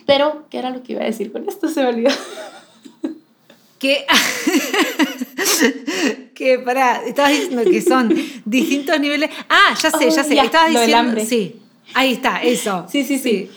pero, 0.07 0.45
¿qué 0.51 0.59
era 0.59 0.71
lo 0.71 0.83
que 0.83 0.93
iba 0.93 1.03
a 1.03 1.07
decir 1.07 1.33
con 1.33 1.49
esto? 1.49 1.69
Se 1.69 1.83
me 1.83 1.89
olvidó. 1.89 2.11
Que, 3.83 4.07
que 6.37 6.61
para, 6.61 7.05
estabas 7.05 7.33
diciendo 7.33 7.69
que 7.69 7.83
son 7.83 8.15
distintos 8.45 9.01
niveles. 9.01 9.29
Ah, 9.49 9.75
ya 9.75 9.91
sé, 9.91 10.09
ya 10.09 10.23
sé. 10.23 10.37
ya, 10.37 10.45
estabas 10.45 10.71
diciendo. 10.71 10.99
hambre. 10.99 11.27
Sí, 11.27 11.61
ahí 11.93 12.13
está, 12.13 12.41
eso. 12.45 12.87
Sí, 12.89 13.03
sí, 13.03 13.19
sí. 13.19 13.51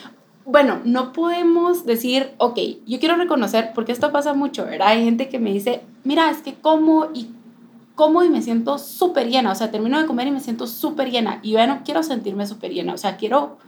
Bueno, 0.44 0.82
no 0.84 1.14
podemos 1.14 1.86
decir, 1.86 2.32
ok, 2.40 2.58
yo 2.88 3.00
quiero 3.00 3.18
reconocer, 3.18 3.70
porque 3.76 3.92
esto 3.92 4.12
pasa 4.12 4.34
mucho, 4.34 4.66
¿verdad? 4.66 4.88
Hay 4.88 5.04
gente 5.04 5.30
que 5.30 5.38
me 5.38 5.54
dice, 5.54 5.82
mira, 6.04 6.32
es 6.32 6.38
que 6.38 6.56
como 6.56 7.10
y 7.14 7.30
como 7.94 8.24
y 8.24 8.30
me 8.30 8.42
siento 8.42 8.80
súper 8.80 9.30
llena, 9.30 9.52
o 9.52 9.56
sea, 9.56 9.70
termino 9.70 10.02
de 10.02 10.08
comer 10.08 10.26
y 10.26 10.32
me 10.32 10.40
siento 10.40 10.66
súper 10.66 11.12
llena, 11.12 11.40
y 11.44 11.52
yo 11.52 11.68
no 11.68 11.84
quiero 11.86 12.02
sentirme 12.02 12.48
súper 12.48 12.74
llena, 12.74 12.96
o 12.96 12.98
sea, 12.98 13.18
quiero 13.18 13.60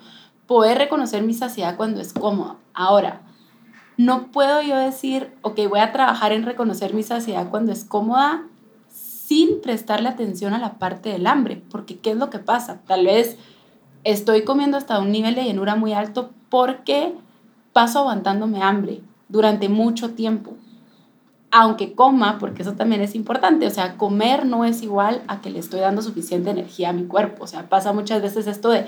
poder 0.47 0.79
reconocer 0.79 1.21
mi 1.21 1.35
saciedad 1.35 1.77
cuando 1.77 2.01
es 2.01 2.13
cómoda. 2.13 2.55
Ahora, 2.73 3.26
no 3.97 4.27
puedo 4.27 4.61
yo 4.61 4.77
decir, 4.77 5.33
ok, 5.41 5.59
voy 5.69 5.79
a 5.79 5.91
trabajar 5.91 6.31
en 6.31 6.43
reconocer 6.43 6.93
mi 6.93 7.03
saciedad 7.03 7.49
cuando 7.49 7.71
es 7.71 7.83
cómoda 7.83 8.43
sin 8.89 9.59
prestarle 9.59 10.07
atención 10.07 10.53
a 10.53 10.59
la 10.59 10.75
parte 10.75 11.09
del 11.09 11.27
hambre, 11.27 11.61
porque 11.69 11.97
¿qué 11.97 12.11
es 12.11 12.17
lo 12.17 12.29
que 12.29 12.39
pasa? 12.39 12.79
Tal 12.87 13.05
vez 13.05 13.37
estoy 14.03 14.43
comiendo 14.43 14.77
hasta 14.77 14.99
un 14.99 15.11
nivel 15.11 15.35
de 15.35 15.43
llenura 15.43 15.75
muy 15.75 15.93
alto 15.93 16.29
porque 16.49 17.13
paso 17.73 17.99
aguantándome 17.99 18.61
hambre 18.61 19.01
durante 19.27 19.67
mucho 19.67 20.11
tiempo. 20.11 20.53
Aunque 21.49 21.93
coma, 21.93 22.37
porque 22.39 22.61
eso 22.61 22.73
también 22.73 23.01
es 23.01 23.15
importante, 23.15 23.65
o 23.67 23.69
sea, 23.69 23.97
comer 23.97 24.45
no 24.45 24.63
es 24.63 24.81
igual 24.83 25.23
a 25.27 25.41
que 25.41 25.49
le 25.49 25.59
estoy 25.59 25.79
dando 25.79 26.01
suficiente 26.01 26.49
energía 26.49 26.89
a 26.89 26.93
mi 26.93 27.05
cuerpo. 27.05 27.45
O 27.45 27.47
sea, 27.47 27.67
pasa 27.67 27.93
muchas 27.93 28.21
veces 28.21 28.47
esto 28.47 28.69
de, 28.69 28.85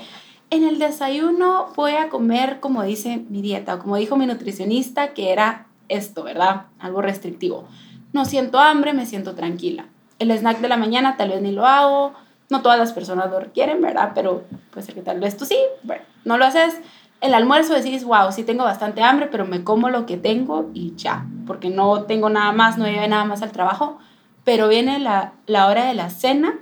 en 0.50 0.64
el 0.64 0.78
desayuno 0.78 1.68
voy 1.76 1.92
a 1.92 2.08
comer 2.08 2.60
como 2.60 2.82
dice 2.82 3.24
mi 3.28 3.40
dieta 3.40 3.76
o 3.76 3.78
como 3.78 3.96
dijo 3.96 4.16
mi 4.16 4.26
nutricionista, 4.26 5.14
que 5.14 5.32
era 5.32 5.66
esto, 5.88 6.24
¿verdad? 6.24 6.66
Algo 6.78 7.02
restrictivo. 7.02 7.64
No 8.12 8.24
siento 8.24 8.58
hambre, 8.58 8.92
me 8.92 9.06
siento 9.06 9.34
tranquila. 9.34 9.86
El 10.18 10.30
snack 10.32 10.60
de 10.60 10.68
la 10.68 10.76
mañana 10.76 11.16
tal 11.16 11.30
vez 11.30 11.40
ni 11.40 11.52
lo 11.52 11.66
hago, 11.66 12.12
no 12.50 12.62
todas 12.62 12.78
las 12.78 12.92
personas 12.92 13.30
lo 13.30 13.38
requieren, 13.38 13.80
¿verdad? 13.80 14.10
Pero 14.14 14.44
puede 14.70 14.84
ser 14.84 14.94
que 14.94 15.02
tal 15.02 15.20
vez 15.20 15.36
tú 15.36 15.44
sí, 15.44 15.56
bueno, 15.84 16.02
no 16.24 16.36
lo 16.36 16.44
haces. 16.44 16.80
El 17.20 17.34
almuerzo 17.34 17.74
decís, 17.74 18.04
wow, 18.04 18.32
sí 18.32 18.42
tengo 18.42 18.64
bastante 18.64 19.02
hambre, 19.02 19.28
pero 19.30 19.46
me 19.46 19.62
como 19.62 19.88
lo 19.88 20.04
que 20.04 20.16
tengo 20.16 20.70
y 20.74 20.94
ya, 20.96 21.26
porque 21.46 21.70
no 21.70 22.04
tengo 22.04 22.28
nada 22.28 22.50
más, 22.52 22.76
no 22.76 22.86
lleve 22.86 23.06
nada 23.08 23.24
más 23.24 23.42
al 23.42 23.52
trabajo. 23.52 23.98
Pero 24.42 24.68
viene 24.68 24.98
la, 24.98 25.34
la 25.46 25.66
hora 25.68 25.84
de 25.84 25.94
la 25.94 26.10
cena 26.10 26.58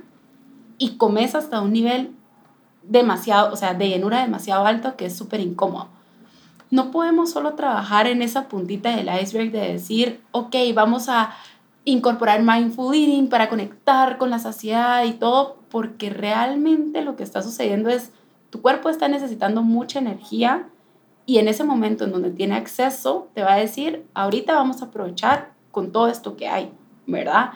y 0.76 0.96
comes 0.96 1.34
hasta 1.34 1.60
un 1.60 1.72
nivel 1.72 2.12
demasiado, 2.88 3.52
o 3.52 3.56
sea, 3.56 3.74
de 3.74 3.88
llenura 3.88 4.22
demasiado 4.22 4.66
alto 4.66 4.96
que 4.96 5.06
es 5.06 5.16
súper 5.16 5.40
incómodo. 5.40 5.88
No 6.70 6.90
podemos 6.90 7.30
solo 7.30 7.54
trabajar 7.54 8.06
en 8.06 8.22
esa 8.22 8.48
puntita 8.48 8.94
del 8.94 9.08
iceberg 9.22 9.52
de 9.52 9.72
decir, 9.72 10.20
ok, 10.32 10.54
vamos 10.74 11.08
a 11.08 11.34
incorporar 11.84 12.42
mindful 12.42 12.94
eating 12.94 13.28
para 13.28 13.48
conectar 13.48 14.18
con 14.18 14.30
la 14.30 14.38
saciedad 14.38 15.04
y 15.04 15.12
todo, 15.12 15.56
porque 15.70 16.10
realmente 16.10 17.02
lo 17.02 17.16
que 17.16 17.22
está 17.22 17.42
sucediendo 17.42 17.88
es 17.88 18.10
tu 18.50 18.60
cuerpo 18.60 18.88
está 18.88 19.08
necesitando 19.08 19.62
mucha 19.62 19.98
energía 19.98 20.68
y 21.26 21.38
en 21.38 21.48
ese 21.48 21.64
momento 21.64 22.04
en 22.04 22.12
donde 22.12 22.30
tiene 22.30 22.56
acceso 22.56 23.28
te 23.34 23.42
va 23.42 23.54
a 23.54 23.58
decir, 23.58 24.06
ahorita 24.14 24.54
vamos 24.54 24.80
a 24.80 24.86
aprovechar 24.86 25.52
con 25.70 25.92
todo 25.92 26.08
esto 26.08 26.36
que 26.36 26.48
hay, 26.48 26.72
¿verdad? 27.06 27.50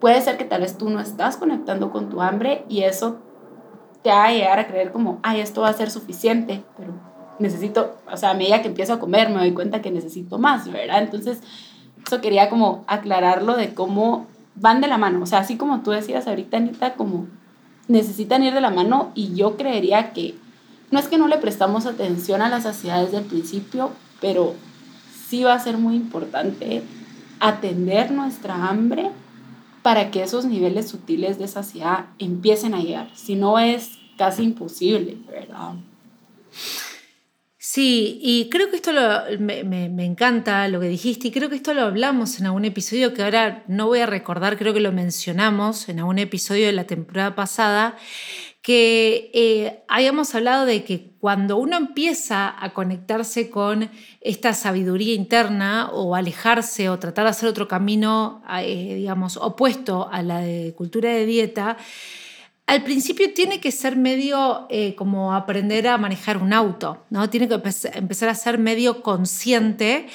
Puede 0.00 0.20
ser 0.20 0.38
que 0.38 0.44
tal 0.44 0.62
vez 0.62 0.78
tú 0.78 0.88
no 0.88 1.00
estás 1.00 1.36
conectando 1.36 1.90
con 1.90 2.08
tu 2.08 2.22
hambre 2.22 2.64
y 2.68 2.82
eso 2.82 3.18
haga 4.10 4.32
llegar 4.32 4.58
a 4.58 4.66
creer 4.66 4.92
como, 4.92 5.18
ay, 5.22 5.40
esto 5.40 5.62
va 5.62 5.68
a 5.68 5.72
ser 5.72 5.90
suficiente, 5.90 6.62
pero 6.76 6.92
necesito, 7.38 7.96
o 8.10 8.16
sea, 8.16 8.30
a 8.30 8.34
medida 8.34 8.62
que 8.62 8.68
empiezo 8.68 8.94
a 8.94 8.98
comer 8.98 9.30
me 9.30 9.38
doy 9.38 9.52
cuenta 9.52 9.82
que 9.82 9.90
necesito 9.90 10.38
más, 10.38 10.70
¿verdad? 10.70 11.02
Entonces, 11.02 11.40
eso 12.06 12.20
quería 12.20 12.48
como 12.48 12.84
aclararlo 12.86 13.56
de 13.56 13.74
cómo 13.74 14.26
van 14.54 14.80
de 14.80 14.88
la 14.88 14.98
mano, 14.98 15.22
o 15.22 15.26
sea, 15.26 15.40
así 15.40 15.56
como 15.56 15.80
tú 15.82 15.90
decías 15.90 16.26
ahorita, 16.26 16.56
Anita, 16.56 16.94
como 16.94 17.26
necesitan 17.86 18.42
ir 18.42 18.54
de 18.54 18.60
la 18.60 18.70
mano 18.70 19.12
y 19.14 19.34
yo 19.34 19.56
creería 19.56 20.12
que 20.12 20.34
no 20.90 20.98
es 20.98 21.08
que 21.08 21.18
no 21.18 21.28
le 21.28 21.38
prestamos 21.38 21.86
atención 21.86 22.42
a 22.42 22.48
la 22.48 22.60
saciedad 22.60 23.02
desde 23.02 23.18
el 23.18 23.24
principio, 23.24 23.90
pero 24.20 24.54
sí 25.28 25.44
va 25.44 25.54
a 25.54 25.58
ser 25.58 25.78
muy 25.78 25.96
importante 25.96 26.82
atender 27.40 28.10
nuestra 28.10 28.68
hambre 28.68 29.10
para 29.82 30.10
que 30.10 30.22
esos 30.22 30.44
niveles 30.44 30.88
sutiles 30.88 31.38
de 31.38 31.48
saciedad 31.48 32.06
empiecen 32.18 32.74
a 32.74 32.82
llegar. 32.82 33.10
Si 33.14 33.34
no 33.34 33.58
es 33.58 33.98
casi 34.16 34.42
imposible, 34.42 35.16
¿verdad? 35.28 35.74
Sí, 37.70 38.18
y 38.22 38.48
creo 38.48 38.70
que 38.70 38.76
esto 38.76 38.92
me, 39.38 39.62
me, 39.62 40.04
encanta 40.04 40.66
lo 40.68 40.80
que 40.80 40.88
dijiste 40.88 41.28
y 41.28 41.30
creo 41.30 41.50
que 41.50 41.56
esto 41.56 41.74
lo 41.74 41.82
hablamos 41.82 42.40
en 42.40 42.46
algún 42.46 42.64
episodio 42.64 43.12
que 43.12 43.22
ahora 43.22 43.62
no 43.68 43.86
voy 43.86 44.00
a 44.00 44.06
recordar, 44.06 44.56
creo 44.56 44.72
que 44.72 44.80
lo 44.80 44.90
mencionamos 44.90 45.88
en 45.90 45.98
algún 45.98 46.18
episodio 46.18 46.64
de 46.64 46.72
la 46.72 46.84
temporada 46.84 47.34
pasada, 47.34 47.96
que 48.62 49.30
eh, 49.34 49.84
habíamos 49.88 50.34
hablado 50.34 50.66
de 50.66 50.84
que 50.84 51.12
cuando 51.20 51.56
uno 51.56 51.76
empieza 51.76 52.54
a 52.62 52.74
conectarse 52.74 53.50
con 53.50 53.90
esta 54.20 54.52
sabiduría 54.52 55.14
interna 55.14 55.90
o 55.92 56.14
alejarse 56.14 56.88
o 56.88 56.98
tratar 56.98 57.24
de 57.24 57.30
hacer 57.30 57.48
otro 57.48 57.68
camino, 57.68 58.42
eh, 58.60 58.94
digamos, 58.96 59.36
opuesto 59.36 60.08
a 60.10 60.22
la 60.22 60.40
de 60.40 60.74
cultura 60.76 61.10
de 61.10 61.26
dieta, 61.26 61.76
al 62.66 62.82
principio 62.82 63.32
tiene 63.32 63.60
que 63.60 63.72
ser 63.72 63.96
medio 63.96 64.66
eh, 64.68 64.94
como 64.94 65.32
aprender 65.32 65.88
a 65.88 65.96
manejar 65.96 66.36
un 66.36 66.52
auto, 66.52 67.02
¿no? 67.08 67.30
Tiene 67.30 67.48
que 67.48 67.54
empezar 67.94 68.28
a 68.28 68.34
ser 68.34 68.58
medio 68.58 69.02
consciente. 69.02 70.06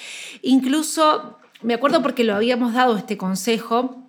Incluso, 0.43 1.39
me 1.63 1.73
acuerdo 1.73 2.03
porque 2.03 2.23
lo 2.23 2.36
habíamos 2.36 2.73
dado 2.73 2.95
este 2.95 3.17
consejo, 3.17 4.02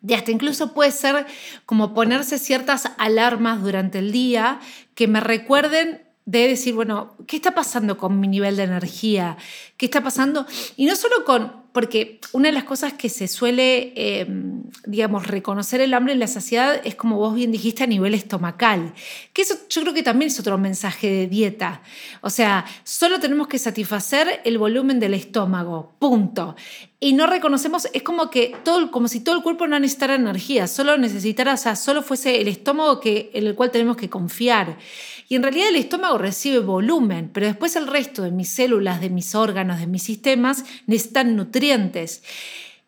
de 0.00 0.14
hasta 0.14 0.30
incluso 0.30 0.72
puede 0.72 0.92
ser 0.92 1.26
como 1.66 1.94
ponerse 1.94 2.38
ciertas 2.38 2.90
alarmas 2.98 3.62
durante 3.62 3.98
el 3.98 4.12
día 4.12 4.60
que 4.94 5.08
me 5.08 5.20
recuerden 5.20 6.02
de 6.26 6.46
decir, 6.48 6.74
bueno, 6.74 7.16
¿qué 7.26 7.36
está 7.36 7.54
pasando 7.54 7.96
con 7.96 8.20
mi 8.20 8.28
nivel 8.28 8.56
de 8.56 8.64
energía? 8.64 9.36
¿Qué 9.76 9.86
está 9.86 10.02
pasando? 10.02 10.46
Y 10.76 10.86
no 10.86 10.94
solo 10.94 11.24
con, 11.24 11.52
porque 11.72 12.20
una 12.32 12.48
de 12.48 12.52
las 12.52 12.64
cosas 12.64 12.92
que 12.92 13.08
se 13.08 13.26
suele, 13.26 13.92
eh, 13.96 14.26
digamos, 14.86 15.26
reconocer 15.26 15.80
el 15.80 15.94
hambre 15.94 16.14
y 16.14 16.18
la 16.18 16.26
saciedad 16.26 16.80
es 16.84 16.94
como 16.94 17.16
vos 17.16 17.34
bien 17.34 17.52
dijiste 17.52 17.84
a 17.84 17.86
nivel 17.86 18.14
estomacal, 18.14 18.92
que 19.32 19.42
eso 19.42 19.54
yo 19.68 19.82
creo 19.82 19.94
que 19.94 20.02
también 20.02 20.30
es 20.30 20.38
otro 20.38 20.58
mensaje 20.58 21.10
de 21.10 21.26
dieta. 21.26 21.82
O 22.20 22.30
sea, 22.30 22.64
solo 22.84 23.18
tenemos 23.18 23.48
que 23.48 23.58
satisfacer 23.58 24.40
el 24.44 24.58
volumen 24.58 25.00
del 25.00 25.14
estómago, 25.14 25.94
punto. 25.98 26.54
Y 27.00 27.14
no 27.14 27.26
reconocemos, 27.26 27.88
es 27.92 28.02
como 28.02 28.30
que 28.30 28.54
todo, 28.62 28.90
como 28.90 29.08
si 29.08 29.20
todo 29.20 29.36
el 29.36 29.42
cuerpo 29.42 29.66
no 29.66 29.78
necesitara 29.80 30.16
energía, 30.16 30.66
solo 30.66 30.98
necesitara, 30.98 31.54
o 31.54 31.56
sea, 31.56 31.74
solo 31.74 32.02
fuese 32.02 32.40
el 32.40 32.48
estómago 32.48 33.00
que, 33.00 33.30
en 33.32 33.46
el 33.46 33.54
cual 33.54 33.70
tenemos 33.70 33.96
que 33.96 34.10
confiar. 34.10 34.76
Y 35.30 35.36
en 35.36 35.44
realidad 35.44 35.68
el 35.68 35.76
estómago 35.76 36.18
recibe 36.18 36.58
volumen, 36.58 37.30
pero 37.32 37.46
después 37.46 37.76
el 37.76 37.86
resto 37.86 38.22
de 38.22 38.32
mis 38.32 38.48
células, 38.48 39.00
de 39.00 39.10
mis 39.10 39.36
órganos, 39.36 39.78
de 39.78 39.86
mis 39.86 40.02
sistemas 40.02 40.64
necesitan 40.88 41.36
nutrientes. 41.36 42.24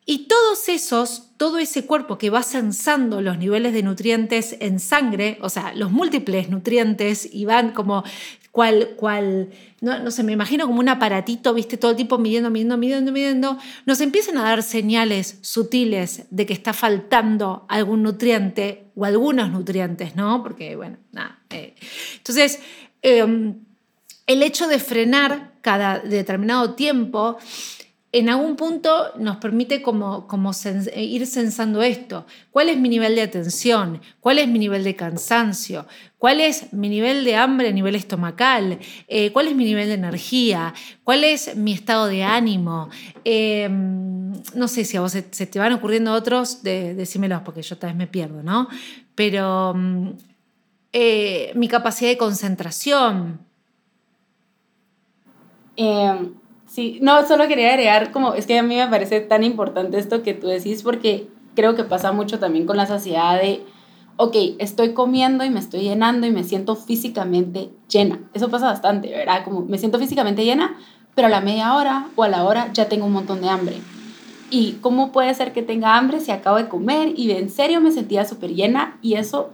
Y 0.07 0.27
todos 0.27 0.69
esos, 0.69 1.29
todo 1.37 1.59
ese 1.59 1.87
cuerpo 1.87 2.19
que 2.19 2.31
va 2.31 2.43
censando 2.43 3.21
los 3.21 3.39
niveles 3.39 3.73
de 3.73 3.85
nutrientes 3.85 4.57
en 4.59 4.81
sangre, 4.81 5.39
o 5.41 5.49
sea, 5.49 5.73
los 5.75 5.93
múltiples 5.93 6.51
nutrientes 6.51 7.33
y 7.33 7.45
van 7.45 7.71
como 7.71 8.03
cual, 8.53 8.91
cual 8.97 9.49
no, 9.81 9.99
no 9.99 10.11
sé, 10.11 10.23
me 10.23 10.33
imagino 10.33 10.67
como 10.67 10.79
un 10.79 10.89
aparatito, 10.91 11.55
viste, 11.55 11.79
todo 11.79 11.91
el 11.91 11.97
tiempo 11.97 12.19
midiendo, 12.19 12.51
midiendo, 12.51 12.77
midiendo, 12.77 13.11
midiendo, 13.11 13.59
nos 13.87 14.01
empiezan 14.03 14.37
a 14.37 14.43
dar 14.43 14.63
señales 14.63 15.39
sutiles 15.41 16.27
de 16.31 16.47
que 16.47 16.53
está 16.53 16.75
faltando 16.75 17.65
algún 17.69 18.03
nutriente 18.03 18.85
o 18.95 19.07
algunos 19.07 19.51
nutrientes, 19.51 20.15
¿no? 20.17 20.43
Porque, 20.43 20.77
bueno, 20.77 20.99
nada. 21.13 21.41
Eh. 21.49 21.75
Entonces, 22.19 22.61
em, 23.01 23.55
el 24.27 24.43
hecho 24.43 24.69
de 24.69 24.79
frenar 24.79 25.55
cada 25.63 26.01
determinado 26.01 26.75
tiempo 26.75 27.39
en 28.15 28.29
algún 28.29 28.57
punto 28.57 29.11
nos 29.17 29.39
permite 29.39 29.81
como, 29.81 30.27
como 30.27 30.51
ir 30.95 31.27
sensando 31.27 31.83
esto. 31.83 32.27
¿Cuál 32.51 32.69
es 32.69 32.77
mi 32.77 32.91
nivel 32.91 33.15
de 33.15 33.23
atención? 33.23 34.03
¿Cuál 34.21 34.39
es 34.39 34.49
mi 34.49 34.59
nivel 34.59 34.85
de 34.85 34.95
cansancio? 34.95 35.87
¿Cuál 36.19 36.41
es 36.41 36.75
mi 36.75 36.91
nivel 36.91 37.25
de 37.25 37.37
hambre 37.37 37.69
a 37.69 37.73
nivel 37.73 37.95
estomacal? 37.95 38.79
Eh, 39.09 39.33
¿Cuál 39.33 39.49
es 39.49 39.57
mi 39.57 39.65
nivel 39.65 39.89
de 39.89 39.95
energía? 39.95 40.75
¿Cuál 41.05 41.25
es 41.25 41.57
mi 41.57 41.73
estado 41.73 42.07
de 42.07 42.23
ánimo? 42.23 42.91
Em, 43.25 44.33
no 44.55 44.69
sé 44.69 44.85
si 44.85 44.99
a 44.99 45.01
vos 45.01 45.13
se, 45.13 45.23
te 45.23 45.59
van 45.59 45.73
ocurriendo 45.73 46.13
otros, 46.13 46.63
de, 46.63 46.95
decímelos 46.95 47.41
porque 47.41 47.63
yo 47.63 47.79
tal 47.79 47.91
vez 47.91 47.97
me 47.97 48.07
pierdo, 48.07 48.43
¿no? 48.43 48.69
Pero 49.15 49.73
mm, 49.75 50.09
eh, 50.93 51.53
mi 51.55 51.67
capacidad 51.67 52.11
de 52.11 52.19
concentración. 52.19 53.41
Eh, 55.79 56.31
Sí, 56.73 56.99
no, 57.03 57.27
solo 57.27 57.49
quería 57.49 57.69
agregar 57.69 58.13
como, 58.13 58.33
es 58.33 58.47
que 58.47 58.59
a 58.59 58.63
mí 58.63 58.77
me 58.77 58.89
parece 58.89 59.21
tan 59.21 59.45
importante 59.45 59.99
esto 59.99 60.23
que 60.23 60.33
tú 60.33 60.47
decís 60.47 60.83
porque 60.83 61.29
creo 61.55 61.75
que 61.75 61.85
pasa 61.85 62.13
mucho 62.13 62.39
también 62.39 62.65
con 62.65 62.79
la 62.79 62.87
saciedad 62.87 63.39
de, 63.39 63.63
ok, 64.17 64.35
estoy 64.59 64.95
comiendo 64.95 65.45
y 65.45 65.51
me 65.51 65.61
estoy 65.61 65.83
llenando 65.83 66.27
y 66.27 66.31
me 66.31 66.45
siento 66.45 66.75
físicamente 66.75 67.69
llena. 67.91 68.21
Eso 68.33 68.49
pasa 68.49 68.69
bastante, 68.69 69.11
¿verdad? 69.11 69.45
Como 69.45 69.61
me 69.67 69.77
siento 69.77 69.99
físicamente 69.99 70.47
llena, 70.47 70.79
pero 71.15 71.27
a 71.27 71.31
la 71.31 71.43
media 71.43 71.77
hora 71.77 72.07
o 72.17 72.23
a 72.23 72.31
la 72.31 72.43
hora 72.43 72.73
ya 72.73 72.89
tengo 72.89 73.05
un 73.05 73.13
montón 73.13 73.43
de 73.43 73.51
hambre. 73.51 73.77
¿Y 74.49 74.79
cómo 74.81 75.13
puede 75.13 75.35
ser 75.35 75.53
que 75.53 75.61
tenga 75.61 75.99
hambre 75.99 76.21
si 76.21 76.31
acabo 76.31 76.57
de 76.57 76.71
comer 76.71 77.13
y 77.19 77.33
en 77.33 77.51
serio 77.51 77.83
me 77.83 77.93
sentía 77.93 78.25
súper 78.25 78.55
llena? 78.55 78.97
Y 79.03 79.17
eso 79.17 79.51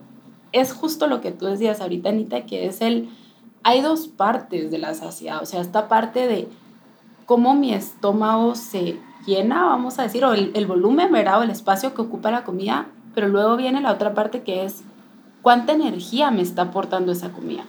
es 0.53 0.73
justo 0.73 1.09
lo 1.09 1.21
que 1.21 1.33
tú 1.33 1.47
decías 1.47 1.81
ahorita, 1.81 2.11
Anita, 2.11 2.47
que 2.47 2.67
es 2.67 2.81
el... 2.81 3.09
Hay 3.65 3.81
dos 3.81 4.07
partes 4.07 4.71
de 4.71 4.79
la 4.79 4.95
saciedad, 4.95 5.43
o 5.43 5.47
sea, 5.47 5.61
esta 5.61 5.89
parte 5.89 6.29
de 6.29 6.47
cómo 7.29 7.55
mi 7.55 7.75
estómago 7.75 8.55
se 8.55 8.99
llena, 9.27 9.67
vamos 9.67 9.99
a 9.99 10.03
decir, 10.03 10.25
o 10.25 10.33
el, 10.33 10.67
volumen, 10.67 11.13
¿verdad? 11.13 11.41
O 11.41 11.43
el 11.43 11.51
espacio 11.51 11.93
que 11.93 12.01
ocupa 12.01 12.31
la 12.31 12.43
comida, 12.43 12.87
pero 13.15 13.29
luego 13.29 13.59
viene 13.59 13.83
la 13.83 13.93
otra 13.93 14.15
parte 14.15 14.43
que 14.43 14.65
es 14.65 14.83
cuánta 15.43 15.75
energía 15.75 16.31
me 16.31 16.41
está 16.41 16.63
aportando 16.63 17.13
esa 17.13 17.31
comida. 17.31 17.65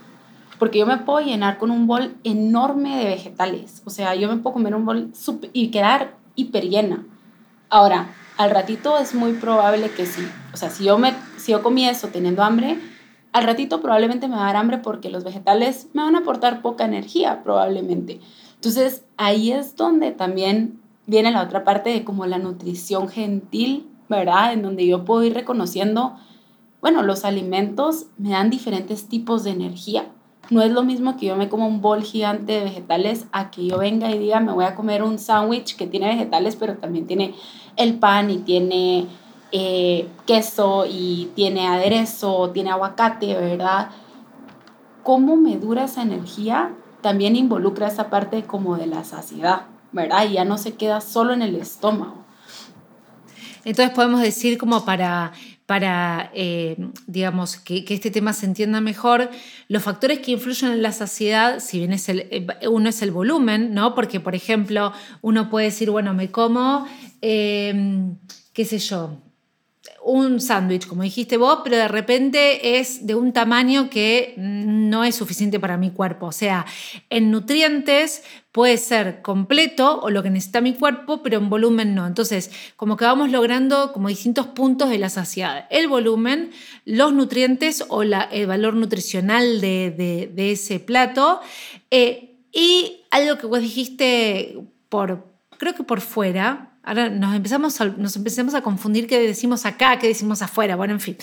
Porque 0.60 0.80
yo 0.80 0.86
me 0.86 0.96
puedo 0.96 1.20
llenar 1.20 1.58
con 1.58 1.72
un 1.72 1.88
bol 1.88 2.16
enorme 2.24 2.96
de 3.00 3.04
vegetales, 3.04 3.82
o 3.84 3.90
sea, 3.90 4.16
yo 4.16 4.30
me 4.30 4.38
puedo 4.38 4.54
comer 4.54 4.74
un 4.76 4.86
bol 4.86 5.12
y 5.52 5.72
quedar 5.72 6.16
hiper 6.36 6.70
llena. 6.70 7.04
Ahora, 7.70 8.16
al 8.38 8.52
ratito 8.52 8.98
es 8.98 9.14
muy 9.14 9.34
probable 9.34 9.90
que 9.90 10.06
sí, 10.06 10.26
o 10.54 10.58
sea, 10.58 10.70
si 10.70 10.86
yo, 10.86 10.98
me, 10.98 11.14
si 11.36 11.52
yo 11.52 11.62
comí 11.62 11.86
eso 11.86 12.08
teniendo 12.08 12.44
hambre, 12.44 12.80
al 13.34 13.44
ratito 13.44 13.82
probablemente 13.82 14.30
me 14.30 14.38
va 14.38 14.44
a 14.44 14.46
dar 14.46 14.56
hambre 14.56 14.78
porque 14.78 15.10
los 15.10 15.26
vegetales 15.26 15.88
me 15.94 16.02
van 16.02 16.16
a 16.16 16.20
aportar 16.20 16.62
poca 16.62 16.86
energía, 16.86 17.44
probablemente. 17.44 18.22
Entonces, 18.60 19.06
ahí 19.16 19.54
es 19.54 19.78
donde 19.78 20.12
también 20.12 20.82
viene 21.08 21.32
la 21.32 21.44
otra 21.44 21.64
parte 21.64 21.92
de 21.92 22.04
como 22.04 22.26
la 22.26 22.40
nutrición 22.40 23.08
gentil, 23.08 23.88
¿verdad? 24.10 24.52
En 24.52 24.64
donde 24.64 24.86
yo 24.86 25.06
puedo 25.06 25.24
ir 25.24 25.34
reconociendo, 25.34 26.18
bueno, 26.82 27.02
los 27.02 27.24
alimentos 27.24 28.08
me 28.18 28.32
dan 28.32 28.50
diferentes 28.50 29.08
tipos 29.08 29.46
de 29.46 29.52
energía. 29.52 30.10
No 30.50 30.62
es 30.62 30.72
lo 30.72 30.84
mismo 30.84 31.16
que 31.16 31.28
yo 31.28 31.38
me 31.38 31.48
como 31.48 31.68
un 31.68 31.80
bol 31.80 32.04
gigante 32.04 32.54
de 32.54 32.64
vegetales 32.66 33.28
a 33.32 33.50
que 33.50 33.66
yo 33.66 33.78
venga 33.78 34.12
y 34.12 34.20
diga, 34.20 34.42
me 34.42 34.52
voy 34.52 34.66
a 34.66 34.76
comer 34.76 35.04
un 35.04 35.20
sándwich 35.20 35.78
que 35.78 35.88
tiene 35.88 36.08
vegetales, 36.08 36.58
pero 36.58 36.78
también 36.78 37.08
tiene 37.08 37.36
el 37.78 37.98
pan 37.98 38.30
y 38.30 38.40
tiene 38.40 39.08
eh, 39.54 40.08
queso 40.28 40.86
y 40.86 41.32
tiene 41.34 41.66
aderezo, 41.66 42.50
tiene 42.50 42.72
aguacate, 42.72 43.36
¿verdad? 43.36 43.90
¿Cómo 45.04 45.38
me 45.38 45.58
dura 45.58 45.86
esa 45.86 46.02
energía? 46.02 46.76
También 47.02 47.36
involucra 47.36 47.88
esa 47.88 48.10
parte 48.10 48.44
como 48.44 48.78
de 48.78 48.88
la 48.88 49.04
saciedad, 49.04 49.64
¿verdad? 49.92 50.28
Y 50.30 50.34
ya 50.34 50.46
no 50.46 50.58
se 50.58 50.76
queda 50.76 51.02
solo 51.02 51.34
en 51.34 51.42
el 51.42 51.56
estómago. 51.56 52.26
Entonces 53.66 53.94
podemos 53.94 54.22
decir 54.22 54.58
como 54.58 54.86
para, 54.86 55.34
para 55.66 56.32
eh, 56.34 56.78
digamos, 57.08 57.58
que, 57.58 57.86
este 57.88 58.10
tema 58.10 58.34
se 58.34 58.46
entienda 58.46 58.82
mejor, 58.82 59.30
los 59.68 59.84
factores 59.84 60.20
que 60.20 60.32
influyen 60.32 60.72
en 60.72 60.82
la 60.82 60.92
saciedad, 60.92 61.60
si 61.60 61.80
bien 61.80 61.94
es 61.94 62.10
el, 62.10 62.22
eh, 62.32 62.48
uno 62.70 62.90
es 62.90 63.02
el 63.02 63.12
volumen, 63.12 63.74
¿no? 63.74 63.96
Porque, 63.96 64.20
por 64.20 64.36
ejemplo, 64.36 64.94
uno 65.22 65.50
puede 65.50 65.68
decir, 65.68 65.92
bueno, 65.92 66.14
me 66.14 66.32
como, 66.32 66.88
eh, 67.22 68.14
qué 68.54 68.66
sé 68.66 68.80
yo, 68.80 69.18
un 70.04 70.40
sándwich, 70.40 70.88
como 70.88 71.04
dijiste 71.04 71.38
vos, 71.38 71.60
pero 71.64 71.78
de 71.78 71.88
repente 71.88 72.80
es 72.80 73.06
de 73.06 73.16
un 73.16 73.34
tamaño 73.34 73.90
que 73.90 74.34
no 74.38 75.04
es 75.04 75.16
suficiente 75.16 75.60
para 75.60 75.78
mi 75.78 75.92
cuerpo. 75.92 76.28
O 76.28 76.32
sea, 76.32 76.66
en 77.10 77.32
nutrientes 77.32 78.24
puede 78.52 78.78
ser 78.78 79.22
completo 79.22 80.00
o 80.02 80.10
lo 80.10 80.24
que 80.24 80.30
necesita 80.30 80.62
mi 80.62 80.74
cuerpo, 80.74 81.22
pero 81.22 81.38
en 81.38 81.50
volumen 81.50 81.96
no. 81.96 82.08
Entonces, 82.08 82.52
como 82.76 82.98
que 82.98 83.06
vamos 83.06 83.32
logrando 83.32 83.92
como 83.94 84.08
distintos 84.08 84.48
puntos 84.48 84.90
de 84.90 84.98
la 84.98 85.10
saciedad. 85.10 85.68
El 85.70 85.88
volumen, 85.88 86.52
los 86.86 87.14
nutrientes 87.14 87.86
o 87.90 88.04
la, 88.04 88.22
el 88.22 88.48
valor 88.48 88.76
nutricional 88.76 89.62
de, 89.62 90.32
ese 90.38 90.80
plato. 90.80 91.42
Eh, 91.92 92.38
y 92.52 93.02
algo 93.12 93.38
que 93.38 93.48
vos 93.48 93.60
dijiste 93.60 94.58
por, 94.90 95.28
creo 95.58 95.76
que 95.76 95.84
por 95.84 96.02
fuera, 96.02 96.69
Ahora 96.90 97.08
nos 97.08 97.36
empezamos, 97.36 97.80
a, 97.82 97.86
nos 97.86 98.16
empezamos 98.16 98.56
a 98.56 98.62
confundir 98.62 99.06
qué 99.06 99.20
decimos 99.20 99.68
acá, 99.68 100.00
qué 100.00 100.08
decimos 100.08 100.42
afuera, 100.42 100.76
bueno, 100.76 100.96
en 100.96 101.00
fin. 101.00 101.18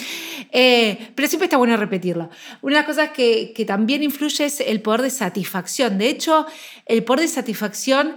Eh, 0.52 1.10
pero 1.16 1.26
siempre 1.26 1.46
está 1.46 1.56
bueno 1.56 1.76
repetirlo. 1.76 2.30
Una 2.62 2.76
de 2.76 2.82
las 2.82 2.86
cosas 2.86 3.10
que, 3.10 3.52
que 3.52 3.64
también 3.64 4.04
influye 4.04 4.44
es 4.44 4.60
el 4.60 4.80
poder 4.80 5.02
de 5.02 5.10
satisfacción. 5.10 5.98
De 5.98 6.08
hecho, 6.08 6.46
el 6.84 7.02
poder 7.02 7.22
de 7.22 7.28
satisfacción, 7.28 8.14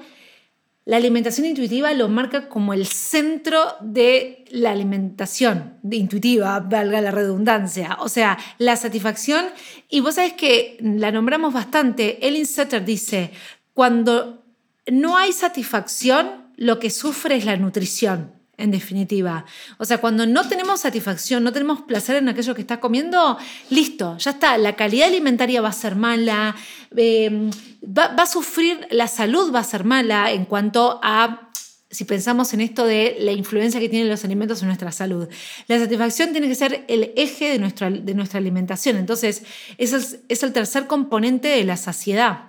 la 0.85 0.97
alimentación 0.97 1.47
intuitiva 1.47 1.91
lo 1.93 2.07
marca 2.07 2.49
como 2.49 2.71
el 2.71 2.85
centro 2.85 3.77
de 3.81 4.45
la 4.51 4.69
alimentación 4.69 5.79
intuitiva, 5.89 6.59
valga 6.59 7.01
la 7.01 7.09
redundancia. 7.09 7.97
O 8.01 8.09
sea, 8.09 8.37
la 8.59 8.75
satisfacción, 8.75 9.47
y 9.89 10.01
vos 10.01 10.13
sabés 10.13 10.33
que 10.33 10.77
la 10.81 11.11
nombramos 11.11 11.51
bastante, 11.51 12.27
Ellen 12.27 12.45
Sutter 12.45 12.85
dice, 12.85 13.31
cuando 13.73 14.43
no 14.91 15.17
hay 15.17 15.33
satisfacción, 15.33 16.48
lo 16.59 16.77
que 16.77 16.89
sufre 16.89 17.37
es 17.37 17.45
la 17.45 17.55
nutrición, 17.55 18.33
en 18.57 18.69
definitiva. 18.69 19.45
O 19.77 19.85
sea, 19.85 19.99
cuando 19.99 20.25
no 20.25 20.45
tenemos 20.49 20.81
satisfacción, 20.81 21.41
no 21.41 21.53
tenemos 21.53 21.83
placer 21.83 22.17
en 22.17 22.27
aquello 22.27 22.53
que 22.53 22.59
está 22.59 22.81
comiendo, 22.81 23.37
listo, 23.69 24.17
ya 24.17 24.31
está, 24.31 24.57
la 24.57 24.75
calidad 24.75 25.07
alimentaria 25.07 25.61
va 25.61 25.69
a 25.69 25.73
ser 25.73 25.95
mala, 25.95 26.57
em, 26.97 27.49
va, 27.81 28.07
a 28.17 28.25
sufrir, 28.25 28.85
la 28.91 29.07
salud 29.07 29.55
va 29.55 29.59
a 29.59 29.63
ser 29.63 29.85
mala 29.85 30.31
en 30.33 30.43
cuanto 30.43 30.99
a 31.01 31.49
si 31.89 32.03
pensamos 32.03 32.53
en 32.53 32.59
esto 32.59 32.85
de 32.85 33.15
la 33.21 33.31
influencia 33.31 33.79
que 33.79 33.87
tienen 33.87 34.09
los 34.09 34.25
alimentos 34.25 34.61
en 34.61 34.67
nuestra 34.67 34.91
salud. 34.91 35.29
La 35.67 35.79
satisfacción 35.79 36.33
tiene 36.33 36.49
que 36.49 36.55
ser 36.55 36.83
el 36.89 37.13
eje 37.15 37.51
de 37.53 37.57
nuestra, 37.57 37.89
de 37.89 38.13
nuestra 38.13 38.37
alimentación. 38.37 38.97
Entonces, 38.97 39.43
es 39.77 40.19
es 40.27 40.43
el 40.43 40.53
tercer 40.53 40.87
componente 40.87 41.47
de 41.47 41.63
la 41.63 41.77
saciedad. 41.77 42.48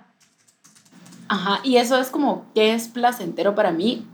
Ajá, 1.31 1.61
y 1.63 1.77
eso 1.77 1.97
es 1.97 2.09
como 2.09 2.43
que 2.53 2.73
es 2.73 2.89
placentero 2.89 3.55
para 3.55 3.71
mí, 3.71 4.05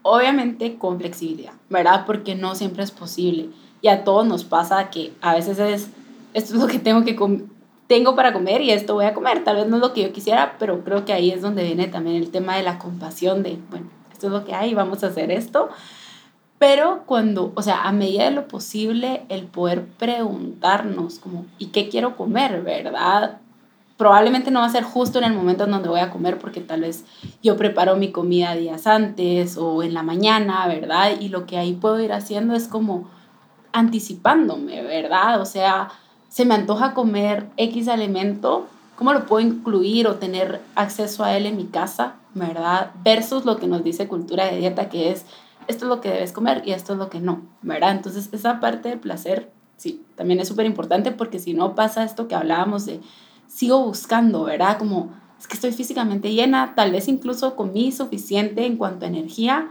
obviamente 0.00 0.78
con 0.78 0.98
flexibilidad, 0.98 1.52
¿verdad? 1.68 2.06
Porque 2.06 2.34
no 2.34 2.54
siempre 2.54 2.82
es 2.82 2.90
posible. 2.90 3.50
Y 3.82 3.88
a 3.88 4.04
todos 4.04 4.26
nos 4.26 4.44
pasa 4.44 4.88
que 4.88 5.12
a 5.20 5.34
veces 5.34 5.58
es, 5.58 5.90
esto 6.32 6.54
es 6.54 6.60
lo 6.62 6.68
que 6.68 6.78
tengo, 6.78 7.04
que 7.04 7.14
tengo 7.86 8.16
para 8.16 8.32
comer 8.32 8.62
y 8.62 8.70
esto 8.70 8.94
voy 8.94 9.04
a 9.04 9.12
comer. 9.12 9.44
Tal 9.44 9.56
vez 9.56 9.66
no 9.66 9.76
es 9.76 9.82
lo 9.82 9.92
que 9.92 10.02
yo 10.02 10.14
quisiera, 10.14 10.56
pero 10.58 10.82
creo 10.82 11.04
que 11.04 11.12
ahí 11.12 11.30
es 11.30 11.42
donde 11.42 11.62
viene 11.62 11.88
también 11.88 12.16
el 12.16 12.30
tema 12.30 12.56
de 12.56 12.62
la 12.62 12.78
compasión 12.78 13.42
de, 13.42 13.58
bueno, 13.68 13.90
esto 14.10 14.28
es 14.28 14.32
lo 14.32 14.46
que 14.46 14.54
hay, 14.54 14.72
vamos 14.72 15.04
a 15.04 15.08
hacer 15.08 15.30
esto. 15.30 15.68
Pero 16.58 17.02
cuando, 17.04 17.52
o 17.54 17.60
sea, 17.60 17.82
a 17.82 17.92
medida 17.92 18.24
de 18.24 18.30
lo 18.30 18.48
posible, 18.48 19.26
el 19.28 19.44
poder 19.44 19.84
preguntarnos 19.84 21.18
como, 21.18 21.44
¿y 21.58 21.66
qué 21.66 21.90
quiero 21.90 22.16
comer, 22.16 22.62
verdad? 22.62 23.41
Probablemente 23.96 24.50
no 24.50 24.60
va 24.60 24.66
a 24.66 24.70
ser 24.70 24.84
justo 24.84 25.18
en 25.18 25.24
el 25.24 25.32
momento 25.32 25.64
en 25.64 25.70
donde 25.70 25.88
voy 25.88 26.00
a 26.00 26.10
comer 26.10 26.38
porque 26.38 26.60
tal 26.60 26.82
vez 26.82 27.04
yo 27.42 27.56
preparo 27.56 27.96
mi 27.96 28.10
comida 28.10 28.54
días 28.54 28.86
antes 28.86 29.56
o 29.56 29.82
en 29.82 29.94
la 29.94 30.02
mañana, 30.02 30.66
¿verdad? 30.66 31.12
Y 31.20 31.28
lo 31.28 31.46
que 31.46 31.58
ahí 31.58 31.74
puedo 31.74 32.00
ir 32.00 32.12
haciendo 32.12 32.54
es 32.54 32.68
como 32.68 33.08
anticipándome, 33.72 34.82
¿verdad? 34.82 35.40
O 35.40 35.44
sea, 35.44 35.90
se 36.28 36.44
me 36.44 36.54
antoja 36.54 36.94
comer 36.94 37.46
X 37.56 37.88
alimento, 37.88 38.66
¿cómo 38.96 39.12
lo 39.12 39.26
puedo 39.26 39.46
incluir 39.46 40.06
o 40.06 40.16
tener 40.16 40.60
acceso 40.74 41.24
a 41.24 41.36
él 41.36 41.46
en 41.46 41.56
mi 41.56 41.66
casa, 41.66 42.14
¿verdad? 42.34 42.90
Versus 43.02 43.44
lo 43.44 43.56
que 43.56 43.66
nos 43.66 43.84
dice 43.84 44.08
cultura 44.08 44.46
de 44.46 44.58
dieta, 44.58 44.88
que 44.88 45.10
es 45.10 45.26
esto 45.68 45.84
es 45.84 45.88
lo 45.88 46.00
que 46.00 46.10
debes 46.10 46.32
comer 46.32 46.62
y 46.64 46.72
esto 46.72 46.94
es 46.94 46.98
lo 46.98 47.08
que 47.08 47.20
no, 47.20 47.42
¿verdad? 47.62 47.92
Entonces 47.92 48.28
esa 48.32 48.60
parte 48.60 48.88
del 48.88 48.98
placer, 48.98 49.50
sí, 49.76 50.04
también 50.16 50.40
es 50.40 50.48
súper 50.48 50.66
importante 50.66 51.12
porque 51.12 51.38
si 51.38 51.54
no 51.54 51.74
pasa 51.74 52.04
esto 52.04 52.28
que 52.28 52.34
hablábamos 52.34 52.86
de 52.86 53.00
sigo 53.52 53.84
buscando, 53.84 54.44
¿verdad? 54.44 54.78
Como 54.78 55.12
es 55.38 55.46
que 55.46 55.54
estoy 55.54 55.72
físicamente 55.72 56.32
llena, 56.32 56.74
tal 56.74 56.92
vez 56.92 57.08
incluso 57.08 57.56
comí 57.56 57.92
suficiente 57.92 58.64
en 58.64 58.76
cuanto 58.76 59.04
a 59.04 59.08
energía, 59.08 59.68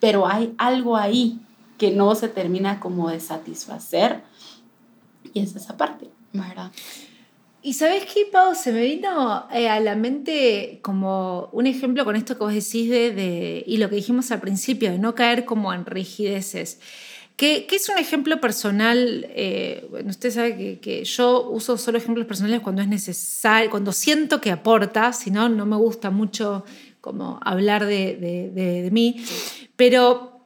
pero 0.00 0.26
hay 0.26 0.54
algo 0.58 0.96
ahí 0.96 1.40
que 1.76 1.90
no 1.90 2.14
se 2.14 2.28
termina 2.28 2.80
como 2.80 3.10
de 3.10 3.20
satisfacer 3.20 4.22
y 5.34 5.40
es 5.40 5.54
esa 5.54 5.76
parte, 5.76 6.08
¿verdad? 6.32 6.72
Y 7.60 7.74
sabes 7.74 8.04
qué, 8.06 8.26
Pau, 8.30 8.54
se 8.54 8.72
me 8.72 8.82
vino 8.82 9.46
eh, 9.52 9.68
a 9.68 9.80
la 9.80 9.96
mente 9.96 10.78
como 10.82 11.48
un 11.52 11.66
ejemplo 11.66 12.04
con 12.04 12.14
esto 12.14 12.38
que 12.38 12.44
vos 12.44 12.54
decís 12.54 12.88
de, 12.88 13.64
y 13.66 13.78
lo 13.78 13.90
que 13.90 13.96
dijimos 13.96 14.30
al 14.30 14.40
principio, 14.40 14.90
de 14.92 14.98
no 14.98 15.14
caer 15.14 15.44
como 15.44 15.72
en 15.74 15.84
rigideces. 15.84 16.80
Que, 17.38 17.68
es 17.70 17.88
un 17.88 17.98
ejemplo 17.98 18.40
personal, 18.40 19.24
eh, 19.30 19.86
bueno, 19.90 20.10
usted 20.10 20.32
sabe 20.32 20.80
que, 20.80 21.04
yo 21.04 21.48
uso 21.48 21.78
solo 21.78 21.96
ejemplos 21.96 22.26
personales 22.26 22.60
cuando 22.62 22.82
es 22.82 22.88
necesario, 22.88 23.70
cuando 23.70 23.92
siento 23.92 24.40
que 24.40 24.50
aporta, 24.50 25.12
si 25.12 25.30
no, 25.30 25.48
no 25.48 25.64
me 25.64 25.76
gusta 25.76 26.10
mucho 26.10 26.64
como 27.00 27.38
hablar 27.44 27.86
de, 27.86 28.16
de, 28.52 28.88
mí, 28.90 29.24
pero 29.76 30.40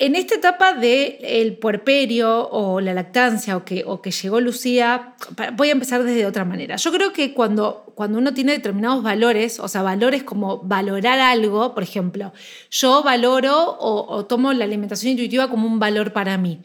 en 0.00 0.16
esta 0.16 0.34
etapa 0.34 0.74
del 0.74 1.56
puerperio 1.58 2.48
o 2.50 2.80
la 2.80 2.92
lactancia 2.92 3.56
o 3.56 3.64
que, 3.64 3.84
o 3.86 4.02
que 4.02 4.10
llegó 4.10 4.40
Lucía, 4.40 5.14
voy 5.52 5.68
a 5.68 5.72
empezar 5.72 6.02
desde 6.02 6.26
otra 6.26 6.44
manera. 6.44 6.74
Yo 6.74 6.90
creo 6.90 7.12
que 7.12 7.32
cuando, 7.32 7.87
cuando 7.98 8.18
uno 8.18 8.32
tiene 8.32 8.52
determinados 8.52 9.02
valores, 9.02 9.58
o 9.58 9.66
sea, 9.66 9.82
valores 9.82 10.22
como 10.22 10.58
valorar 10.58 11.18
algo, 11.18 11.74
por 11.74 11.82
ejemplo, 11.82 12.32
yo 12.70 13.02
valoro 13.02 13.76
o, 13.80 14.24
tomo 14.24 14.52
la 14.52 14.66
alimentación 14.66 15.10
intuitiva 15.10 15.50
como 15.50 15.66
un 15.66 15.80
valor 15.80 16.12
para 16.12 16.38
mí. 16.38 16.62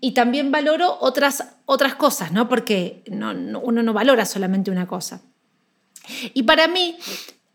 Y 0.00 0.12
también 0.12 0.50
valoro 0.50 0.96
otras, 1.02 1.56
otras 1.66 1.96
cosas, 1.96 2.32
¿no? 2.32 2.48
Porque 2.48 3.04
uno 3.10 3.82
no 3.82 3.92
valora 3.92 4.24
solamente 4.24 4.70
una 4.70 4.86
cosa. 4.86 5.20
Y 6.32 6.44
para 6.44 6.66
mí, 6.66 6.96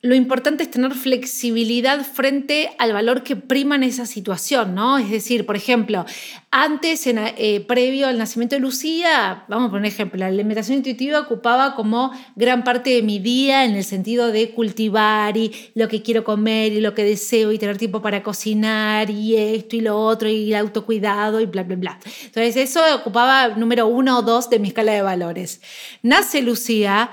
lo 0.05 0.13
importante 0.13 0.61
es 0.61 0.69
tener 0.69 0.93
flexibilidad 0.93 2.05
frente 2.05 2.69
al 2.77 2.93
valor 2.93 3.23
que 3.23 3.35
prima 3.35 3.75
en 3.75 3.81
esa 3.81 4.05
situación, 4.05 4.75
¿no? 4.75 4.99
Es 4.99 5.09
decir, 5.09 5.47
por 5.47 5.55
ejemplo, 5.55 6.05
antes, 6.51 7.07
en, 7.07 7.17
eh, 7.17 7.65
previo 7.67 8.07
al 8.07 8.19
nacimiento 8.19 8.55
de 8.55 8.59
Lucía, 8.59 9.45
vamos 9.47 9.69
a 9.69 9.71
poner 9.71 9.91
ejemplo, 9.91 10.19
la 10.19 10.27
alimentación 10.27 10.77
intuitiva 10.77 11.21
ocupaba 11.21 11.75
como 11.75 12.11
gran 12.35 12.63
parte 12.63 12.91
de 12.91 13.01
mi 13.01 13.17
día 13.17 13.65
en 13.65 13.75
el 13.75 13.83
sentido 13.83 14.31
de 14.31 14.51
cultivar 14.51 15.37
y 15.37 15.51
lo 15.73 15.87
que 15.87 16.03
quiero 16.03 16.23
comer 16.23 16.71
y 16.71 16.81
lo 16.81 16.93
que 16.93 17.03
deseo 17.03 17.51
y 17.51 17.57
tener 17.57 17.79
tiempo 17.79 18.03
para 18.03 18.21
cocinar 18.21 19.09
y 19.09 19.35
esto 19.35 19.75
y 19.75 19.81
lo 19.81 19.99
otro 19.99 20.29
y 20.29 20.53
el 20.53 20.59
autocuidado 20.59 21.41
y 21.41 21.47
bla, 21.47 21.63
bla, 21.63 21.77
bla. 21.77 21.99
Entonces 22.25 22.57
eso 22.57 22.79
ocupaba 22.93 23.47
número 23.55 23.87
uno 23.87 24.19
o 24.19 24.21
dos 24.21 24.51
de 24.51 24.59
mi 24.59 24.67
escala 24.67 24.91
de 24.91 25.01
valores. 25.01 25.61
Nace 26.03 26.43
Lucía 26.43 27.09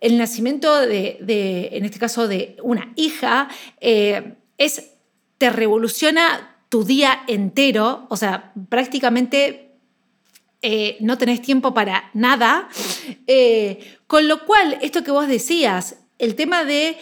el 0.00 0.16
nacimiento 0.18 0.80
de, 0.80 1.68
en 1.72 1.84
este 1.84 1.98
caso, 1.98 2.26
de 2.26 2.56
una 2.62 2.92
hija, 2.96 3.48
eh, 3.80 4.34
es, 4.58 4.92
te 5.38 5.50
revoluciona 5.50 6.56
tu 6.68 6.84
día 6.84 7.22
entero, 7.26 8.06
o 8.08 8.16
sea, 8.16 8.52
prácticamente 8.68 9.72
eh, 10.62 10.96
no 11.00 11.18
tenés 11.18 11.42
tiempo 11.42 11.74
para 11.74 12.10
nada, 12.14 12.68
eh, 13.26 13.98
con 14.06 14.28
lo 14.28 14.46
cual, 14.46 14.78
esto 14.80 15.02
que 15.02 15.10
vos 15.10 15.26
decías, 15.26 15.96
el 16.18 16.34
tema 16.34 16.64
de 16.64 16.96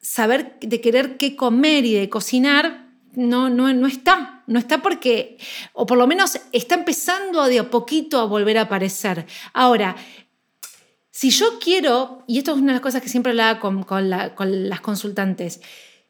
saber, 0.00 0.56
de 0.60 0.80
querer 0.80 1.16
qué 1.16 1.36
comer 1.36 1.84
y 1.84 1.94
de 1.94 2.08
cocinar, 2.08 2.88
no, 3.14 3.48
no, 3.48 3.72
no 3.72 3.86
está, 3.86 4.42
no 4.46 4.58
está 4.58 4.82
porque, 4.82 5.38
o 5.72 5.86
por 5.86 5.96
lo 5.96 6.06
menos 6.06 6.40
está 6.52 6.74
empezando 6.74 7.44
de 7.44 7.60
a 7.60 7.70
poquito 7.70 8.18
a 8.18 8.24
volver 8.26 8.58
a 8.58 8.62
aparecer. 8.62 9.26
Ahora, 9.52 9.96
si 11.16 11.30
yo 11.30 11.60
quiero, 11.60 12.24
y 12.26 12.38
esto 12.38 12.50
es 12.50 12.58
una 12.58 12.72
de 12.72 12.78
las 12.78 12.80
cosas 12.80 13.00
que 13.00 13.08
siempre 13.08 13.30
hablaba 13.30 13.60
con, 13.60 13.84
con, 13.84 14.10
las 14.10 14.80
consultantes, 14.80 15.60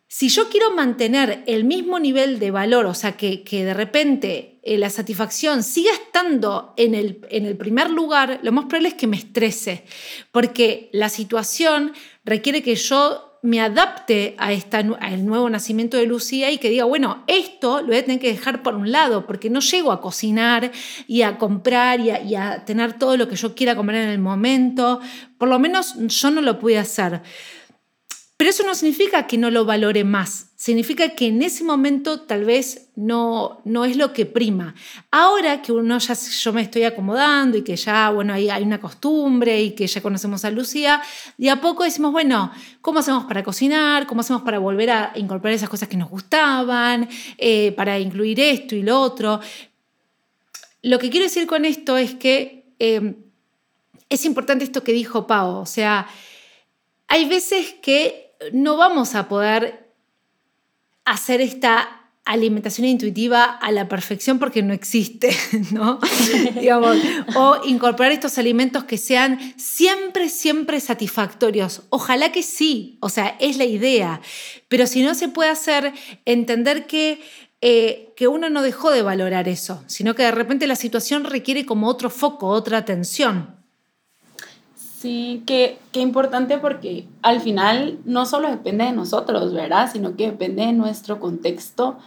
si 0.09 0.31
yo 0.31 0.49
quiero 0.49 0.71
mantener 0.71 1.45
el 1.47 1.65
mismo 1.65 1.99
nivel 2.01 2.39
de 2.39 2.51
valor, 2.51 2.87
o 2.87 2.95
sea, 2.95 3.15
que, 3.15 3.45
de 3.45 3.75
repente 3.75 4.61
eh, 4.63 4.79
la 4.79 4.89
satisfacción 4.89 5.63
siga 5.63 5.93
estando 5.93 6.73
en 6.79 6.95
el, 6.95 7.21
en 7.29 7.45
el 7.45 7.55
primer 7.55 7.91
lugar, 7.91 8.41
lo 8.43 8.51
más 8.53 8.65
probable 8.65 8.89
es 8.89 8.95
que 8.95 9.07
me 9.07 9.19
estrese, 9.19 9.85
porque 10.33 10.89
la 10.91 11.11
situación 11.11 11.93
requiere 12.25 12.63
que 12.63 12.75
yo 12.75 13.34
me 13.45 13.61
adapte 13.61 14.35
a 14.39 14.55
esta, 14.55 14.79
al 14.79 15.27
nuevo 15.27 15.51
nacimiento 15.51 15.99
de 15.99 16.07
Lucía 16.07 16.51
y 16.51 16.57
que 16.57 16.71
diga, 16.71 16.85
bueno, 16.85 17.25
esto 17.27 17.83
lo 17.83 17.89
voy 17.89 17.99
a 17.99 18.03
tener 18.03 18.19
que 18.19 18.29
dejar 18.33 18.63
por 18.63 18.75
un 18.75 18.91
lado, 18.91 19.27
porque 19.27 19.51
no 19.51 19.61
llego 19.61 19.93
a 19.93 20.01
cocinar 20.01 20.73
y 21.07 21.21
a 21.21 21.37
comprar 21.37 22.01
y 22.01 22.09
a, 22.09 22.23
y 22.23 22.37
a 22.37 22.65
tener 22.65 22.95
todo 22.95 23.19
lo 23.19 23.29
que 23.29 23.37
yo 23.37 23.55
quiera 23.55 23.77
comer 23.77 23.97
en 23.97 24.09
el 24.09 24.19
momento. 24.19 24.99
Por 25.37 25.51
lo 25.51 25.59
menos 25.59 25.95
yo 25.99 26.31
no 26.31 26.41
lo 26.41 26.59
pude 26.59 26.79
hacer. 26.79 27.21
Pero 28.45 28.53
eso 28.53 28.65
no 28.65 28.75
significa 28.75 29.27
que 29.27 29.39
no 29.39 29.51
lo 29.51 29.65
valore 29.65 30.05
más, 30.05 30.51
significa 30.55 31.15
que 31.15 31.29
en 31.29 31.41
ese 31.41 31.65
momento 31.65 32.21
tal 32.21 32.45
vez 32.45 32.91
no, 32.95 33.63
no 33.65 33.87
es 33.87 33.97
lo 33.97 34.13
que 34.13 34.27
prima. 34.27 34.75
Ahora 35.11 35.63
que 35.63 35.73
uno 35.73 35.97
ya 35.97 36.13
yo 36.13 36.53
me 36.53 36.61
estoy 36.61 36.83
acomodando 36.83 37.57
y 37.57 37.63
que 37.63 37.75
ya 37.75 38.11
bueno, 38.11 38.35
hay, 38.35 38.51
hay 38.51 38.63
una 38.63 38.83
costumbre 38.83 39.63
y 39.63 39.71
que 39.71 39.87
ya 39.87 40.03
conocemos 40.03 40.45
a 40.45 40.51
Lucía, 40.51 41.01
de 41.39 41.49
a 41.49 41.59
poco 41.63 41.85
decimos, 41.85 42.13
bueno, 42.13 42.53
¿cómo 42.83 42.99
hacemos 42.99 43.25
para 43.25 43.43
cocinar? 43.43 44.07
¿Cómo 44.07 44.21
hacemos 44.21 44.43
para 44.43 44.59
volver 44.59 44.91
a 44.91 45.13
incorporar 45.15 45.55
esas 45.55 45.71
cosas 45.71 45.89
que 45.89 45.97
nos 45.97 46.11
gustaban? 46.11 47.09
Eh, 47.39 47.73
para 47.73 47.99
incluir 47.99 48.39
esto 48.41 48.77
y 48.77 48.83
lo 48.83 49.01
otro. 49.01 49.41
Lo 50.83 50.99
que 50.99 51.09
quiero 51.09 51.25
decir 51.25 51.47
con 51.47 51.65
esto 51.65 51.97
es 51.97 52.15
que 52.15 52.75
eh, 52.79 53.15
es 54.11 54.27
importante 54.27 54.65
esto 54.65 54.85
que 54.85 54.93
dijo 54.93 55.27
Pau, 55.27 55.61
o 55.61 55.67
sea, 55.67 56.07
hay 57.09 57.27
veces 57.27 57.77
que 57.81 58.24
no 58.53 58.77
vamos 58.77 59.15
a 59.15 59.29
poder 59.29 59.93
hacer 61.05 61.41
esta 61.41 62.05
alimentación 62.25 62.87
intuitiva 62.87 63.45
a 63.45 63.71
la 63.71 63.87
perfección 63.87 64.39
porque 64.39 64.63
no 64.63 64.73
existe, 64.73 65.37
¿no? 65.73 65.99
o 67.37 67.61
incorporar 67.67 68.13
estos 68.13 68.39
alimentos 68.39 68.85
que 68.85 68.97
sean 68.97 69.39
siempre, 69.57 70.29
siempre 70.29 70.81
satisfactorios. 70.81 71.83
Ojalá 71.91 72.33
que 72.33 72.43
sí, 72.43 72.99
o 73.01 73.11
sea, 73.11 73.37
es 73.41 73.59
la 73.59 73.65
idea, 73.65 74.21
pero 74.69 74.87
si 74.87 75.03
no 75.03 75.15
se 75.15 75.29
puede 75.29 75.51
hacer, 75.51 75.93
entender 76.25 76.87
que, 76.87 77.21
eh, 77.61 78.13
que 78.17 78.27
uno 78.27 78.49
no 78.49 78.63
dejó 78.63 78.91
de 78.91 79.03
valorar 79.03 79.49
eso, 79.49 79.85
sino 79.87 80.15
que 80.15 80.23
de 80.23 80.31
repente 80.31 80.67
la 80.67 80.77
situación 80.77 81.25
requiere 81.25 81.67
como 81.67 81.89
otro 81.89 82.09
foco, 82.09 82.49
otra 82.49 82.79
atención. 82.79 83.64
Sí, 85.05 85.43
qué, 85.45 85.79
qué 85.93 86.01
importante 86.01 86.57
porque 86.57 87.07
al 87.21 87.43
final 87.43 87.99
no 88.07 88.25
solo 88.25 88.49
depende 88.49 88.87
de 88.87 88.93
nosotros, 88.93 89.53
¿verdad? 89.53 89.91
Sino 89.93 90.17
que 90.17 90.31
depende 90.31 90.65
de 90.65 90.73
nuestro 90.73 91.21
contexto. 91.21 91.99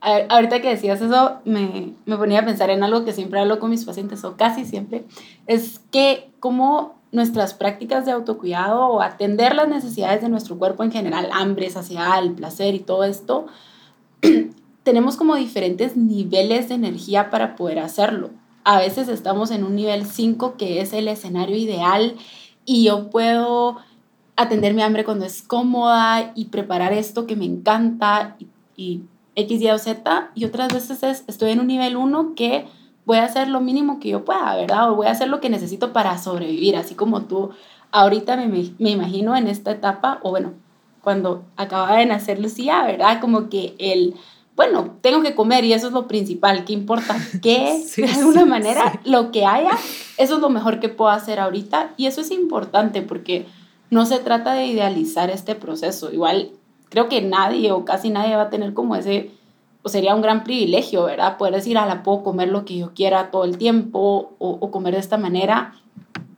ahorita 0.00 0.62
que 0.62 0.70
decías 0.70 1.02
eso, 1.02 1.32
me, 1.44 1.92
me 2.06 2.16
ponía 2.16 2.40
a 2.40 2.44
pensar 2.46 2.70
en 2.70 2.82
algo 2.82 3.04
que 3.04 3.12
siempre 3.12 3.40
hablo 3.40 3.58
con 3.58 3.68
mis 3.68 3.84
pacientes, 3.84 4.24
o 4.24 4.38
casi 4.38 4.64
siempre, 4.64 5.04
es 5.46 5.80
que 5.90 6.30
como 6.40 6.94
nuestras 7.12 7.52
prácticas 7.52 8.06
de 8.06 8.12
autocuidado 8.12 8.86
o 8.86 9.02
atender 9.02 9.54
las 9.54 9.68
necesidades 9.68 10.22
de 10.22 10.30
nuestro 10.30 10.56
cuerpo 10.56 10.82
en 10.82 10.92
general, 10.92 11.28
hambre, 11.34 11.68
saciedad, 11.68 12.18
el 12.20 12.32
placer 12.32 12.74
y 12.74 12.80
todo 12.80 13.04
esto, 13.04 13.48
tenemos 14.82 15.16
como 15.16 15.36
diferentes 15.36 15.94
niveles 15.94 16.70
de 16.70 16.76
energía 16.76 17.28
para 17.28 17.54
poder 17.54 17.80
hacerlo. 17.80 18.30
A 18.64 18.78
veces 18.78 19.08
estamos 19.08 19.50
en 19.50 19.62
un 19.62 19.76
nivel 19.76 20.06
5 20.06 20.56
que 20.56 20.80
es 20.80 20.94
el 20.94 21.06
escenario 21.06 21.54
ideal 21.54 22.16
y 22.66 22.84
yo 22.84 23.08
puedo 23.08 23.78
atender 24.36 24.74
mi 24.74 24.82
hambre 24.82 25.04
cuando 25.04 25.24
es 25.24 25.40
cómoda 25.42 26.32
y 26.34 26.46
preparar 26.46 26.92
esto 26.92 27.26
que 27.26 27.36
me 27.36 27.46
encanta 27.46 28.36
y, 28.76 29.00
X, 29.34 29.60
Y 29.62 29.70
o 29.70 29.78
Z. 29.78 30.30
Y 30.34 30.44
otras 30.44 30.72
veces 30.72 31.02
es, 31.02 31.24
estoy 31.26 31.52
en 31.52 31.60
un 31.60 31.68
nivel 31.68 31.96
1 31.96 32.34
que 32.34 32.66
voy 33.06 33.18
a 33.18 33.24
hacer 33.24 33.48
lo 33.48 33.60
mínimo 33.60 34.00
que 34.00 34.10
yo 34.10 34.24
pueda, 34.24 34.54
¿verdad? 34.56 34.90
O 34.90 34.96
voy 34.96 35.06
a 35.06 35.12
hacer 35.12 35.28
lo 35.28 35.40
que 35.40 35.48
necesito 35.48 35.92
para 35.92 36.18
sobrevivir, 36.18 36.76
así 36.76 36.94
como 36.94 37.22
tú 37.22 37.50
ahorita 37.92 38.36
me, 38.36 38.46
me 38.78 38.90
imagino 38.90 39.36
en 39.36 39.46
esta 39.46 39.70
etapa, 39.70 40.18
o 40.22 40.30
bueno, 40.30 40.52
cuando 41.02 41.44
acababa 41.56 41.98
de 41.98 42.06
nacer 42.06 42.40
Lucía, 42.40 42.82
¿verdad? 42.82 43.20
Como 43.20 43.48
que 43.48 43.76
el 43.78 44.14
bueno, 44.56 44.96
tengo 45.02 45.20
que 45.20 45.34
comer 45.34 45.64
y 45.64 45.74
eso 45.74 45.88
es 45.88 45.92
lo 45.92 46.08
principal, 46.08 46.64
¿qué 46.64 46.72
importa? 46.72 47.14
Que 47.42 47.84
de 47.96 48.10
alguna 48.10 48.46
manera 48.46 49.00
lo 49.04 49.30
que 49.30 49.44
haya, 49.44 49.70
eso 50.16 50.36
es 50.36 50.40
lo 50.40 50.48
mejor 50.48 50.80
que 50.80 50.88
puedo 50.88 51.10
hacer 51.10 51.38
ahorita 51.38 51.92
y 51.98 52.06
eso 52.06 52.22
es 52.22 52.30
importante 52.30 53.02
porque 53.02 53.46
no 53.90 54.06
se 54.06 54.18
trata 54.18 54.54
de 54.54 54.66
idealizar 54.66 55.30
este 55.30 55.54
proceso. 55.54 56.10
Igual 56.10 56.52
creo 56.88 57.08
que 57.08 57.20
nadie 57.20 57.70
o 57.70 57.84
casi 57.84 58.08
nadie 58.08 58.34
va 58.34 58.42
a 58.42 58.50
tener 58.50 58.72
como 58.72 58.96
ese, 58.96 59.30
o 59.82 59.90
sería 59.90 60.14
un 60.14 60.22
gran 60.22 60.42
privilegio, 60.42 61.04
¿verdad? 61.04 61.36
Poder 61.36 61.54
decir, 61.54 61.76
a 61.76 61.84
la 61.84 62.02
puedo 62.02 62.22
comer 62.22 62.48
lo 62.48 62.64
que 62.64 62.78
yo 62.78 62.94
quiera 62.94 63.30
todo 63.30 63.44
el 63.44 63.58
tiempo 63.58 64.34
o, 64.38 64.50
o 64.58 64.70
comer 64.70 64.94
de 64.94 65.00
esta 65.00 65.18
manera. 65.18 65.74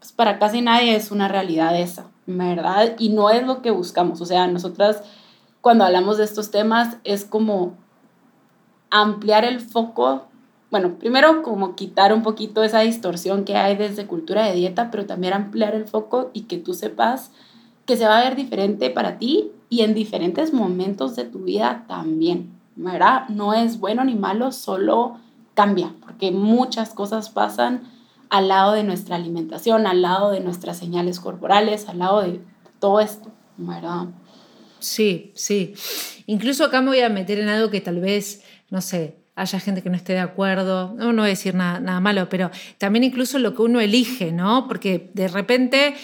Pues 0.01 0.11
para 0.11 0.41
casi 0.41 0.61
nadie 0.61 0.97
es 0.97 1.13
una 1.13 1.29
realidad 1.29 1.79
esa, 1.79 2.07
¿verdad? 2.27 2.97
Y 2.99 3.11
no 3.11 3.31
es 3.31 3.47
lo 3.47 3.63
que 3.63 3.71
buscamos. 3.71 4.21
O 4.21 4.27
sea, 4.27 4.49
nosotras 4.49 5.03
cuando 5.61 5.85
hablamos 5.85 6.19
de 6.19 6.25
estos 6.25 6.51
temas 6.51 6.97
es 7.05 7.25
como 7.25 7.77
ampliar 8.91 9.45
el 9.45 9.61
foco, 9.61 10.27
bueno, 10.71 10.99
primero 10.99 11.43
como 11.43 11.75
quitar 11.75 12.13
un 12.13 12.23
poquito 12.23 12.63
esa 12.63 12.81
distorsión 12.81 13.45
que 13.45 13.57
hay 13.57 13.77
desde 13.77 14.07
cultura 14.07 14.45
de 14.45 14.55
dieta, 14.55 14.91
pero 14.91 15.07
también 15.07 15.33
ampliar 15.33 15.75
el 15.75 15.87
foco 15.87 16.31
y 16.33 16.43
que 16.43 16.59
tú 16.59 16.75
sepas 16.75 17.31
que 17.87 17.97
se 17.97 18.07
va 18.07 18.19
a 18.19 18.25
ver 18.25 18.37
diferente 18.37 18.91
para 18.91 19.19
ti 19.19 19.51
y 19.71 19.81
en 19.81 19.95
diferentes 19.95 20.53
momentos 20.53 21.17
de 21.17 21.25
tu 21.25 21.41
vida 21.41 21.85
también, 21.89 22.51
¿verdad? 22.77 23.29
No 23.29 23.55
es 23.55 23.81
bueno 23.81 24.05
ni 24.05 24.15
malo, 24.15 24.53
solo 24.53 25.17
cambia, 25.55 25.95
porque 26.01 26.31
muchas 26.31 26.91
cosas 26.91 27.31
pasan 27.31 27.83
al 28.31 28.49
lado 28.49 28.73
de 28.73 28.85
nuestra 28.85 29.17
alimentación, 29.17 29.87
al 29.87 30.03
lado 30.03 30.31
de 30.31 30.41
nuestras 30.41 30.79
señales 30.79 31.19
corporales, 31.19 31.89
al 31.89 31.99
lado 31.99 32.21
de 32.21 32.41
todo 32.79 33.01
esto, 33.01 33.31
¿verdad? 33.57 34.09
Sí, 34.81 35.33
sí. 35.35 35.75
Incluso 36.27 36.65
acá 36.65 36.81
me 36.81 36.89
voy 36.89 37.01
a 37.01 37.09
meter 37.09 37.41
en 37.41 37.49
algo 37.49 37.71
que 37.71 37.81
tal 37.81 38.01
vez, 38.01 38.45
no 38.71 38.81
sé, 38.81 39.17
haya 39.35 39.61
gente 39.61 39.83
que 39.83 39.91
no 39.91 39.97
esté 39.97 40.15
de 40.15 40.19
acuerdo, 40.21 40.95
no, 40.97 41.13
no 41.13 41.23
voy 41.23 41.29
a 41.29 41.31
decir 41.31 41.55
nada, 41.55 42.01
malo, 42.01 42.29
pero 42.29 42.51
también 42.77 43.05
incluso 43.05 43.39
lo 43.39 43.55
que 43.55 43.63
uno 43.63 43.81
elige, 43.81 44.33
¿no? 44.33 44.67
Porque 44.67 45.11
de 45.15 45.29
repente 45.29 45.95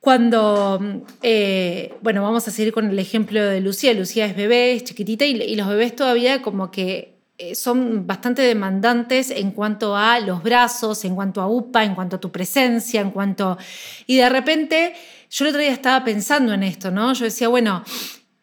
cuando, 0.00 1.04
eh, 1.22 1.94
bueno, 2.02 2.22
vamos 2.22 2.46
a 2.46 2.50
seguir 2.50 2.72
con 2.72 2.88
el 2.88 2.98
ejemplo 2.98 3.44
de 3.44 3.60
Lucía. 3.60 3.92
Lucía 3.92 4.26
es 4.26 4.36
bebé, 4.36 4.72
es 4.72 4.84
chiquitita 4.84 5.24
y, 5.24 5.56
los 5.56 5.66
bebés 5.68 5.96
todavía 5.96 6.40
como 6.40 6.70
que 6.70 7.18
eh, 7.36 7.54
son 7.54 8.06
bastante 8.06 8.42
demandantes 8.42 9.30
en 9.30 9.50
cuanto 9.50 9.96
a 9.96 10.20
los 10.20 10.42
brazos, 10.42 11.04
en 11.04 11.14
cuanto 11.14 11.40
a 11.40 11.48
UPA, 11.48 11.84
en 11.84 11.94
cuanto 11.94 12.16
a 12.16 12.20
tu 12.20 12.30
presencia, 12.30 13.00
en 13.00 13.10
cuanto... 13.10 13.58
Y 14.06 14.16
de 14.16 14.28
repente, 14.28 14.94
yo 15.30 15.44
el 15.44 15.50
otro 15.50 15.60
día 15.60 15.72
estaba 15.72 16.04
pensando 16.04 16.52
en 16.54 16.62
esto, 16.62 16.90
¿no? 16.90 17.12
Yo 17.12 17.24
decía, 17.24 17.48
bueno, 17.48 17.84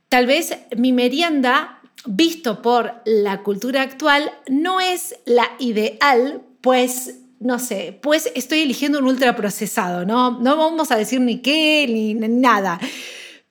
tal 0.09 0.28
vez 0.28 0.57
mi 0.78 0.91
merienda, 0.91 1.75
visto 2.06 2.62
por 2.62 3.01
la 3.06 3.43
cultura 3.43 3.82
actual, 3.82 4.32
no 4.47 4.80
es 4.80 5.16
la 5.26 5.51
ideal, 5.60 6.43
pues 6.62 7.20
no 7.39 7.60
sé, 7.60 7.99
pues 8.01 8.32
estoy 8.34 8.62
eligiendo 8.62 8.99
un 8.99 9.06
ultraprocesado, 9.06 10.06
¿no? 10.06 10.39
No 10.39 10.58
vamos 10.58 10.91
a 10.91 10.97
decir 10.97 11.20
ni 11.22 11.41
qué 11.41 11.86
ni 11.88 12.14
nada. 12.14 12.80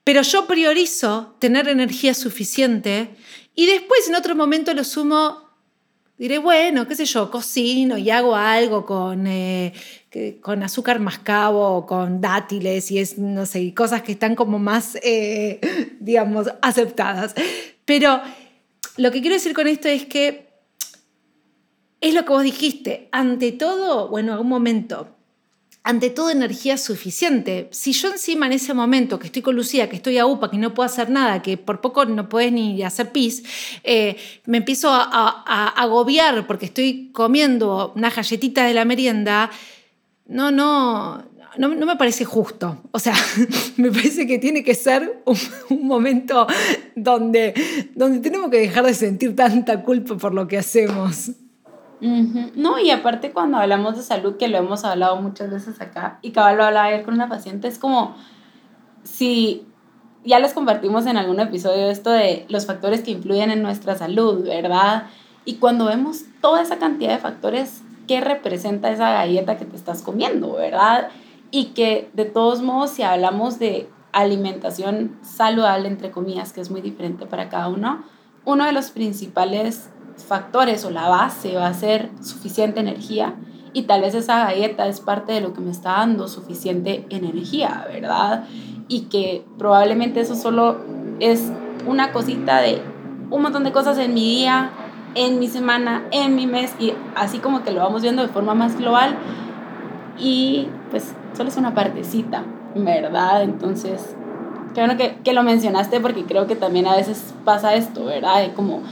Pero 0.03 0.23
yo 0.23 0.47
priorizo 0.47 1.37
tener 1.39 1.69
energía 1.69 2.13
suficiente 2.15 3.11
y 3.55 3.67
después 3.67 4.09
en 4.09 4.17
otro 4.17 4.35
momento 4.35 4.75
lo 4.75 4.85
sumo, 4.85 5.49
diré, 6.19 6.39
bueno, 6.39 6.89
qué 6.89 6.95
sé 6.95 7.05
yo, 7.05 7.31
cocino 7.31 7.97
y 7.97 8.11
hago 8.11 8.35
algo 8.35 8.85
con, 8.85 9.27
eh, 9.27 9.73
con 10.41 10.63
azúcar 10.63 11.01
mascabo 11.01 11.87
con 11.87 12.21
dátiles 12.21 12.91
y 12.91 12.99
es, 12.99 13.17
no 13.19 13.47
sé, 13.47 13.73
cosas 13.75 14.03
que 14.03 14.13
están 14.13 14.35
como 14.35 14.59
más, 14.59 14.99
eh, 15.03 15.61
digamos, 16.01 16.49
aceptadas. 16.63 17.35
Pero 17.85 18.21
lo 18.97 19.11
que 19.11 19.21
quiero 19.21 19.35
decir 19.35 19.55
con 19.55 19.67
esto 19.67 19.89
es 19.89 20.07
que 20.07 20.49
es 22.01 22.15
lo 22.15 22.25
que 22.25 22.33
vos 22.33 22.43
dijiste, 22.43 23.09
ante 23.13 23.53
todo, 23.53 24.09
bueno, 24.09 24.33
algún 24.33 24.49
momento, 24.49 25.09
ante 25.83 26.11
todo 26.11 26.31
energía 26.31 26.77
suficiente. 26.77 27.69
Si 27.73 27.93
yo 27.93 28.11
encima 28.11 28.47
en 28.47 28.53
ese 28.53 28.75
momento 28.75 29.19
que 29.19 29.27
estoy 29.27 29.43
con 29.43 29.57
Lucía, 29.57 29.89
que 29.89 29.97
estoy 29.97 30.19
a 30.19 30.27
UPA, 30.27 30.51
que 30.51 30.59
no 30.59 30.75
puedo 30.75 30.87
hacer 30.87 31.11
nada, 31.11 31.43
que 31.43 31.57
por 31.57 31.81
poco 31.81 32.05
no 32.05 32.29
puedes 32.29 32.53
ni 32.53 32.83
hacer 32.83 33.11
pis, 33.11 33.43
eh, 33.85 34.17
me 34.47 34.59
empiezo 34.59 34.91
a, 34.91 35.03
a, 35.05 35.69
agobiar 35.69 36.47
porque 36.47 36.67
estoy 36.67 37.11
comiendo 37.13 37.93
una 37.97 38.11
galletita 38.11 38.67
de 38.67 38.75
la 38.75 38.85
merienda, 38.85 39.51
no, 40.27 40.51
no, 40.51 41.25
no, 41.59 41.69
me 41.69 41.97
parece 41.97 42.25
justo. 42.25 42.79
O 42.91 42.99
sea, 42.99 43.15
me 43.77 43.91
parece 43.91 44.27
que 44.27 44.39
tiene 44.39 44.63
que 44.63 44.75
ser 44.75 45.23
un, 45.25 45.37
un, 45.71 45.87
momento 45.87 46.47
donde, 46.97 47.55
donde 47.95 48.21
tenemos 48.21 48.51
que 48.51 48.59
dejar 48.59 48.85
de 48.85 48.95
sentir 48.95 49.35
tanta 49.37 49.83
culpa 49.83 50.17
por 50.17 50.35
lo 50.35 50.47
que 50.47 50.59
hacemos. 50.59 51.31
No, 52.01 52.79
y 52.79 52.91
aparte 52.91 53.33
cuando 53.33 53.57
hablamos 53.57 53.97
de 53.97 54.03
salud, 54.03 54.37
que 54.37 54.49
lo 54.49 54.59
hemos 54.59 54.85
hablado 54.85 55.17
muchas 55.17 55.51
veces 55.51 55.81
acá, 55.81 56.19
y 56.21 56.33
cabal 56.33 56.59
lo 56.59 56.65
hablaba 56.65 56.89
ayer 56.89 57.03
con 57.03 57.15
una 57.15 57.31
paciente, 57.31 57.67
es 57.67 57.79
como 57.79 58.15
si 59.05 59.67
ya 60.23 60.39
les 60.39 60.53
compartimos 60.53 61.07
en 61.07 61.17
algún 61.17 61.41
episodio 61.41 61.89
esto 61.89 62.11
de 62.11 62.45
los 62.49 62.67
factores 62.67 63.03
que 63.03 63.11
influyen 63.11 63.51
en 63.51 63.63
nuestra 63.63 63.97
salud, 63.97 64.45
¿verdad? 64.45 65.05
Y 65.47 65.55
cuando 65.55 65.87
vemos 65.87 66.25
toda 66.43 66.63
esa 66.63 66.79
cantidad 66.79 67.13
de 67.13 67.19
factores, 67.19 67.83
¿qué 68.07 68.21
representa 68.21 68.91
esa 68.91 69.11
galleta 69.11 69.57
que 69.57 69.65
te 69.65 69.77
estás 69.77 70.03
comiendo, 70.03 70.53
verdad? 70.55 71.09
Y 71.55 71.67
que 71.67 72.11
de 72.15 72.25
todos 72.25 72.63
modos, 72.63 72.91
si 72.91 73.05
hablamos 73.05 73.61
de 73.61 73.89
alimentación 74.11 75.17
saludable, 75.23 75.87
entre 75.87 76.11
comillas, 76.11 76.53
que 76.53 76.61
es 76.61 76.69
muy 76.69 76.81
diferente 76.81 77.27
para 77.27 77.49
cada 77.49 77.69
uno, 77.69 78.03
uno 78.45 78.65
de 78.65 78.73
los 78.73 78.91
principales 78.91 79.89
factores 80.17 80.85
o 80.85 80.91
la 80.91 81.09
base 81.09 81.55
va 81.55 81.69
a 81.69 81.75
ser 81.75 82.11
suficiente 82.21 82.81
energía 82.81 83.37
y 83.73 83.83
tal 83.83 84.01
vez 84.01 84.17
esa 84.17 84.41
galleta 84.47 84.89
es 84.89 84.99
parte 84.99 85.33
de 85.33 85.41
lo 85.41 85.53
que 85.53 85.61
me 85.61 85.71
está 85.71 85.93
dando 85.93 86.27
suficiente 86.27 87.07
energía, 87.09 87.87
¿verdad? 87.89 88.47
Y 88.89 89.03
que 89.03 89.45
probablemente 89.57 90.23
eso 90.23 90.35
solo 90.35 90.79
es 91.21 91.53
una 91.87 92.11
cosita 92.11 92.63
de 92.63 92.83
un 93.31 93.43
montón 93.43 93.63
de 93.63 93.71
cosas 93.71 93.97
en 93.99 94.13
mi 94.13 94.39
día, 94.39 94.73
en 95.15 95.39
mi 95.39 95.47
semana, 95.47 96.03
en 96.11 96.35
mi 96.35 96.49
mes 96.49 96.75
y 96.81 96.95
así 97.15 97.39
como 97.39 97.63
que 97.63 97.71
lo 97.71 97.79
vamos 97.79 98.03
viendo 98.03 98.23
de 98.23 98.29
forma 98.29 98.55
más 98.55 98.77
global 98.77 99.17
y 100.19 100.69
pues 100.91 101.15
solo 101.37 101.49
es 101.49 101.57
una 101.57 101.75
partecita, 101.75 102.45
¿verdad? 102.75 103.43
Entonces, 103.43 104.15
qué 104.75 104.81
bueno 104.81 104.97
que, 104.97 105.17
que 105.23 105.33
lo 105.33 105.43
mencionaste 105.43 106.01
porque 106.01 106.25
creo 106.25 106.47
que 106.47 106.57
también 106.57 106.87
a 106.87 106.97
veces 106.97 107.35
pasa 107.45 107.75
esto, 107.75 108.05
¿verdad? 108.05 108.41
De 108.41 108.53
como 108.55 108.83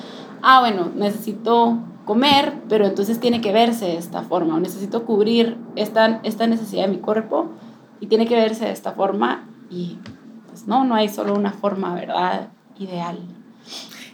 ah, 0.42 0.60
bueno, 0.60 0.90
necesito 0.94 1.78
comer, 2.04 2.52
pero 2.68 2.84
entonces 2.84 3.20
tiene 3.20 3.40
que 3.40 3.52
verse 3.52 3.86
de 3.86 3.96
esta 3.96 4.22
forma, 4.22 4.56
o 4.56 4.60
necesito 4.60 5.06
cubrir 5.06 5.56
esta, 5.76 6.20
esta 6.24 6.46
necesidad 6.46 6.82
de 6.82 6.88
mi 6.88 6.98
cuerpo 6.98 7.50
y 8.00 8.06
tiene 8.08 8.26
que 8.26 8.34
verse 8.34 8.66
de 8.66 8.72
esta 8.72 8.92
forma 8.92 9.48
y 9.70 9.98
pues 10.48 10.66
no, 10.66 10.84
no 10.84 10.96
hay 10.96 11.08
solo 11.08 11.34
una 11.34 11.52
forma, 11.52 11.94
¿verdad? 11.94 12.48
Ideal. 12.78 13.18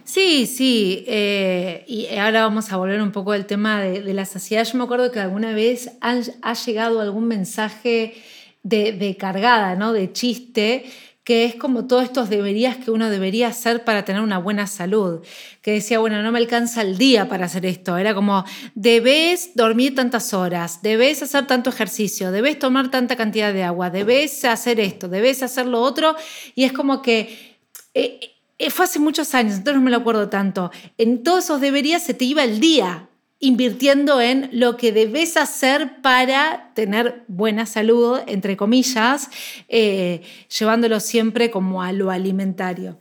Sí, 0.09 0.47
sí, 0.47 1.03
eh, 1.05 1.83
y 1.87 2.07
ahora 2.15 2.41
vamos 2.41 2.71
a 2.71 2.77
volver 2.77 2.99
un 2.99 3.11
poco 3.11 3.33
al 3.33 3.45
tema 3.45 3.79
de, 3.81 4.11
la 4.11 4.25
saciedad. 4.25 4.63
Yo 4.65 4.75
me 4.79 4.83
acuerdo 4.83 5.11
que 5.11 5.19
alguna 5.19 5.53
vez 5.53 5.91
ha, 6.01 6.53
llegado 6.65 6.99
algún 6.99 7.27
mensaje 7.27 8.15
de, 8.63 8.91
de 8.91 9.17
cargada, 9.17 9.75
¿no? 9.75 9.93
De 9.93 10.11
chiste, 10.11 10.85
que 11.23 11.45
es 11.45 11.53
como 11.53 11.85
todos 11.85 12.05
estos 12.05 12.27
deberías 12.27 12.77
que 12.77 12.89
uno 12.89 13.11
debería 13.11 13.49
hacer 13.49 13.83
para 13.83 14.03
tener 14.03 14.23
una 14.23 14.39
buena 14.39 14.65
salud. 14.65 15.23
Que 15.61 15.73
decía, 15.73 15.99
bueno, 15.99 16.23
no 16.23 16.31
me 16.31 16.39
alcanza 16.39 16.81
el 16.81 16.97
día 16.97 17.29
para 17.29 17.45
hacer 17.45 17.67
esto. 17.67 17.95
Era 17.95 18.15
como, 18.15 18.45
debes 18.73 19.51
dormir 19.53 19.93
tantas 19.93 20.33
horas, 20.33 20.81
debes 20.81 21.21
hacer 21.21 21.45
tanto 21.45 21.69
ejercicio, 21.69 22.31
debes 22.31 22.57
tomar 22.57 22.89
tanta 22.89 23.15
cantidad 23.15 23.53
de 23.53 23.61
agua, 23.63 23.91
debes 23.91 24.43
hacer 24.43 24.79
esto, 24.79 25.07
debes 25.07 25.43
hacer 25.43 25.67
lo 25.67 25.81
otro. 25.81 26.15
Y 26.55 26.63
es 26.63 26.73
como 26.73 27.03
que... 27.03 27.59
Eh, 27.93 28.38
fue 28.69 28.85
hace 28.85 28.99
muchos 28.99 29.33
años, 29.33 29.55
entonces 29.55 29.75
no 29.75 29.81
me 29.81 29.91
lo 29.91 29.97
acuerdo 29.97 30.29
tanto. 30.29 30.71
En 30.97 31.23
todos 31.23 31.45
esos 31.45 31.61
deberías 31.61 32.03
se 32.03 32.13
te 32.13 32.25
iba 32.25 32.43
el 32.43 32.59
día 32.59 33.09
invirtiendo 33.39 34.19
en 34.19 34.49
lo 34.51 34.75
que 34.75 34.91
debes 34.91 35.37
hacer 35.37 36.01
para 36.01 36.71
tener 36.73 37.23
buena 37.27 37.65
salud, 37.65 38.19
entre 38.27 38.57
comillas, 38.57 39.29
eh, 39.69 40.21
llevándolo 40.57 40.99
siempre 40.99 41.49
como 41.49 41.81
a 41.81 41.93
lo 41.93 42.11
alimentario. 42.11 42.99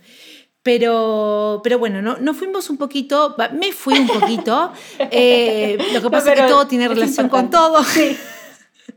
Pero, 0.63 1.61
pero 1.65 1.79
bueno, 1.79 2.03
no, 2.03 2.19
no 2.19 2.35
fuimos 2.35 2.71
un 2.71 2.77
poquito, 2.77 3.35
me 3.53 3.73
fui 3.73 3.99
un 3.99 4.07
poquito. 4.07 4.73
Eh, 5.11 5.79
lo 5.95 6.03
que 6.03 6.11
pasa 6.11 6.35
es 6.35 6.41
que 6.41 6.47
todo 6.49 6.67
tiene 6.67 6.87
relación 6.89 7.29
con 7.29 7.51
todo. 7.51 7.83
Sí. 7.85 8.17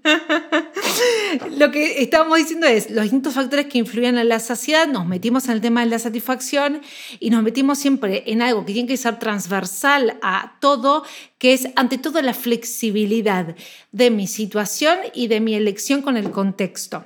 Lo 1.58 1.72
que 1.72 2.02
estábamos 2.02 2.38
diciendo 2.38 2.68
es 2.68 2.89
los 2.89 3.04
distintos 3.04 3.34
factores 3.34 3.68
que 3.68 3.78
influyen 3.78 4.18
en 4.18 4.30
la 4.30 4.39
saciedad, 4.39 4.88
nos 4.88 5.06
metimos 5.06 5.46
en 5.46 5.52
el 5.52 5.62
tema 5.62 5.82
de 5.82 5.88
la 5.88 6.00
satisfacción 6.00 6.82
y 7.20 7.30
nos 7.30 7.44
metimos 7.44 7.78
siempre 7.78 8.24
en 8.28 8.42
algo 8.42 8.66
que 8.66 8.74
tiene 8.74 8.88
que 8.88 8.98
ser 8.98 9.20
transversal 9.20 10.18
a 10.22 10.58
todo, 10.60 11.04
que 11.38 11.54
es 11.54 11.68
ante 11.76 11.98
todo 11.98 12.22
la 12.22 12.34
flexibilidad 12.34 13.56
de 13.92 14.12
mi 14.12 14.28
situación 14.28 14.98
y 15.14 15.28
de 15.28 15.39
mi 15.39 15.54
elección 15.54 16.02
con 16.02 16.18
el 16.18 16.32
contexto. 16.32 17.06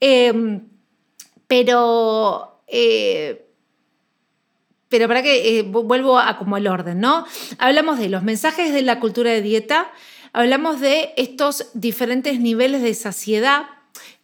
Em, 0.00 0.62
pero... 1.46 2.62
Eh, 2.66 3.42
pero 4.88 5.08
para 5.08 5.20
que 5.20 5.58
eh, 5.58 5.62
vuelvo 5.62 6.16
a 6.16 6.38
como 6.38 6.56
el 6.56 6.68
orden, 6.68 7.00
¿no? 7.00 7.26
Hablamos 7.58 7.98
de 7.98 8.08
los 8.08 8.22
mensajes 8.22 8.72
de 8.72 8.82
la 8.82 9.00
cultura 9.00 9.32
de 9.32 9.42
dieta, 9.42 9.90
hablamos 10.36 10.80
de 10.80 11.14
estos 11.16 11.70
diferentes 11.72 12.38
niveles 12.40 12.82
de 12.82 12.92
saciedad. 12.92 13.62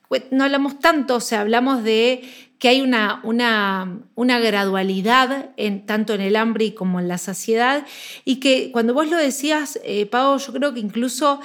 Pues, 0.09 0.25
no 0.31 0.45
hablamos 0.45 0.79
tanto, 0.79 1.17
o 1.17 1.21
sea, 1.21 1.41
hablamos 1.41 1.83
de 1.85 2.23
que 2.59 2.69
hay 2.69 2.83
una, 2.83 3.21
una, 3.25 4.03
una 4.15 4.39
gradualidad 4.39 5.53
en, 5.57 5.87
tanto 5.87 6.13
en 6.13 6.21
el 6.21 6.37
hambre 6.37 6.75
como 6.75 7.01
en 7.01 7.09
la 7.09 7.17
saciedad 7.17 7.87
y 8.27 8.41
que 8.41 8.71
cuando 8.73 8.93
vos 8.93 9.09
lo 9.09 9.17
decías, 9.17 9.81
eh, 9.85 10.05
Pau, 10.05 10.39
yo 10.39 10.53
creo 10.53 10.75
que 10.75 10.81
incluso 10.81 11.41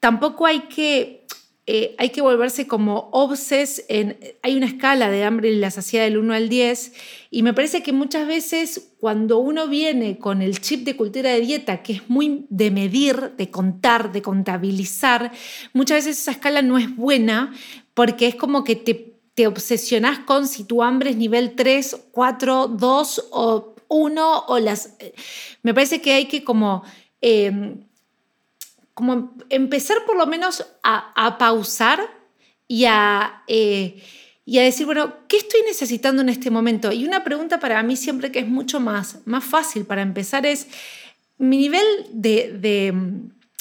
tampoco 0.00 0.46
hay 0.46 0.60
que 0.60 1.26
eh, 1.66 1.94
hay 1.98 2.10
que 2.10 2.22
volverse 2.22 2.66
como 2.66 3.08
obses 3.12 3.84
en... 3.88 4.18
Hay 4.42 4.56
una 4.56 4.66
escala 4.66 5.10
de 5.10 5.22
hambre 5.22 5.50
y 5.50 5.56
la 5.56 5.70
saciedad 5.70 6.06
del 6.06 6.18
1 6.18 6.34
al 6.34 6.48
10 6.48 6.92
y 7.34 7.42
me 7.42 7.54
parece 7.54 7.82
que 7.82 7.94
muchas 7.94 8.26
veces 8.26 8.90
cuando 9.00 9.38
uno 9.38 9.66
viene 9.66 10.18
con 10.18 10.42
el 10.42 10.60
chip 10.60 10.84
de 10.84 10.98
cultura 10.98 11.30
de 11.30 11.40
dieta, 11.40 11.82
que 11.82 11.94
es 11.94 12.10
muy 12.10 12.44
de 12.50 12.70
medir, 12.70 13.32
de 13.38 13.50
contar, 13.50 14.12
de 14.12 14.20
contabilizar, 14.20 15.32
muchas 15.72 16.04
veces 16.04 16.20
esa 16.20 16.32
escala 16.32 16.60
no 16.60 16.76
es 16.76 16.94
buena 16.94 17.54
porque 17.94 18.26
es 18.26 18.34
como 18.34 18.64
que 18.64 18.76
te, 18.76 19.14
te 19.32 19.46
obsesionás 19.46 20.18
con 20.18 20.46
si 20.46 20.64
tu 20.64 20.82
hambre 20.82 21.08
es 21.08 21.16
nivel 21.16 21.54
3, 21.56 22.08
4, 22.12 22.68
2 22.68 23.28
o 23.30 23.76
1 23.88 24.44
o 24.48 24.58
las... 24.58 24.94
Me 25.62 25.72
parece 25.72 26.02
que 26.02 26.12
hay 26.12 26.26
que 26.26 26.44
como... 26.44 26.84
Eh, 27.22 27.76
como 28.92 29.32
empezar 29.48 30.04
por 30.04 30.18
lo 30.18 30.26
menos 30.26 30.66
a, 30.82 31.38
pausar 31.38 31.98
y 32.68 32.84
a, 32.84 33.42
eh, 33.46 34.02
y 34.44 34.58
a 34.58 34.62
decir, 34.62 34.86
bueno, 34.86 35.14
¿qué 35.28 35.36
estoy 35.36 35.60
necesitando 35.66 36.22
en 36.22 36.28
este 36.28 36.50
momento? 36.50 36.92
Y 36.92 37.06
una 37.06 37.22
pregunta 37.22 37.60
para 37.60 37.82
mí 37.82 37.96
siempre 37.96 38.32
que 38.32 38.40
es 38.40 38.48
mucho 38.48 38.80
más, 38.80 39.18
más 39.24 39.44
fácil 39.44 39.84
para 39.84 40.02
empezar 40.02 40.46
es, 40.46 40.66
mi 41.38 41.58
nivel 41.58 41.84
de, 42.12 42.92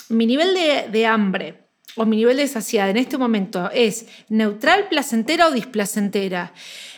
mi 0.10 0.26
nivel 0.26 0.54
de, 0.92 1.06
hambre 1.06 1.66
o 1.96 2.06
mi 2.06 2.18
nivel 2.18 2.38
de 2.38 2.48
saciedad 2.48 2.90
en 2.90 2.98
este 2.98 3.18
momento 3.18 3.70
es 3.74 4.06
neutral, 4.30 4.88
placentera 4.88 5.48
o 5.48 5.52
displacentera. 5.52 6.54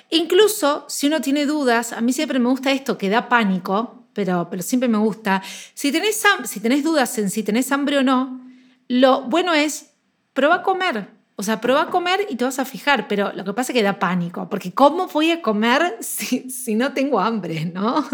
Incluso 0.09 0.85
si 0.89 1.07
uno 1.07 1.21
tiene 1.21 1.45
dudas, 1.45 1.93
a 1.93 2.01
mí 2.01 2.13
siempre 2.13 2.39
me 2.39 2.49
gusta 2.49 2.71
esto 2.71 2.97
que 2.97 3.09
da 3.09 3.29
pánico, 3.29 4.07
pero, 4.13 4.47
pero 4.49 4.61
siempre 4.61 4.89
me 4.89 4.97
gusta. 4.97 5.41
Si 5.73 5.91
tenés, 5.91 6.21
si 6.45 6.59
tenés 6.59 6.83
dudas 6.83 7.17
en 7.17 7.29
si 7.29 7.43
tenés 7.43 7.71
hambre 7.71 7.97
o 7.97 8.03
no, 8.03 8.45
lo 8.87 9.21
bueno 9.21 9.53
es 9.53 9.91
prueba 10.33 10.55
a 10.55 10.63
comer. 10.63 11.07
O 11.35 11.43
sea, 11.43 11.61
prueba 11.61 11.83
a 11.83 11.89
comer 11.89 12.27
y 12.29 12.35
te 12.35 12.45
vas 12.45 12.59
a 12.59 12.65
fijar, 12.65 13.07
pero 13.07 13.33
lo 13.33 13.43
que 13.43 13.53
pasa 13.53 13.71
es 13.71 13.77
que 13.77 13.83
da 13.83 13.97
pánico, 13.97 14.47
porque 14.49 14.71
¿cómo 14.71 15.07
voy 15.07 15.31
a 15.31 15.41
comer 15.41 15.97
si, 15.99 16.49
si 16.49 16.75
no 16.75 16.93
tengo 16.93 17.19
hambre, 17.19 17.65
no? 17.65 18.05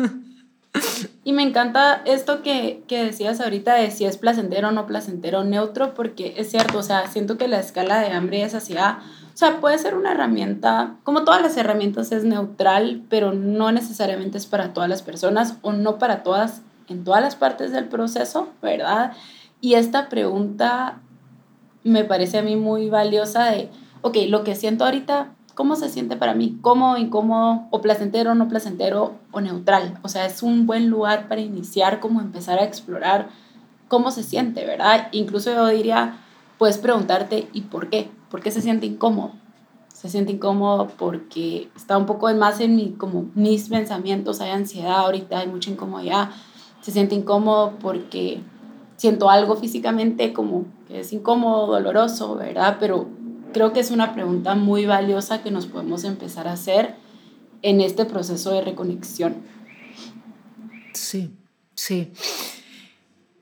Y 1.24 1.34
me 1.34 1.43
encanta 1.43 2.01
esto 2.05 2.41
que, 2.41 2.84
que, 2.88 3.03
decías 3.03 3.41
ahorita 3.41 3.76
de 3.76 3.91
si 3.91 4.05
es 4.05 4.17
placentero 4.17 4.70
o 4.70 4.72
no 4.72 4.86
placentero, 4.86 5.43
neutro, 5.43 5.93
porque 5.93 6.36
es 6.38 6.49
cierto, 6.51 6.80
o 6.80 6.84
sea, 6.84 7.07
siento 7.07 7.38
que 7.38 7.47
la 7.47 7.59
escala 7.59 7.99
de 7.99 8.11
hambre 8.11 8.43
es 8.43 8.53
hacia, 8.55 8.99
o 9.34 9.38
sea, 9.38 9.59
puede 9.59 9.78
ser 9.78 9.95
una 9.95 10.11
herramienta, 10.11 10.95
como 11.03 11.24
todas 11.24 11.41
las 11.41 11.57
herramientas 11.57 12.11
es 12.11 12.24
neutral, 12.24 13.03
pero 13.09 13.34
no 13.34 13.72
necesariamente 13.72 14.38
es 14.38 14.45
para 14.45 14.74
todas 14.74 14.89
las 14.89 15.01
personas 15.01 15.57
o 15.61 15.74
no 15.74 15.97
para 15.97 16.24
todas, 16.24 16.61
en 16.88 17.03
todas 17.03 17.22
las 17.22 17.36
partes 17.36 17.72
del 17.72 17.86
proceso, 17.86 18.49
¿verdad? 18.61 19.13
Y 19.61 19.74
esta 19.74 20.07
pregunta 20.07 20.99
me 21.90 22.06
parece 22.06 22.38
a 22.38 22.42
mí 22.42 22.56
muy 22.56 22.90
valiosa 22.90 23.52
de, 23.52 23.70
ok, 24.02 24.18
lo 24.30 24.44
que 24.44 24.56
siento 24.56 24.86
ahorita 24.86 25.34
¿Cómo 25.60 25.76
se 25.76 25.90
siente 25.90 26.16
para 26.16 26.36
mí? 26.36 26.58
¿Cómodo, 26.62 26.96
incómodo, 26.96 27.68
o 27.70 27.82
placentero, 27.82 28.34
no 28.34 28.48
placentero, 28.48 29.16
o 29.34 29.42
neutral? 29.42 30.00
O 30.04 30.08
sea, 30.08 30.26
es 30.26 30.42
un 30.42 30.66
buen 30.66 30.90
lugar 30.90 31.28
para 31.28 31.42
iniciar, 31.42 32.00
como 32.00 32.22
empezar 32.22 32.60
a 32.60 32.64
explorar 32.64 33.28
cómo 33.90 34.10
se 34.12 34.24
siente, 34.24 34.66
¿verdad? 34.66 35.10
Incluso 35.12 35.52
yo 35.52 35.68
diría, 35.68 36.22
puedes 36.58 36.78
preguntarte, 36.78 37.50
¿y 37.52 37.64
por 37.64 37.90
qué? 37.90 38.10
¿Por 38.32 38.40
qué 38.40 38.52
se 38.52 38.62
siente 38.62 38.86
incómodo? 38.86 39.34
Se 39.94 40.08
siente 40.08 40.32
incómodo 40.32 40.88
porque 40.98 41.70
está 41.76 41.98
un 41.98 42.06
poco 42.06 42.34
más 42.36 42.62
en 42.62 42.78
mi, 42.78 42.92
como 42.92 43.26
mis 43.36 43.68
pensamientos, 43.68 44.40
hay 44.40 44.52
ansiedad 44.52 45.00
ahorita, 45.00 45.40
hay 45.40 45.48
mucha 45.48 45.72
incomodidad. 45.72 46.30
Se 46.80 46.92
siente 46.92 47.16
incómodo 47.16 47.74
porque 47.82 48.40
siento 49.00 49.30
algo 49.30 49.56
físicamente 49.56 50.34
como 50.34 50.66
que 50.88 51.00
es 51.00 51.14
incómodo, 51.14 51.68
doloroso, 51.68 52.36
¿verdad? 52.36 52.78
Pero 52.80 53.08
creo 53.54 53.72
que 53.72 53.80
es 53.80 53.91
una 53.91 54.14
pregunta 54.14 54.56
muy 54.56 54.86
valiosa 54.86 55.41
que 55.41 55.52
nos 55.52 55.68
podemos 55.68 56.04
empezar 56.04 56.47
a 56.47 56.54
hacer 56.54 56.95
en 57.62 57.80
este 57.80 58.04
proceso 58.06 58.52
de 58.52 58.62
reconexión. 58.62 59.38
Sí, 60.93 61.32
sí. 61.76 62.12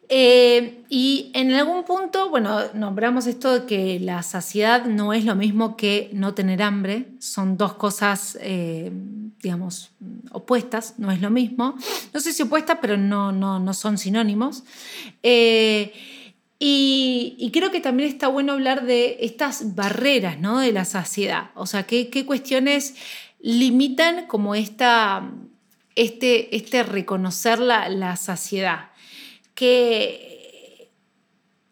Eh, 0.10 0.86
y 0.90 1.32
en 1.34 1.52
algún 1.54 1.84
punto, 1.84 2.30
bueno, 2.30 2.60
nombramos 2.74 3.26
esto 3.28 3.60
de 3.60 3.66
que 3.66 4.00
la 4.00 4.24
saciedad 4.24 4.86
no 4.86 5.12
es 5.12 5.26
lo 5.26 5.36
mismo 5.36 5.76
que 5.76 6.10
no 6.14 6.34
tener 6.36 6.62
hambre, 6.62 7.08
son 7.20 7.58
dos 7.58 7.74
cosas, 7.74 8.38
eh, 8.42 8.92
digamos, 9.42 9.92
opuestas, 10.32 10.96
no 10.98 11.12
es 11.12 11.22
lo 11.22 11.30
mismo. 11.30 11.76
No 12.14 12.20
sé 12.20 12.34
si 12.34 12.44
opuestas, 12.44 12.80
pero 12.82 12.98
no, 12.98 13.32
no, 13.32 13.60
no 13.60 13.74
son 13.74 13.98
sinónimos. 13.98 14.64
Eh, 15.24 15.94
y, 16.60 17.52
creo 17.54 17.72
que 17.72 17.82
también 17.82 18.10
está 18.10 18.28
bueno 18.28 18.54
hablar 18.54 18.86
de 18.86 19.18
estas 19.22 19.76
barreras 19.76 20.40
¿no? 20.40 20.60
de 20.60 20.72
la 20.72 20.86
saciedad, 20.86 21.52
o 21.54 21.68
sea, 21.68 21.84
qué, 21.84 22.10
qué 22.10 22.26
cuestiones 22.26 22.96
limitan 23.40 24.26
como 24.26 24.56
esta, 24.56 25.32
este, 25.96 26.56
este 26.56 26.84
reconocer 26.84 27.60
la, 27.60 27.90
la 27.90 28.16
saciedad. 28.16 28.90
Que, 29.54 30.90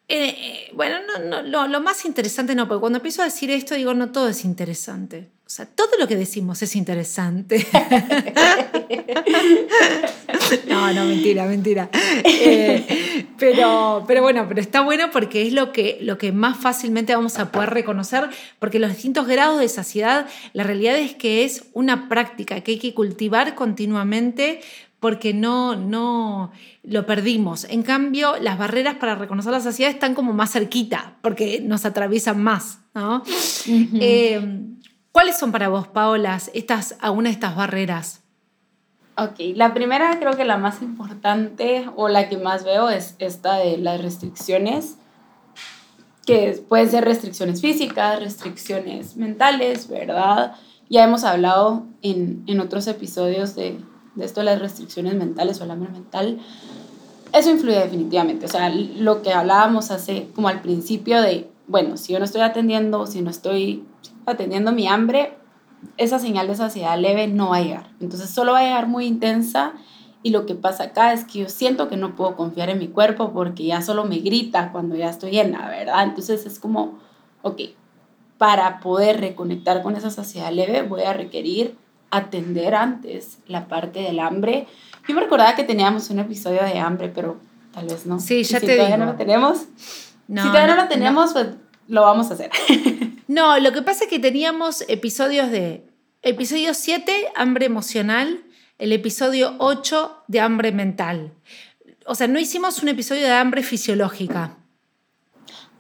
eh, 0.08 0.28
eh, 0.30 0.72
bueno, 0.74 0.98
no, 1.20 1.42
no, 1.42 1.68
lo, 1.68 1.82
más 1.82 2.06
interesante 2.06 2.54
no, 2.54 2.68
porque 2.68 2.82
cuando 2.82 2.98
empiezo 2.98 3.22
a 3.24 3.26
decir 3.26 3.50
esto 3.50 3.74
digo, 3.74 3.94
no 3.94 4.12
todo 4.12 4.30
es 4.30 4.46
interesante. 4.46 5.32
O 5.46 5.50
sea, 5.50 5.68
todo 5.68 5.90
lo 6.00 6.08
que 6.08 6.16
decimos 6.16 6.64
es 6.64 6.76
interesante. 6.76 7.68
no, 10.68 10.92
no, 10.92 11.06
mentira, 11.06 11.46
mentira. 11.46 11.88
Eh, 12.24 13.28
pero, 13.38 14.06
pero 14.08 14.24
bueno, 14.24 14.46
pero 14.48 14.60
está 14.60 14.82
bueno 14.82 15.12
porque 15.12 15.46
es 15.46 15.54
lo 15.54 15.72
que, 15.72 16.00
lo 16.02 16.18
que 16.18 16.32
más 16.32 16.58
fácilmente 16.58 17.16
vamos 17.16 17.38
a 17.38 17.52
poder 17.52 17.70
reconocer, 17.70 18.28
porque 18.58 18.80
los 18.80 18.90
distintos 18.90 19.28
grados 19.28 19.60
de 19.60 19.70
saciedad, 19.70 20.26
la 20.54 20.64
realidad 20.64 20.98
es 20.98 21.14
que 21.14 21.46
es 21.46 21.66
una 21.74 22.10
práctica 22.10 22.62
que 22.62 22.72
hay 22.72 22.80
que 22.80 22.96
cultivar 22.96 23.54
continuamente 23.54 24.62
porque 25.00 25.36
no, 25.36 25.76
no 25.76 26.52
lo 26.82 27.06
perdimos. 27.06 27.66
En 27.66 27.84
cambio, 27.84 28.38
las 28.42 28.58
barreras 28.58 28.96
para 28.96 29.14
reconocer 29.14 29.52
la 29.52 29.60
saciedad 29.60 29.92
están 29.92 30.16
como 30.16 30.34
más 30.34 30.52
cerquita, 30.52 31.18
porque 31.22 31.62
nos 31.62 31.86
atraviesan 31.86 32.42
más. 32.42 32.80
¿no? 32.96 33.22
¿Cuáles 35.16 35.38
son 35.38 35.54
para 35.54 35.70
vos, 35.70 35.88
Paola, 35.88 36.38
estas, 36.54 36.98
algunas 37.00 37.30
de 37.30 37.36
estas 37.36 37.56
barreras? 37.56 38.20
Ok, 39.18 39.56
la 39.56 39.74
primera 39.74 40.20
creo 40.20 40.36
que 40.36 40.44
la 40.44 40.58
más 40.58 40.82
importante 40.82 41.90
o 41.96 42.10
la 42.10 42.28
que 42.28 42.38
más 42.38 42.66
veo 42.66 42.90
es 42.90 43.16
esta 43.20 43.56
de 43.56 43.78
las 43.78 44.02
restricciones, 44.02 44.98
que 46.26 46.62
pueden 46.68 46.90
ser 46.90 47.06
restricciones 47.06 47.62
físicas, 47.62 48.20
restricciones 48.20 49.16
mentales, 49.16 49.88
¿verdad? 49.88 50.56
Ya 50.90 51.06
hemos 51.06 51.24
hablado 51.24 51.86
en, 52.02 52.44
en 52.46 52.60
otros 52.60 52.86
episodios 52.88 53.56
de, 53.56 53.80
de, 54.16 54.26
esto 54.26 54.42
de 54.42 54.48
las 54.48 54.60
restricciones 54.60 55.16
mentales 55.16 55.62
o 55.62 55.64
el 55.64 55.72
hambre 55.72 55.92
mental. 55.92 56.42
Eso 57.32 57.52
influye 57.52 57.80
definitivamente, 57.80 58.48
o 58.48 58.50
sea, 58.50 58.70
lo 58.70 59.22
que 59.22 59.32
hablábamos 59.32 59.92
hace 59.92 60.28
como 60.36 60.50
al 60.50 60.62
principio 60.62 61.22
de, 61.22 61.50
bueno, 61.68 61.96
si 61.96 62.12
yo 62.12 62.20
no 62.20 62.26
estoy 62.26 62.42
atendiendo, 62.42 63.08
si 63.08 63.22
no 63.22 63.30
estoy 63.30 63.86
atendiendo 64.26 64.72
mi 64.72 64.88
hambre, 64.88 65.38
esa 65.98 66.20
señal 66.20 66.48
de 66.48 66.56
saciedad 66.56 67.00
leve 67.00 67.28
no 67.28 67.50
va 67.50 67.58
a 67.58 67.62
llegar. 67.62 67.90
Entonces 68.00 68.30
solo 68.30 68.54
va 68.54 68.60
a 68.60 68.64
llegar 68.64 68.88
muy 68.88 69.06
intensa 69.06 69.74
y 70.24 70.32
lo 70.32 70.46
que 70.46 70.56
pasa 70.56 70.86
acá 70.86 71.14
es 71.14 71.24
que 71.24 71.40
yo 71.40 71.50
siento 71.50 71.88
que 71.88 71.98
no 71.98 72.16
puedo 72.16 72.36
confiar 72.36 72.70
en 72.70 72.80
mi 72.80 72.88
cuerpo 72.88 73.32
porque 73.32 73.64
ya 73.66 73.82
solo 73.82 74.06
me 74.06 74.18
grita 74.18 74.72
cuando 74.72 74.96
ya 74.96 75.10
estoy 75.10 75.32
llena, 75.32 75.68
¿verdad? 75.70 76.04
Entonces 76.04 76.46
es 76.46 76.60
como, 76.60 76.98
ok, 77.44 77.62
para 78.38 78.80
poder 78.80 79.20
reconectar 79.20 79.84
con 79.84 79.96
esa 79.96 80.10
saciedad 80.10 80.52
leve 80.52 80.82
voy 80.82 81.04
a 81.04 81.14
requerir 81.14 81.78
atender 82.12 82.76
antes 82.76 83.40
la 83.48 83.68
parte 83.68 84.02
del 84.02 84.20
hambre. 84.20 84.68
Yo 85.08 85.16
me 85.16 85.22
recordaba 85.22 85.56
que 85.56 85.64
teníamos 85.64 86.10
un 86.10 86.20
episodio 86.20 86.64
de 86.64 86.80
hambre, 86.80 87.12
pero 87.14 87.38
tal 87.74 87.86
vez 87.86 88.06
no. 88.06 88.20
Sí, 88.20 88.44
ya 88.44 88.60
si 88.60 88.66
te 88.66 88.76
todavía 88.76 88.98
no 88.98 89.06
lo 89.06 89.16
tenemos. 89.16 89.66
si 90.28 90.34
todavía 90.34 90.76
no, 90.76 90.82
lo 90.82 90.88
tenemos, 90.88 91.34
pues 91.34 91.48
lo 91.88 92.02
vamos 92.02 92.32
a 92.32 92.34
hacer. 92.34 92.50
No, 93.28 93.60
lo 93.60 93.72
que 93.72 93.82
pasa 93.82 94.06
es 94.06 94.10
que 94.10 94.20
teníamos 94.20 94.84
episodios 94.88 95.52
de... 95.52 95.84
Episodio 96.22 96.74
7, 96.74 97.34
hambre 97.36 97.68
emocional, 97.68 98.44
el 98.80 98.92
episodio 98.94 99.54
8 99.60 100.24
de 100.28 100.40
hambre 100.40 100.72
mental. 100.72 101.32
O 102.08 102.16
sea, 102.16 102.28
no 102.28 102.40
hicimos 102.40 102.82
un 102.82 102.90
episodio 102.90 103.22
de 103.24 103.34
hambre 103.34 103.62
fisiológica. 103.62 104.58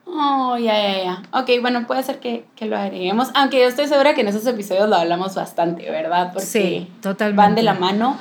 Oh, 0.06 0.56
ya, 0.58 0.74
ya, 0.74 1.04
ya. 1.04 1.24
Ok, 1.32 1.50
bueno, 1.62 1.88
puede 1.88 2.04
ser 2.04 2.20
que, 2.20 2.46
que, 2.56 2.68
lo 2.68 2.78
agreguemos, 2.78 3.30
aunque 3.34 3.60
yo 3.60 3.66
estoy 3.66 3.88
segura 3.88 4.14
que 4.14 4.22
en 4.22 4.28
esos 4.28 4.46
episodios 4.46 4.88
lo 4.88 4.96
hablamos 4.96 5.34
bastante, 5.34 5.90
¿verdad? 5.90 6.32
Porque 6.32 6.46
sí, 6.48 6.92
totalmente. 7.02 7.42
Van 7.42 7.56
de 7.56 7.64
la 7.64 7.74
mano. 7.74 8.18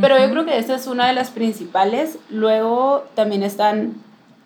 Pero 0.00 0.18
yo 0.18 0.30
creo 0.30 0.44
que 0.44 0.58
esta 0.58 0.74
es 0.74 0.86
una 0.86 1.06
de 1.08 1.14
las 1.14 1.30
principales. 1.30 2.18
Luego 2.28 3.06
también 3.14 3.42
están 3.42 3.94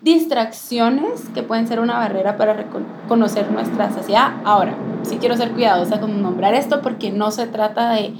distracciones 0.01 1.29
que 1.33 1.43
pueden 1.43 1.67
ser 1.67 1.79
una 1.79 1.97
barrera 1.97 2.37
para 2.37 2.53
reconocer 2.53 3.51
nuestra 3.51 3.91
saciedad. 3.91 4.33
Ahora, 4.43 4.75
sí 5.03 5.17
quiero 5.17 5.35
ser 5.37 5.51
cuidadosa 5.51 5.99
con 5.99 6.21
nombrar 6.21 6.53
esto 6.53 6.81
porque 6.81 7.11
no 7.11 7.31
se 7.31 7.47
trata 7.47 7.91
de, 7.91 8.13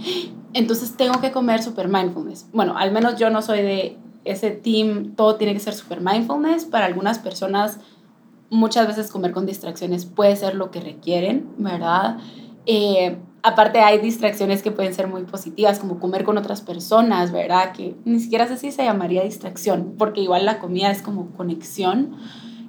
entonces 0.53 0.95
tengo 0.95 1.19
que 1.21 1.31
comer 1.31 1.63
super 1.63 1.87
mindfulness. 1.87 2.47
Bueno, 2.53 2.77
al 2.77 2.91
menos 2.91 3.17
yo 3.17 3.29
no 3.29 3.41
soy 3.41 3.61
de 3.61 3.97
ese 4.25 4.51
team, 4.51 5.15
todo 5.15 5.35
tiene 5.35 5.53
que 5.53 5.59
ser 5.59 5.73
super 5.73 6.01
mindfulness. 6.01 6.65
Para 6.65 6.85
algunas 6.85 7.17
personas, 7.17 7.79
muchas 8.49 8.87
veces 8.87 9.11
comer 9.11 9.31
con 9.31 9.45
distracciones 9.45 10.05
puede 10.05 10.35
ser 10.35 10.55
lo 10.55 10.69
que 10.69 10.81
requieren, 10.81 11.49
¿verdad? 11.57 12.17
Eh, 12.67 13.17
aparte 13.43 13.79
hay 13.79 13.99
distracciones 13.99 14.61
que 14.61 14.71
pueden 14.71 14.93
ser 14.93 15.07
muy 15.07 15.23
positivas, 15.23 15.79
como 15.79 15.99
comer 15.99 16.23
con 16.23 16.37
otras 16.37 16.61
personas, 16.61 17.31
¿verdad? 17.31 17.73
Que 17.73 17.95
ni 18.05 18.19
siquiera 18.19 18.47
sé 18.47 18.57
si 18.57 18.71
se 18.71 18.83
llamaría 18.83 19.23
distracción, 19.23 19.95
porque 19.97 20.21
igual 20.21 20.45
la 20.45 20.59
comida 20.59 20.91
es 20.91 21.01
como 21.01 21.31
conexión. 21.31 22.15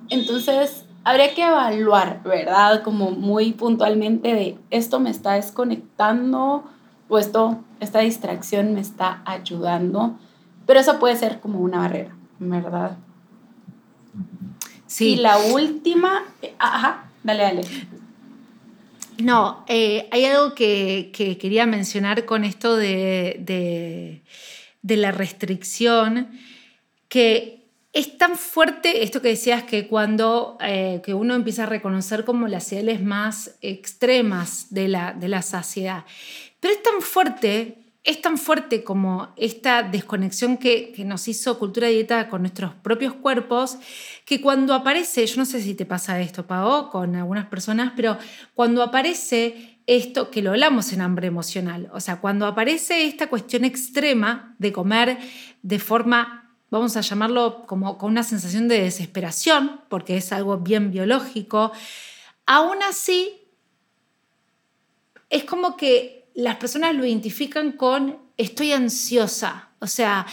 Entonces, 0.09 0.85
habría 1.05 1.35
que 1.35 1.45
evaluar, 1.45 2.23
¿verdad? 2.23 2.83
Como 2.83 3.11
muy 3.11 3.53
puntualmente 3.53 4.35
de 4.35 4.59
esto 4.71 5.01
me 5.01 5.11
está 5.11 5.35
desconectando 5.35 6.65
o 7.09 7.19
esto, 7.19 7.63
esta 7.81 8.01
distracción 8.01 8.75
me 8.75 8.81
está 8.81 9.23
ayudando, 9.25 10.17
pero 10.67 10.81
eso 10.81 10.99
puede 10.99 11.17
ser 11.17 11.41
como 11.41 11.61
una 11.61 11.79
barrera, 11.79 12.17
¿verdad? 12.39 12.97
Y 14.99 15.17
la 15.17 15.39
última, 15.39 16.23
eh, 16.43 16.55
ajá, 16.59 17.05
dale, 17.23 17.43
dale. 17.43 17.63
No, 19.23 19.65
eh, 19.69 20.09
hay 20.11 20.25
algo 20.25 20.53
que, 20.57 21.13
quería 21.13 21.65
mencionar 21.65 22.25
con 22.25 22.43
esto 22.43 22.77
de, 22.77 24.21
la 24.83 25.13
restricción, 25.13 26.41
que 27.09 27.69
es 27.93 28.19
tan 28.19 28.37
fuerte 28.37 29.05
esto 29.05 29.23
que 29.23 29.29
decías 29.29 29.63
que 29.63 29.87
cuando 29.87 30.59
eh, 30.61 31.01
que 31.05 31.15
uno 31.15 31.37
empieza 31.37 31.65
a 31.65 31.67
reconocer 31.67 32.25
como 32.25 32.49
las 32.49 32.65
señales 32.65 33.01
más 33.01 33.57
extremas 33.61 34.75
de 34.75 34.89
la, 34.89 35.13
de 35.13 35.29
la 35.29 35.43
saciedad, 35.43 36.05
pero 36.59 36.75
es 36.75 36.83
tan 36.83 37.01
fuerte 37.01 37.82
es 38.05 38.21
tan 38.21 38.37
fuerte 38.37 38.83
como 38.83 39.33
esta 39.37 39.85
desconexión 39.85 40.57
que, 40.57 40.93
nos 41.07 41.29
hizo 41.29 41.59
cultura 41.59 41.89
dieta 41.89 42.29
con 42.29 42.43
nuestros 42.43 42.75
propios 42.75 43.15
cuerpos, 43.15 43.79
que 44.25 44.41
cuando 44.41 44.75
aparece, 44.75 45.25
yo 45.27 45.37
no 45.37 45.45
sé 45.45 45.63
si 45.63 45.75
te 45.75 45.87
pasa 45.87 46.21
esto, 46.21 46.47
Pao, 46.47 46.91
con 46.91 47.15
algunas 47.15 47.47
personas, 47.47 47.93
pero 47.95 48.19
cuando 48.55 48.83
aparece 48.83 49.79
esto, 49.87 50.31
que 50.31 50.43
lo 50.43 50.51
hablamos 50.51 50.93
en 50.93 51.01
hambre 51.01 51.29
emocional, 51.29 51.91
o 51.93 52.01
sea, 52.01 52.21
cuando 52.21 52.47
aparece 52.47 53.07
esta 53.07 53.29
cuestión 53.29 53.65
extrema 53.65 54.57
de 54.59 54.73
comer 54.73 55.19
de 55.63 55.79
forma, 55.79 56.57
vamos 56.71 56.97
a 56.97 57.03
llamarlo 57.03 57.67
como 57.67 57.99
con 57.99 58.11
una 58.11 58.25
sensación 58.25 58.67
de 58.67 58.83
desesperación, 58.83 59.81
porque 59.89 60.17
es 60.17 60.33
algo 60.33 60.59
bien 60.59 60.91
biológico, 60.91 61.71
aún 62.47 62.83
así 62.83 63.39
es 65.31 65.45
como 65.45 65.77
que 65.77 66.22
las 66.35 66.57
personas 66.57 66.95
lo 66.95 67.05
identifican 67.05 67.73
con 67.73 68.19
estoy 68.37 68.73
ansiosa, 68.73 69.71
o 69.81 69.87
sea, 69.87 70.27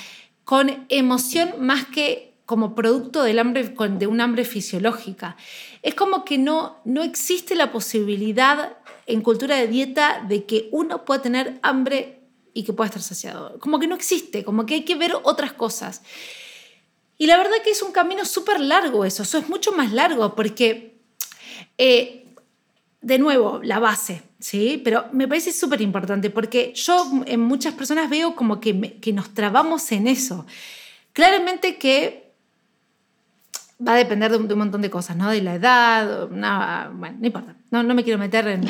con 0.43 0.85
emoción 0.89 1.53
más 1.59 1.85
que 1.85 2.29
como 2.45 2.73
producto 2.73 3.21
del 3.21 3.37
hambre, 3.37 3.63
de 3.63 4.07
un 4.07 4.21
hambre 4.21 4.43
fisiológica. 4.43 5.37
Es 5.83 5.93
como 5.93 6.25
que 6.25 6.39
no, 6.39 6.77
no 6.83 7.03
existe 7.03 7.53
la 7.55 7.71
posibilidad 7.71 8.77
en 9.05 9.21
cultura 9.21 9.55
de 9.55 9.67
dieta 9.67 10.25
de 10.27 10.45
que 10.45 10.67
uno 10.71 11.05
pueda 11.05 11.21
tener 11.21 11.59
hambre 11.61 12.21
y 12.55 12.63
que 12.63 12.73
pueda 12.73 12.87
estar 12.87 13.03
saciado. 13.03 13.59
Como 13.59 13.77
que 13.77 13.85
no 13.85 13.93
existe, 13.93 14.43
como 14.43 14.65
que 14.65 14.73
hay 14.73 14.85
que 14.85 14.95
ver 14.95 15.13
otras 15.21 15.53
cosas. 15.53 16.01
Y 17.19 17.27
la 17.27 17.37
verdad 17.37 17.61
que 17.63 17.69
es 17.69 17.83
un 17.83 17.91
camino 17.91 18.25
súper 18.25 18.59
largo 18.59 19.05
eso, 19.05 19.23
eso 19.23 19.37
es 19.37 19.47
mucho 19.47 19.71
más 19.73 19.91
largo 19.91 20.33
porque, 20.35 20.99
eh, 21.77 22.28
de 23.01 23.19
nuevo, 23.19 23.61
la 23.63 23.79
base. 23.79 24.23
¿sí? 24.39 24.81
Pero 24.83 25.05
me 25.11 25.27
parece 25.27 25.51
súper 25.51 25.81
importante 25.81 26.29
porque 26.29 26.73
yo 26.75 27.23
en 27.25 27.41
muchas 27.41 27.73
personas 27.73 28.09
veo 28.09 28.35
como 28.35 28.59
que, 28.59 28.99
que 28.99 29.13
nos 29.13 29.33
trabamos 29.33 29.91
en 29.91 30.07
eso. 30.07 30.45
Claramente 31.13 31.77
que 31.77 32.29
va 33.85 33.93
a 33.93 33.97
depender 33.97 34.31
de 34.31 34.37
un, 34.37 34.59
montón 34.59 34.81
de 34.81 34.89
cosas, 34.89 35.15
¿no? 35.15 35.29
De 35.29 35.41
la 35.41 35.55
edad, 35.55 36.27
bueno, 36.27 37.17
no 37.19 37.25
importa, 37.25 37.55
no, 37.71 37.81
no 37.81 37.93
me 37.93 38.03
quiero 38.03 38.19
meter 38.19 38.47
en... 38.47 38.61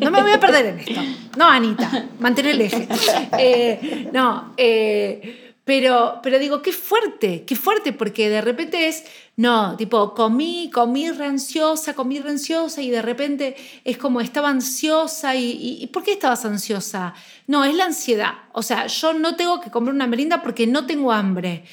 No 0.00 0.10
me 0.10 0.20
voy 0.20 0.32
a 0.32 0.40
perder 0.40 0.66
en 0.66 0.78
esto. 0.80 1.00
No, 1.38 1.48
Anita, 1.48 2.06
mantener 2.18 2.54
el 2.54 2.60
eje. 2.62 2.88
Eh, 3.38 4.10
no, 4.12 4.52
eh, 4.56 5.51
pero, 5.64 6.18
pero 6.24 6.40
digo, 6.40 6.60
qué 6.60 6.72
fuerte, 6.72 7.44
qué 7.44 7.54
fuerte, 7.54 7.92
porque 7.92 8.28
de 8.28 8.40
repente 8.40 8.88
es, 8.88 9.04
no, 9.36 9.76
tipo, 9.76 10.12
comí, 10.12 10.70
comí 10.72 11.06
ansiosa, 11.06 11.94
comí 11.94 12.18
ansiosa 12.18 12.82
y 12.82 12.90
de 12.90 13.00
repente 13.00 13.54
es 13.84 13.96
como 13.96 14.20
estaba 14.20 14.48
ansiosa 14.48 15.36
y, 15.36 15.78
y, 15.80 15.86
¿por 15.86 16.02
qué 16.02 16.12
estabas 16.12 16.44
ansiosa? 16.44 17.14
No, 17.46 17.64
es 17.64 17.76
la 17.76 17.84
ansiedad. 17.84 18.34
O 18.52 18.62
sea, 18.62 18.88
yo 18.88 19.12
no 19.12 19.36
tengo 19.36 19.60
que 19.60 19.70
comer 19.70 19.94
una 19.94 20.08
merienda 20.08 20.42
porque 20.42 20.66
no 20.66 20.84
tengo 20.84 21.12
hambre. 21.12 21.64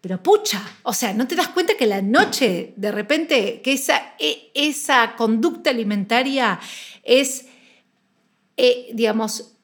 Pero 0.00 0.22
pucha, 0.22 0.62
o 0.82 0.94
sea, 0.94 1.12
¿no 1.12 1.26
te 1.26 1.36
das 1.36 1.48
cuenta 1.48 1.74
que 1.78 1.86
la 1.86 2.00
noche, 2.00 2.72
de 2.76 2.92
repente, 2.92 3.60
que 3.62 3.72
esa, 3.72 4.14
e, 4.18 4.50
esa 4.54 5.16
conducta 5.16 5.70
alimentaria 5.70 6.60
es, 7.02 7.46
eh, 8.56 8.90
digamos, 8.94 9.54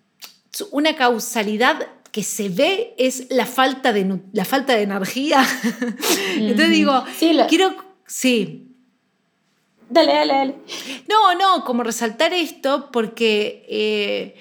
una 0.71 0.97
causalidad 0.97 1.87
que 2.13 2.23
se 2.23 2.49
ve 2.49 2.95
es 2.99 3.27
la 3.31 3.47
falta 3.47 3.93
de, 3.93 4.21
la 4.33 4.45
falta 4.45 4.75
de 4.75 4.83
energía. 4.83 5.47
Entonces 6.37 6.71
digo, 6.71 7.05
quiero, 7.49 7.77
sí. 8.07 8.67
Dale, 9.89 10.13
dale, 10.13 10.33
dale. 10.33 10.55
No, 11.09 11.35
no, 11.35 11.65
como 11.65 11.83
resaltar 11.83 12.33
esto 12.33 12.91
porque, 12.93 13.67
eh, 13.69 14.35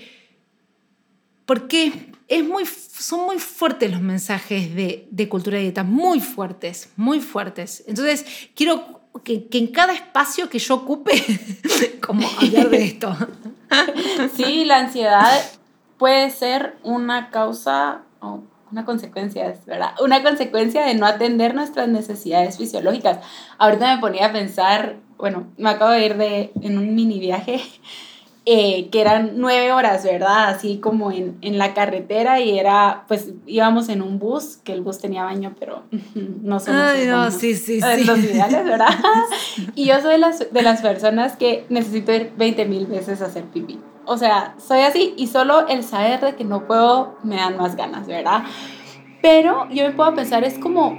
porque 1.45 2.11
es 2.27 2.43
muy, 2.43 2.65
son 2.65 3.25
muy 3.25 3.39
fuertes 3.39 3.91
los 3.91 4.01
mensajes 4.01 4.75
de, 4.75 5.07
de 5.09 5.29
cultura 5.29 5.57
de 5.57 5.63
dieta, 5.63 5.83
muy 5.83 6.19
fuertes, 6.19 6.89
muy 6.95 7.19
fuertes. 7.19 7.83
Entonces 7.87 8.25
quiero 8.55 9.01
que, 9.23 9.47
que 9.47 9.57
en 9.57 9.67
cada 9.67 9.93
espacio 9.93 10.49
que 10.49 10.59
yo 10.59 10.75
ocupe, 10.75 11.23
como 12.01 12.27
hablar 12.27 12.69
de 12.69 12.83
esto. 12.83 13.15
Sí, 14.35 14.65
la 14.65 14.79
ansiedad 14.79 15.58
puede 15.99 16.31
ser 16.31 16.77
una 16.83 17.29
causa 17.29 18.01
o 18.21 18.41
una 18.71 18.85
consecuencia, 18.85 19.53
¿verdad? 19.67 19.91
Una 20.01 20.23
consecuencia 20.23 20.85
de 20.85 20.95
no 20.95 21.05
atender 21.05 21.53
nuestras 21.53 21.87
necesidades 21.87 22.57
fisiológicas. 22.57 23.19
Ahorita 23.57 23.95
me 23.95 24.01
ponía 24.01 24.27
a 24.27 24.33
pensar, 24.33 24.95
bueno, 25.17 25.47
me 25.57 25.69
acabo 25.69 25.91
de 25.91 26.05
ir 26.05 26.17
de, 26.17 26.51
en 26.61 26.77
un 26.77 26.95
mini 26.95 27.19
viaje 27.19 27.61
eh, 28.45 28.89
que 28.89 29.01
eran 29.01 29.33
nueve 29.35 29.71
horas, 29.73 30.03
¿verdad? 30.03 30.49
Así 30.49 30.77
como 30.77 31.11
en, 31.11 31.37
en, 31.41 31.57
la 31.57 31.73
carretera 31.73 32.39
y 32.39 32.57
era, 32.57 33.03
pues 33.07 33.33
íbamos 33.45 33.89
en 33.89 34.01
un 34.01 34.19
bus, 34.19 34.57
que 34.63 34.71
el 34.71 34.81
bus 34.81 34.99
tenía 34.99 35.23
baño, 35.23 35.55
pero 35.59 35.83
no 36.15 36.59
son 36.59 36.75
Ay, 36.75 37.07
no, 37.07 37.29
sí, 37.31 37.55
sí, 37.55 37.81
sí. 37.81 38.03
los 38.05 38.19
ideales, 38.19 38.63
¿verdad? 38.63 38.95
y 39.75 39.85
yo 39.85 39.99
soy 40.01 40.13
de 40.13 40.17
las, 40.19 40.53
de 40.53 40.61
las 40.61 40.81
personas 40.81 41.35
que 41.35 41.65
necesito 41.69 42.13
ir 42.13 42.31
20 42.37 42.65
mil 42.65 42.85
veces 42.85 43.21
a 43.21 43.25
hacer 43.25 43.43
pipí. 43.45 43.79
O 44.09 44.17
sea, 44.17 44.55
soy 44.57 44.79
así 44.79 45.13
y 45.17 45.27
solo 45.27 45.67
el 45.67 45.83
saber 45.83 46.19
de 46.19 46.35
que 46.35 46.43
no 46.43 46.65
puedo 46.65 47.19
me 47.21 47.35
dan 47.35 47.57
más 47.57 47.75
ganas, 47.75 48.07
¿verdad? 48.07 48.41
Pero 49.21 49.69
yo 49.69 49.83
me 49.83 49.91
puedo 49.91 50.15
pensar, 50.15 50.43
es 50.43 50.57
como, 50.57 50.97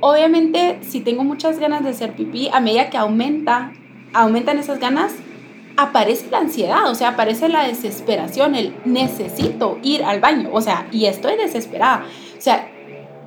obviamente, 0.00 0.78
si 0.80 1.02
tengo 1.02 1.24
muchas 1.24 1.58
ganas 1.58 1.84
de 1.84 1.90
hacer 1.90 2.16
pipí, 2.16 2.48
a 2.50 2.60
medida 2.60 2.88
que 2.88 2.96
aumenta, 2.96 3.70
aumentan 4.14 4.58
esas 4.58 4.78
ganas, 4.78 5.12
aparece 5.76 6.30
la 6.30 6.38
ansiedad, 6.38 6.90
o 6.90 6.94
sea, 6.94 7.08
aparece 7.08 7.50
la 7.50 7.64
desesperación, 7.64 8.54
el 8.54 8.74
necesito 8.86 9.78
ir 9.82 10.02
al 10.02 10.20
baño, 10.20 10.48
o 10.54 10.62
sea, 10.62 10.86
y 10.92 11.04
estoy 11.04 11.36
desesperada. 11.36 12.06
O 12.38 12.40
sea, 12.40 12.66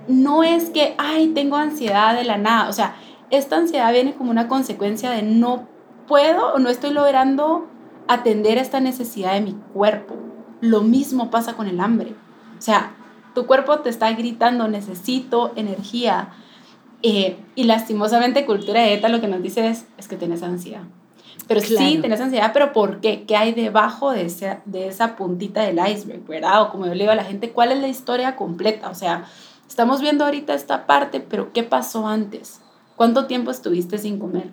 no 0.08 0.42
es 0.42 0.72
que, 0.72 0.96
ay, 0.98 1.28
tengo 1.36 1.58
ansiedad 1.58 2.16
de 2.16 2.24
la 2.24 2.40
nada, 2.40 2.68
o 2.68 2.74
sea, 2.74 2.96
esta 3.30 3.58
ansiedad 3.58 3.94
viene 3.94 4.16
como 4.16 4.32
una 4.32 4.48
consecuencia 4.48 5.12
de 5.12 5.22
no 5.22 5.68
puedo 6.08 6.56
o 6.56 6.58
no 6.58 6.70
estoy 6.70 6.92
logrando 6.92 7.68
atender 8.10 8.58
esta 8.58 8.80
necesidad 8.80 9.34
de 9.34 9.42
mi 9.42 9.54
cuerpo. 9.72 10.16
Lo 10.62 10.82
mismo 10.82 11.30
pasa 11.30 11.54
con 11.54 11.68
el 11.68 11.80
hambre. 11.80 12.16
O 12.58 12.62
sea, 12.62 12.96
tu 13.36 13.46
cuerpo 13.46 13.80
te 13.80 13.90
está 13.90 14.12
gritando, 14.14 14.68
necesito 14.68 15.54
energía. 15.56 16.30
Eh, 17.04 17.38
y 17.56 17.64
lastimosamente 17.64 18.48
cultura 18.48 18.82
de 18.82 18.90
dieta 18.90 19.10
lo 19.10 19.22
que 19.22 19.28
nos 19.28 19.44
dice 19.44 19.68
es, 19.68 19.86
es 19.98 20.08
que 20.08 20.18
tienes 20.18 20.42
ansiedad. 20.42 20.82
Pero 21.48 21.62
sí, 21.62 22.00
tienes 22.02 22.20
ansiedad, 22.20 22.50
pero 22.52 22.74
¿por 22.74 23.00
qué? 23.00 23.26
¿Qué 23.26 23.36
hay 23.36 23.54
debajo 23.54 24.12
de, 24.12 24.26
esa, 24.26 24.62
de 24.66 24.88
esa 24.88 25.16
puntita 25.16 25.62
del 25.62 25.78
iceberg, 25.78 26.26
verdad? 26.26 26.64
O 26.64 26.72
como 26.72 26.88
yo 26.88 26.94
le 26.96 27.04
digo 27.04 27.12
a 27.12 27.16
la 27.16 27.24
gente, 27.24 27.52
¿cuál 27.52 27.72
es 27.72 27.80
la 27.80 27.88
historia 27.88 28.36
completa? 28.36 28.90
O 28.90 28.96
sea, 28.96 29.26
estamos 29.68 30.02
viendo 30.02 30.26
ahorita 30.26 30.56
esta 30.56 30.88
parte, 30.88 31.20
pero 31.20 31.54
¿qué 31.54 31.62
pasó 31.62 32.08
antes? 32.08 32.60
¿Cuánto 32.96 33.28
tiempo 33.28 33.52
estuviste 33.52 34.00
sin 34.00 34.18
comer? 34.18 34.50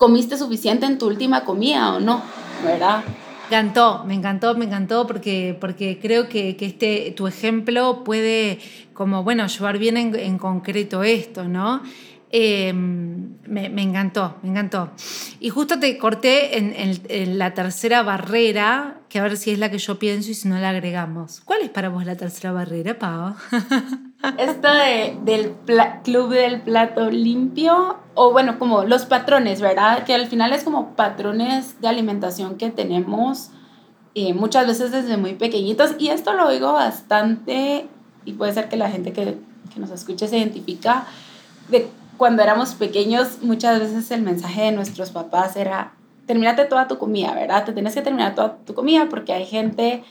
Comiste 0.00 0.38
suficiente 0.38 0.86
en 0.86 0.96
tu 0.96 1.08
última 1.08 1.44
comida 1.44 1.94
o 1.94 2.00
no, 2.00 2.22
¿verdad? 2.64 3.04
Me 3.50 3.58
encantó, 3.58 4.02
me 4.06 4.14
encantó, 4.14 4.54
me 4.56 4.64
encantó 4.64 5.06
porque, 5.06 5.54
porque 5.60 5.98
creo 6.00 6.26
que, 6.26 6.56
que 6.56 6.64
este, 6.64 7.12
tu 7.14 7.26
ejemplo 7.26 8.02
puede 8.02 8.60
como, 8.94 9.22
bueno, 9.24 9.46
llevar 9.46 9.76
bien 9.76 9.98
en, 9.98 10.14
en 10.14 10.38
concreto 10.38 11.02
esto, 11.02 11.44
¿no? 11.44 11.82
Em, 12.30 13.34
me, 13.46 13.68
me, 13.68 13.82
encantó, 13.82 14.36
me 14.42 14.48
encantó. 14.48 14.90
Y 15.38 15.50
justo 15.50 15.78
te 15.78 15.98
corté 15.98 16.56
en, 16.56 16.72
en, 17.06 17.38
la 17.38 17.52
tercera 17.52 18.02
barrera, 18.02 19.02
que 19.10 19.18
a 19.18 19.22
ver 19.22 19.36
si 19.36 19.50
es 19.50 19.58
la 19.58 19.70
que 19.70 19.76
yo 19.76 19.98
pienso 19.98 20.30
y 20.30 20.34
si 20.34 20.48
no 20.48 20.58
la 20.58 20.70
agregamos. 20.70 21.42
¿Cuál 21.44 21.60
es 21.60 21.68
para 21.68 21.90
vos 21.90 22.06
la 22.06 22.16
tercera 22.16 22.52
barrera, 22.52 22.98
Pau? 22.98 23.34
Esto 24.36 24.68
de, 24.68 25.16
del 25.24 25.54
club 26.04 26.30
del 26.30 26.60
plato 26.60 27.10
limpio, 27.10 27.96
o 28.14 28.32
bueno, 28.32 28.58
como 28.58 28.84
los 28.84 29.06
patrones, 29.06 29.62
¿verdad? 29.62 30.04
Que 30.04 30.14
al 30.14 30.26
final 30.26 30.52
es 30.52 30.62
como 30.62 30.94
patrones 30.94 31.80
de 31.80 31.88
alimentación 31.88 32.56
que 32.56 32.70
tenemos 32.70 33.50
eh, 34.14 34.34
muchas 34.34 34.66
veces 34.66 34.92
desde 34.92 35.16
muy 35.16 35.34
pequeñitos. 35.34 35.94
Y 35.98 36.08
esto 36.08 36.34
lo 36.34 36.48
oigo 36.48 36.72
bastante, 36.72 37.88
y 38.26 38.32
puede 38.34 38.52
ser 38.52 38.68
que 38.68 38.76
la 38.76 38.90
gente 38.90 39.12
que, 39.12 39.38
que 39.72 39.80
nos 39.80 39.90
escuche 39.90 40.28
se 40.28 40.36
identifica 40.36 41.06
de 41.68 41.88
cuando 42.18 42.42
éramos 42.42 42.74
pequeños, 42.74 43.38
muchas 43.40 43.80
veces 43.80 44.10
el 44.10 44.20
mensaje 44.20 44.64
de 44.64 44.72
nuestros 44.72 45.10
papás 45.10 45.56
era, 45.56 45.94
terminate 46.26 46.66
toda 46.66 46.86
tu 46.86 46.98
comida, 46.98 47.34
¿verdad? 47.34 47.64
Te 47.64 47.72
tienes 47.72 47.94
que 47.94 48.02
terminar 48.02 48.34
toda 48.34 48.58
tu 48.66 48.74
comida 48.74 49.06
porque 49.08 49.32
hay 49.32 49.46
gente 49.46 50.04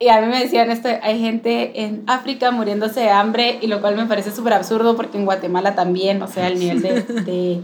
y 0.00 0.08
a 0.08 0.20
mí 0.20 0.28
me 0.28 0.40
decían 0.40 0.70
esto, 0.70 0.88
hay 1.02 1.20
gente 1.20 1.82
en 1.82 2.04
África 2.06 2.50
muriéndose 2.50 3.00
de 3.00 3.10
hambre, 3.10 3.58
y 3.60 3.66
lo 3.66 3.80
cual 3.80 3.96
me 3.96 4.06
parece 4.06 4.30
súper 4.30 4.52
absurdo 4.52 4.96
porque 4.96 5.18
en 5.18 5.24
Guatemala 5.24 5.74
también, 5.74 6.22
o 6.22 6.28
sea, 6.28 6.46
el 6.48 6.58
nivel 6.58 6.82
de, 6.82 7.02
de, 7.02 7.60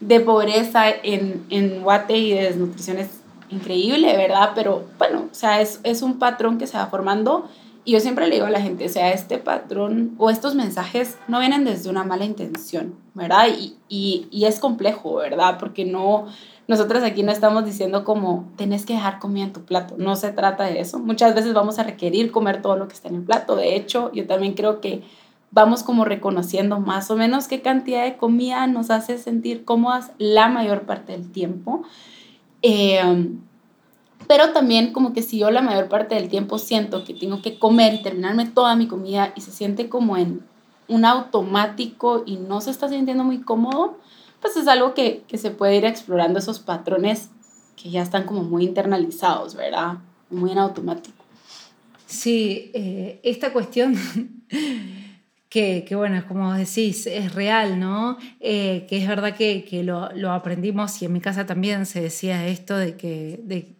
de 0.00 0.20
pobreza 0.20 0.88
en, 0.90 1.44
en 1.50 1.82
Guate 1.82 2.16
y 2.16 2.32
de 2.32 2.42
desnutrición 2.42 2.98
es 2.98 3.20
increíble, 3.50 4.16
¿verdad? 4.16 4.50
Pero 4.54 4.84
bueno, 4.98 5.28
o 5.30 5.34
sea, 5.34 5.60
es, 5.60 5.80
es 5.84 6.02
un 6.02 6.18
patrón 6.18 6.58
que 6.58 6.66
se 6.66 6.76
va 6.76 6.86
formando 6.86 7.48
y 7.84 7.92
yo 7.92 8.00
siempre 8.00 8.26
le 8.26 8.34
digo 8.34 8.46
a 8.46 8.50
la 8.50 8.60
gente, 8.60 8.84
o 8.84 8.88
sea, 8.90 9.12
este 9.12 9.38
patrón 9.38 10.14
o 10.18 10.28
estos 10.30 10.54
mensajes 10.54 11.16
no 11.26 11.40
vienen 11.40 11.64
desde 11.64 11.88
una 11.88 12.04
mala 12.04 12.24
intención, 12.24 12.94
¿verdad? 13.14 13.46
Y, 13.58 13.76
y, 13.88 14.26
y 14.30 14.44
es 14.44 14.58
complejo, 14.60 15.14
¿verdad? 15.14 15.56
Porque 15.58 15.84
no, 15.84 16.26
nosotros 16.68 17.02
aquí 17.02 17.22
no 17.22 17.32
estamos 17.32 17.64
diciendo 17.64 18.04
como 18.04 18.52
tenés 18.56 18.84
que 18.84 18.92
dejar 18.92 19.18
comida 19.18 19.44
en 19.44 19.52
tu 19.54 19.62
plato, 19.62 19.94
no 19.98 20.16
se 20.16 20.30
trata 20.32 20.64
de 20.64 20.80
eso. 20.80 20.98
Muchas 20.98 21.34
veces 21.34 21.54
vamos 21.54 21.78
a 21.78 21.82
requerir 21.82 22.30
comer 22.30 22.62
todo 22.62 22.76
lo 22.76 22.86
que 22.86 22.94
está 22.94 23.08
en 23.08 23.16
el 23.16 23.22
plato. 23.22 23.56
De 23.56 23.74
hecho, 23.74 24.12
yo 24.12 24.26
también 24.26 24.52
creo 24.52 24.80
que 24.80 25.02
vamos 25.50 25.82
como 25.82 26.04
reconociendo 26.04 26.78
más 26.78 27.10
o 27.10 27.16
menos 27.16 27.48
qué 27.48 27.62
cantidad 27.62 28.04
de 28.04 28.18
comida 28.18 28.66
nos 28.66 28.90
hace 28.90 29.16
sentir 29.16 29.64
cómodas 29.64 30.12
la 30.18 30.48
mayor 30.48 30.82
parte 30.82 31.12
del 31.12 31.32
tiempo. 31.32 31.84
Eh, 32.60 33.00
pero 34.26 34.52
también 34.52 34.92
como 34.92 35.14
que 35.14 35.22
si 35.22 35.38
yo 35.38 35.50
la 35.50 35.62
mayor 35.62 35.88
parte 35.88 36.16
del 36.16 36.28
tiempo 36.28 36.58
siento 36.58 37.02
que 37.02 37.14
tengo 37.14 37.40
que 37.40 37.58
comer 37.58 37.94
y 37.94 38.02
terminarme 38.02 38.44
toda 38.46 38.76
mi 38.76 38.86
comida 38.86 39.32
y 39.34 39.40
se 39.40 39.52
siente 39.52 39.88
como 39.88 40.18
en 40.18 40.42
un 40.86 41.06
automático 41.06 42.24
y 42.26 42.36
no 42.36 42.60
se 42.60 42.70
está 42.70 42.90
sintiendo 42.90 43.24
muy 43.24 43.40
cómodo, 43.40 43.96
pues 44.40 44.56
es 44.56 44.68
algo 44.68 44.94
que, 44.94 45.22
que 45.28 45.38
se 45.38 45.50
puede 45.50 45.76
ir 45.76 45.84
explorando 45.84 46.38
esos 46.38 46.58
patrones 46.58 47.30
que 47.80 47.90
ya 47.90 48.02
están 48.02 48.24
como 48.24 48.42
muy 48.42 48.64
internalizados, 48.64 49.54
¿verdad? 49.54 49.98
Muy 50.30 50.52
en 50.52 50.58
automático. 50.58 51.24
Sí, 52.06 52.70
eh, 52.74 53.20
esta 53.22 53.52
cuestión 53.52 53.94
que, 55.48 55.84
que, 55.86 55.94
bueno, 55.94 56.24
como 56.26 56.54
decís, 56.54 57.06
es 57.06 57.34
real, 57.34 57.78
¿no? 57.78 58.18
Eh, 58.40 58.86
que 58.88 58.98
es 58.98 59.06
verdad 59.06 59.36
que, 59.36 59.64
que 59.64 59.82
lo, 59.82 60.10
lo, 60.12 60.32
aprendimos 60.32 61.00
y 61.02 61.04
en 61.04 61.12
mi 61.12 61.20
casa 61.20 61.46
también 61.46 61.86
se 61.86 62.00
decía 62.00 62.46
esto 62.46 62.76
de 62.76 62.96
que 62.96 63.40
de 63.42 63.76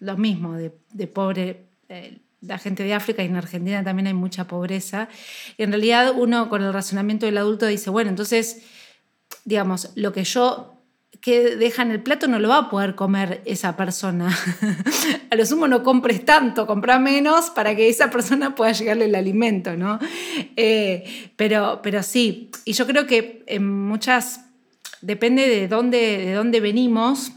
lo 0.00 0.16
mismo, 0.16 0.54
de, 0.54 0.72
de 0.92 1.06
pobre, 1.06 1.64
eh, 1.88 2.18
la 2.42 2.58
gente 2.58 2.82
de 2.82 2.92
África 2.92 3.22
y 3.22 3.26
en 3.26 3.36
Argentina 3.36 3.82
también 3.84 4.08
hay 4.08 4.14
mucha 4.14 4.46
pobreza. 4.46 5.08
Y 5.56 5.62
en 5.62 5.70
realidad 5.70 6.12
uno 6.16 6.48
con 6.48 6.62
el 6.62 6.72
razonamiento 6.72 7.24
del 7.26 7.38
adulto 7.38 7.66
dice, 7.66 7.88
bueno, 7.88 8.10
entonces 8.10 8.64
digamos, 9.44 9.90
lo 9.94 10.12
que 10.12 10.24
yo 10.24 10.72
que 11.20 11.56
deja 11.56 11.82
en 11.82 11.92
el 11.92 12.02
plato 12.02 12.26
no 12.26 12.40
lo 12.40 12.48
va 12.48 12.58
a 12.58 12.70
poder 12.70 12.96
comer 12.96 13.42
esa 13.44 13.76
persona. 13.76 14.36
a 15.30 15.36
lo 15.36 15.46
sumo 15.46 15.68
no 15.68 15.84
compres 15.84 16.24
tanto, 16.24 16.66
compra 16.66 16.98
menos 16.98 17.50
para 17.50 17.76
que 17.76 17.88
esa 17.88 18.10
persona 18.10 18.56
pueda 18.56 18.72
llegarle 18.72 19.04
el 19.04 19.14
alimento, 19.14 19.76
¿no? 19.76 20.00
Eh, 20.56 21.30
pero, 21.36 21.80
pero 21.80 22.02
sí, 22.02 22.50
y 22.64 22.72
yo 22.72 22.86
creo 22.88 23.06
que 23.06 23.44
en 23.46 23.70
muchas, 23.86 24.46
depende 25.00 25.48
de 25.48 25.68
dónde, 25.68 25.98
de 26.18 26.32
dónde 26.32 26.60
venimos, 26.60 27.30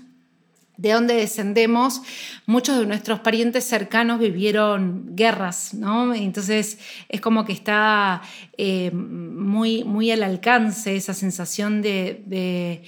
de 0.77 0.91
dónde 0.91 1.15
descendemos, 1.15 2.01
muchos 2.45 2.79
de 2.79 2.85
nuestros 2.85 3.19
parientes 3.19 3.63
cercanos 3.63 4.19
vivieron 4.19 5.15
guerras, 5.15 5.73
¿no? 5.73 6.13
Entonces 6.13 6.79
es 7.09 7.21
como 7.21 7.45
que 7.45 7.53
está 7.53 8.21
eh, 8.57 8.91
muy, 8.91 9.83
muy 9.83 10.11
al 10.11 10.23
alcance 10.23 10.95
esa 10.95 11.13
sensación 11.13 11.81
de, 11.81 12.23
de, 12.25 12.83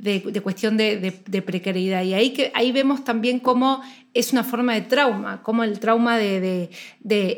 de, 0.00 0.40
cuestión 0.40 0.76
de, 0.76 1.42
precariedad. 1.44 2.02
Y 2.02 2.14
ahí, 2.14 2.30
que, 2.32 2.50
ahí 2.54 2.72
vemos 2.72 3.04
también 3.04 3.38
cómo 3.38 3.82
es 4.14 4.32
una 4.32 4.44
forma 4.44 4.74
de 4.74 4.82
trauma, 4.82 5.42
cómo 5.42 5.62
el 5.62 5.78
trauma 5.78 6.16
de, 6.16 6.70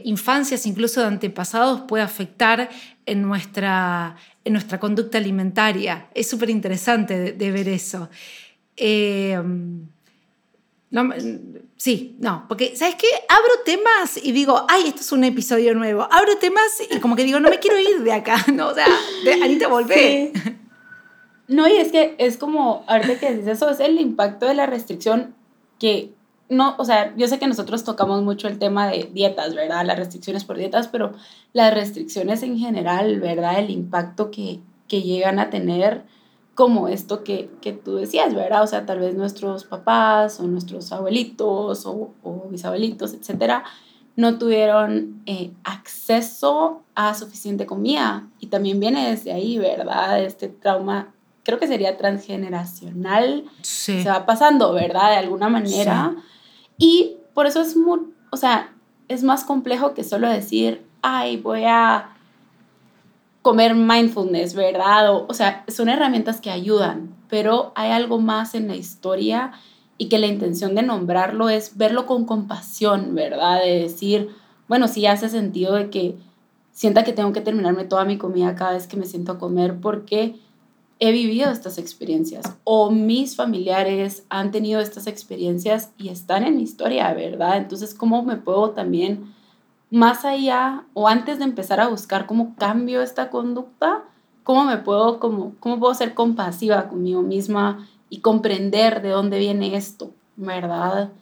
infancias, 0.04 0.66
incluso 0.66 1.00
de 1.00 1.06
antepasados, 1.06 1.82
puede 1.82 2.04
afectar 2.04 2.70
en 3.04 3.22
nuestra, 3.22 4.16
en 4.44 4.52
nuestra 4.52 4.78
conducta 4.78 5.18
alimentaria. 5.18 6.08
Es 6.14 6.30
súper 6.30 6.50
interesante 6.50 7.32
de, 7.32 7.50
ver 7.50 7.68
eso. 7.68 8.08
Eh, 8.76 9.40
no, 10.92 11.08
sí, 11.78 12.16
no, 12.20 12.44
porque, 12.48 12.76
¿sabes 12.76 12.96
qué? 12.96 13.06
Abro 13.26 13.64
temas 13.64 14.18
y 14.22 14.32
digo, 14.32 14.66
ay, 14.68 14.88
esto 14.88 15.00
es 15.00 15.10
un 15.12 15.24
episodio 15.24 15.74
nuevo. 15.74 16.06
Abro 16.10 16.36
temas 16.38 16.70
y 16.90 17.00
como 17.00 17.16
que 17.16 17.24
digo, 17.24 17.40
no 17.40 17.48
me 17.48 17.60
quiero 17.60 17.78
ir 17.78 18.02
de 18.02 18.12
acá, 18.12 18.44
¿no? 18.52 18.68
O 18.68 18.74
sea, 18.74 18.86
de, 19.24 19.32
Anita, 19.42 19.68
volvé. 19.68 20.32
No, 21.48 21.66
y 21.66 21.72
es 21.72 21.90
que 21.90 22.14
es 22.18 22.36
como, 22.36 22.84
ahorita 22.86 23.18
que 23.18 23.34
dices 23.34 23.56
eso, 23.56 23.70
es 23.70 23.80
el 23.80 23.98
impacto 24.00 24.46
de 24.46 24.54
la 24.54 24.66
restricción 24.66 25.34
que 25.78 26.12
no, 26.50 26.74
o 26.78 26.84
sea, 26.84 27.14
yo 27.16 27.26
sé 27.26 27.38
que 27.38 27.46
nosotros 27.46 27.84
tocamos 27.84 28.22
mucho 28.22 28.46
el 28.46 28.58
tema 28.58 28.88
de 28.88 29.08
dietas, 29.12 29.54
¿verdad? 29.54 29.86
Las 29.86 29.98
restricciones 29.98 30.44
por 30.44 30.58
dietas, 30.58 30.88
pero 30.88 31.14
las 31.54 31.72
restricciones 31.72 32.42
en 32.42 32.58
general, 32.58 33.18
¿verdad? 33.20 33.58
El 33.58 33.70
impacto 33.70 34.30
que, 34.30 34.60
que 34.88 35.00
llegan 35.00 35.38
a 35.38 35.48
tener 35.48 36.04
como 36.54 36.88
esto 36.88 37.24
que, 37.24 37.50
que, 37.60 37.72
tú 37.72 37.96
decías, 37.96 38.34
¿verdad? 38.34 38.62
O 38.62 38.66
sea, 38.66 38.84
tal 38.84 38.98
vez 38.98 39.14
nuestros 39.14 39.64
papás 39.64 40.38
o 40.38 40.44
nuestros 40.44 40.92
abuelitos 40.92 41.86
o, 41.86 42.10
o 42.22 42.48
bisabuelitos, 42.50 43.14
etcétera, 43.14 43.64
no 44.16 44.38
tuvieron 44.38 45.22
eh, 45.26 45.52
acceso 45.64 46.82
a 46.94 47.14
suficiente 47.14 47.66
comida. 47.66 48.28
Y 48.40 48.48
también 48.48 48.80
viene 48.80 49.10
desde 49.10 49.32
ahí, 49.32 49.58
¿verdad? 49.58 50.22
Este 50.22 50.48
trauma, 50.48 51.14
creo 51.44 51.58
que 51.58 51.66
sería 51.66 51.96
transgeneracional. 51.96 53.44
Se 53.62 54.04
va 54.04 54.26
pasando, 54.26 54.72
¿verdad? 54.74 55.10
De 55.10 55.16
alguna 55.16 55.48
manera. 55.48 56.14
Y 56.76 57.16
por 57.34 57.46
eso 57.46 57.62
es 57.62 57.76
muy, 57.76 58.00
o 58.30 58.36
sea, 58.36 58.74
es 59.08 59.22
más 59.22 59.44
complejo 59.44 59.94
que 59.94 60.04
solo 60.04 60.28
decir, 60.28 60.84
ay, 61.00 61.38
voy 61.38 61.64
a 61.64 62.10
comer 63.42 63.74
mindfulness, 63.74 64.54
¿verdad? 64.54 65.12
O, 65.12 65.26
o, 65.28 65.34
sea, 65.34 65.64
son 65.68 65.88
herramientas 65.88 66.40
que 66.40 66.50
ayudan, 66.50 67.14
pero 67.28 67.72
hay 67.74 67.90
algo 67.90 68.20
más 68.20 68.54
en 68.54 68.68
la 68.68 68.76
historia 68.76 69.52
y 69.98 70.08
que 70.08 70.18
la 70.18 70.26
intención 70.26 70.74
de 70.74 70.82
nombrarlo 70.82 71.48
es 71.48 71.76
verlo 71.76 72.06
con 72.06 72.24
compasión, 72.24 73.14
¿verdad? 73.14 73.60
De 73.62 73.80
decir, 73.80 74.30
bueno, 74.68 74.88
sí 74.88 75.06
hace 75.06 75.28
sentido 75.28 75.74
de 75.74 75.90
que 75.90 76.16
sienta 76.72 77.04
que 77.04 77.12
tengo 77.12 77.32
que 77.32 77.40
terminarme 77.40 77.84
toda 77.84 78.04
mi 78.04 78.16
comida 78.16 78.54
cada 78.54 78.72
vez 78.72 78.86
que 78.86 78.96
me 78.96 79.06
siento 79.06 79.32
a 79.32 79.38
comer 79.38 79.80
porque 79.80 80.36
he 80.98 81.12
vivido 81.12 81.50
estas 81.50 81.78
experiencias 81.78 82.56
o 82.64 82.90
mis 82.90 83.36
familiares 83.36 84.24
han 84.28 84.50
tenido 84.50 84.80
estas 84.80 85.06
experiencias 85.06 85.90
y 85.98 86.08
están 86.08 86.44
en 86.44 86.56
mi 86.56 86.62
historia, 86.62 87.12
¿verdad? 87.12 87.56
Entonces, 87.58 87.94
¿cómo 87.94 88.22
me 88.22 88.36
puedo 88.36 88.70
también 88.70 89.34
más 89.92 90.24
allá 90.24 90.84
o 90.94 91.06
antes 91.06 91.38
de 91.38 91.44
empezar 91.44 91.78
a 91.78 91.88
buscar 91.88 92.24
cómo 92.24 92.56
cambio 92.56 93.02
esta 93.02 93.28
conducta, 93.28 94.02
cómo 94.42 94.64
me 94.64 94.78
puedo, 94.78 95.20
cómo, 95.20 95.54
cómo 95.60 95.78
puedo 95.78 95.94
ser 95.94 96.14
compasiva 96.14 96.88
conmigo 96.88 97.20
misma 97.20 97.86
y 98.08 98.20
comprender 98.20 99.02
de 99.02 99.10
dónde 99.10 99.38
viene 99.38 99.76
esto, 99.76 100.10
¿verdad? 100.36 101.12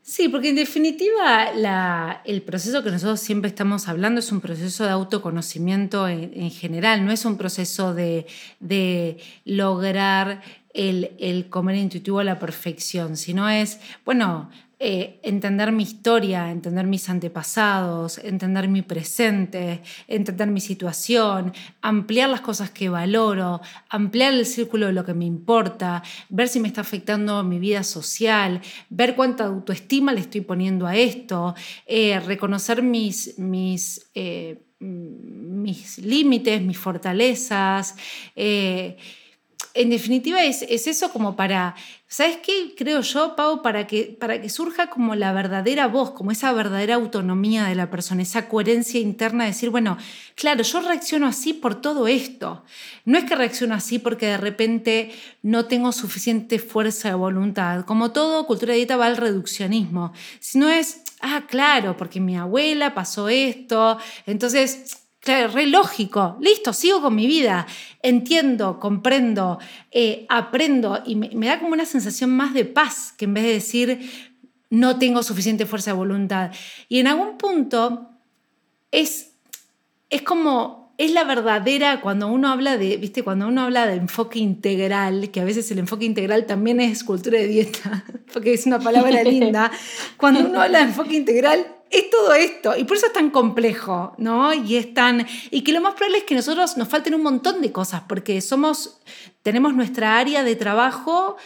Sí, 0.00 0.28
porque 0.28 0.50
en 0.50 0.56
definitiva 0.56 1.52
la, 1.52 2.22
el 2.24 2.40
proceso 2.40 2.84
que 2.84 2.92
nosotros 2.92 3.18
siempre 3.18 3.48
estamos 3.48 3.88
hablando 3.88 4.20
es 4.20 4.30
un 4.30 4.40
proceso 4.40 4.84
de 4.84 4.90
autoconocimiento 4.90 6.06
en, 6.06 6.30
en 6.34 6.52
general, 6.52 7.04
no 7.04 7.10
es 7.10 7.24
un 7.24 7.36
proceso 7.36 7.94
de, 7.94 8.26
de 8.60 9.18
lograr 9.44 10.40
el, 10.72 11.10
el, 11.18 11.48
comer 11.48 11.76
intuitivo 11.76 12.20
a 12.20 12.24
la 12.24 12.38
perfección, 12.38 13.16
sino 13.16 13.48
es, 13.48 13.80
bueno, 14.04 14.50
eh, 14.78 15.20
entender 15.22 15.72
mi 15.72 15.84
historia, 15.84 16.50
entender 16.50 16.86
mis 16.86 17.08
antepasados, 17.08 18.18
entender 18.18 18.68
mi 18.68 18.82
presente, 18.82 19.80
entender 20.06 20.48
mi 20.48 20.60
situación, 20.60 21.54
ampliar 21.80 22.28
las 22.28 22.42
cosas 22.42 22.68
que 22.70 22.90
valoro, 22.90 23.62
ampliar 23.88 24.34
el 24.34 24.44
círculo 24.44 24.86
de 24.86 24.92
lo 24.92 25.02
que 25.06 25.14
me 25.14 25.24
importa, 25.24 26.02
ver 26.28 26.48
si 26.48 26.60
me 26.60 26.68
está 26.68 26.82
afectando 26.82 27.42
mi 27.42 27.58
vida 27.58 27.82
social, 27.82 28.60
ver 28.90 29.16
cuánta 29.16 29.44
autoestima 29.46 30.12
le 30.12 30.20
estoy 30.20 30.42
poniendo 30.42 30.86
a 30.86 30.94
esto, 30.94 31.54
eh, 31.86 32.20
reconocer 32.20 32.82
mis, 32.82 33.38
mis, 33.38 34.10
eh, 34.14 34.60
mis 34.78 35.96
límites, 35.96 36.60
mis 36.60 36.76
fortalezas 36.76 37.96
en 39.76 39.90
definitiva 39.90 40.42
es, 40.42 40.62
es, 40.62 40.86
eso 40.86 41.12
como 41.12 41.36
para, 41.36 41.74
¿sabes 42.08 42.38
qué? 42.38 42.74
Creo 42.76 43.00
yo, 43.02 43.36
Pau, 43.36 43.62
para 43.62 43.86
que, 43.86 44.16
para 44.18 44.40
que 44.40 44.48
surja 44.48 44.88
como 44.88 45.14
la 45.14 45.32
verdadera 45.32 45.86
voz, 45.86 46.12
como 46.12 46.30
esa 46.30 46.52
verdadera 46.52 46.94
autonomía 46.94 47.64
de 47.64 47.74
la 47.74 47.90
persona, 47.90 48.22
esa 48.22 48.48
coherencia 48.48 49.00
interna 49.00 49.44
de 49.44 49.50
decir, 49.50 49.70
bueno, 49.70 49.98
claro, 50.34 50.62
yo 50.62 50.80
reacciono 50.80 51.26
así 51.26 51.52
por 51.52 51.80
todo 51.80 52.08
esto. 52.08 52.64
No 53.04 53.18
es 53.18 53.24
que 53.24 53.36
reacciono 53.36 53.74
así 53.74 53.98
porque 53.98 54.26
de 54.26 54.38
repente 54.38 55.12
no 55.42 55.66
tengo 55.66 55.92
suficiente 55.92 56.58
fuerza 56.58 57.08
de 57.08 57.14
voluntad. 57.14 57.84
Como 57.84 58.12
todo, 58.12 58.46
cultura 58.46 58.72
de 58.72 58.78
dieta 58.78 58.96
va 58.96 59.06
al 59.06 59.16
reduccionismo, 59.16 60.12
sino 60.40 60.68
es, 60.68 61.02
ah, 61.20 61.44
claro, 61.48 61.96
porque 61.96 62.20
mi 62.20 62.36
abuela 62.36 62.94
pasó 62.94 63.28
esto, 63.28 63.98
entonces 64.26 65.05
Claro, 65.26 65.52
re 65.52 65.66
lógico. 65.66 66.36
Listo, 66.40 66.72
sigo 66.72 67.02
con 67.02 67.16
mi 67.16 67.26
vida. 67.26 67.66
Entiendo, 68.00 68.78
comprendo, 68.78 69.58
eh, 69.90 70.24
aprendo 70.28 71.02
y 71.04 71.16
me, 71.16 71.46
da 71.48 71.58
como 71.58 71.72
una 71.72 71.84
sensación 71.84 72.30
más 72.30 72.54
de 72.54 72.64
paz 72.64 73.12
que 73.18 73.24
en 73.24 73.34
vez 73.34 73.42
de 73.42 73.52
decir, 73.54 74.32
no 74.70 75.00
tengo 75.00 75.24
suficiente 75.24 75.66
fuerza 75.66 75.90
de 75.90 75.96
voluntad. 75.96 76.52
Y 76.88 77.00
en 77.00 77.08
algún 77.08 77.38
punto 77.38 78.08
es, 78.92 79.32
es 80.10 80.22
como, 80.22 80.94
es 80.96 81.10
la 81.10 81.24
verdadera, 81.24 82.00
cuando 82.02 82.28
uno 82.28 82.46
habla 82.46 82.76
de, 82.76 82.96
viste, 82.96 83.24
cuando 83.24 83.48
uno 83.48 83.62
habla 83.62 83.88
de 83.88 83.96
enfoque 83.96 84.38
integral, 84.38 85.32
que 85.32 85.40
a 85.40 85.44
veces 85.44 85.68
el 85.72 85.80
enfoque 85.80 86.04
integral 86.04 86.46
también 86.46 86.78
es 86.78 87.02
cultura 87.02 87.36
de 87.36 87.48
dieta, 87.48 88.04
porque 88.32 88.54
es 88.54 88.64
una 88.64 88.78
palabra 88.78 89.22
linda, 89.24 89.72
cuando 90.18 90.48
uno 90.48 90.62
habla 90.62 90.78
de 90.78 90.84
enfoque 90.84 91.16
integral 91.16 91.66
es 91.90 92.10
todo 92.10 92.34
esto 92.34 92.76
y 92.76 92.84
por 92.84 92.96
eso 92.96 93.06
es 93.06 93.12
tan 93.12 93.30
complejo, 93.30 94.14
¿no? 94.18 94.52
Y 94.52 94.76
es 94.76 94.92
tan 94.94 95.26
y 95.50 95.62
que 95.62 95.72
lo 95.72 95.80
más 95.80 95.94
probable 95.94 96.18
es 96.18 96.24
que 96.24 96.34
nosotros 96.34 96.76
nos 96.76 96.88
falten 96.88 97.14
un 97.14 97.22
montón 97.22 97.62
de 97.62 97.72
cosas 97.72 98.02
porque 98.08 98.40
somos 98.40 99.00
tenemos 99.42 99.74
nuestra 99.74 100.18
área 100.18 100.42
de 100.42 100.56
trabajo 100.56 101.36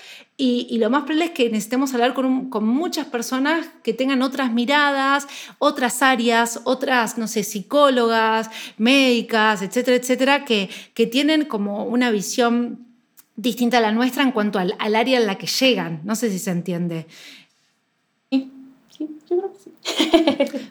y, 0.42 0.78
lo 0.78 0.88
más 0.88 1.02
probable 1.02 1.26
es 1.26 1.30
que 1.32 1.50
necesitemos 1.50 1.92
hablar 1.92 2.14
con, 2.14 2.48
con, 2.48 2.66
muchas 2.66 3.04
personas 3.04 3.66
que 3.82 3.92
tengan 3.92 4.22
otras 4.22 4.50
miradas, 4.50 5.26
otras 5.58 6.00
áreas, 6.00 6.62
otras, 6.64 7.18
no 7.18 7.28
sé, 7.28 7.42
psicólogas, 7.42 8.48
médicas, 8.78 9.60
etcétera, 9.60 9.98
etcétera, 9.98 10.44
que, 10.46 10.70
que 10.94 11.06
tienen 11.06 11.44
como 11.44 11.84
una 11.84 12.10
visión 12.10 12.86
distinta 13.36 13.78
a 13.78 13.80
la 13.80 13.92
nuestra 13.92 14.22
en 14.22 14.32
cuanto 14.32 14.58
al, 14.58 14.74
área 14.78 15.20
en 15.20 15.26
la 15.26 15.36
que 15.36 15.46
llegan. 15.46 16.00
No 16.04 16.14
sé 16.14 16.30
si 16.30 16.38
se 16.38 16.52
entiende. 16.52 17.06
Sí, 18.30 18.50
sí 18.96 19.08
yo 19.28 19.36
creo 19.36 19.52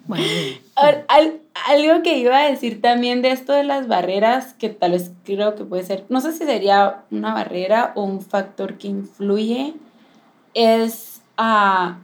bueno, 0.07 0.25
algo 1.67 2.03
que 2.03 2.17
iba 2.17 2.37
a 2.37 2.49
decir 2.49 2.81
también 2.81 3.21
de 3.21 3.31
esto 3.31 3.53
de 3.53 3.63
las 3.63 3.87
barreras, 3.87 4.53
que 4.53 4.69
tal 4.69 4.91
vez 4.91 5.11
creo 5.23 5.55
que 5.55 5.65
puede 5.65 5.83
ser, 5.83 6.05
no 6.09 6.21
sé 6.21 6.31
si 6.31 6.45
sería 6.45 7.03
una 7.11 7.33
barrera 7.33 7.91
o 7.95 8.03
un 8.03 8.21
factor 8.21 8.77
que 8.77 8.87
influye, 8.87 9.73
es 10.53 11.21
a... 11.37 11.99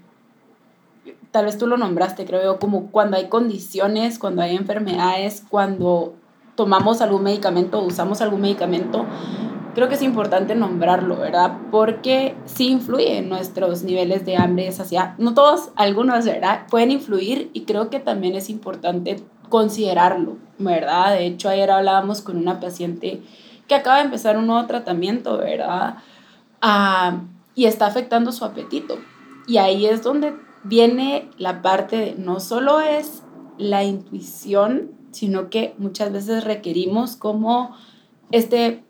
tal 1.32 1.46
vez 1.46 1.58
tú 1.58 1.68
lo 1.68 1.78
nombraste, 1.78 2.26
creo 2.26 2.44
yo, 2.44 2.60
como 2.60 2.92
cuando 2.92 3.18
hay 3.18 3.28
condiciones, 3.28 4.20
cuando 4.20 4.42
hay 4.42 4.56
enfermedades, 4.56 5.44
cuando 5.50 6.14
tomamos 6.56 7.02
algún 7.02 7.24
medicamento 7.24 7.80
o 7.80 7.86
usamos 7.86 8.22
algún 8.22 8.42
medicamento, 8.42 9.06
creo 9.76 9.90
que 9.90 9.96
es 9.96 10.02
importante 10.02 10.56
nombrarlo, 10.56 11.18
¿verdad? 11.18 11.58
Porque 11.70 12.36
sí 12.46 12.70
influye 12.70 13.18
en 13.18 13.30
nuestros 13.30 13.84
niveles 13.84 14.26
de 14.26 14.38
hambre, 14.38 14.72
saciedad. 14.72 15.16
No 15.18 15.34
todos, 15.34 15.70
algunos, 15.76 16.24
¿verdad? 16.26 16.66
Pueden 16.70 16.92
influir 16.92 17.52
y 17.54 17.66
creo 17.66 17.90
que 17.90 18.00
también 18.00 18.36
es 18.36 18.50
importante 18.50 19.22
considerarlo, 19.50 20.38
¿verdad? 20.58 21.14
De 21.14 21.28
hecho, 21.28 21.50
ayer 21.50 21.70
hablábamos 21.70 22.22
con 22.22 22.38
una 22.38 22.62
paciente 22.62 23.22
que 23.68 23.76
acaba 23.76 23.98
de 23.98 24.06
empezar 24.06 24.38
un 24.38 24.48
nuevo 24.48 24.66
tratamiento, 24.66 25.38
¿verdad? 25.38 25.98
Ah, 26.62 27.24
y 27.54 27.66
está 27.66 27.86
afectando 27.86 28.32
su 28.32 28.46
apetito. 28.46 28.98
Y 29.46 29.58
ahí 29.58 29.86
es 29.86 30.04
donde 30.04 30.34
viene 30.64 31.30
la 31.38 31.62
parte 31.62 31.98
de 31.98 32.16
no 32.18 32.40
solo 32.40 32.80
es 32.80 33.24
la 33.58 33.84
intuición, 33.84 34.92
sino 35.12 35.50
que 35.50 35.76
muchas 35.78 36.14
veces 36.14 36.46
requerimos 36.46 37.18
como 37.18 37.76
este 38.32 38.85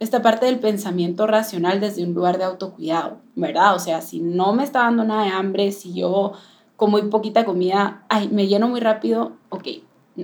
esta 0.00 0.22
parte 0.22 0.46
del 0.46 0.58
pensamiento 0.58 1.26
racional 1.26 1.80
desde 1.80 2.04
un 2.04 2.14
lugar 2.14 2.38
de 2.38 2.44
autocuidado, 2.44 3.18
¿verdad? 3.36 3.74
O 3.74 3.78
sea, 3.78 4.00
si 4.00 4.20
no 4.20 4.52
me 4.52 4.64
está 4.64 4.80
dando 4.80 5.04
nada 5.04 5.24
de 5.24 5.30
hambre, 5.30 5.72
si 5.72 5.94
yo 5.94 6.32
como 6.76 6.98
muy 6.98 7.08
poquita 7.08 7.44
comida, 7.44 8.04
ay, 8.08 8.28
me 8.28 8.46
lleno 8.46 8.68
muy 8.68 8.80
rápido, 8.80 9.32
ok, 9.48 9.68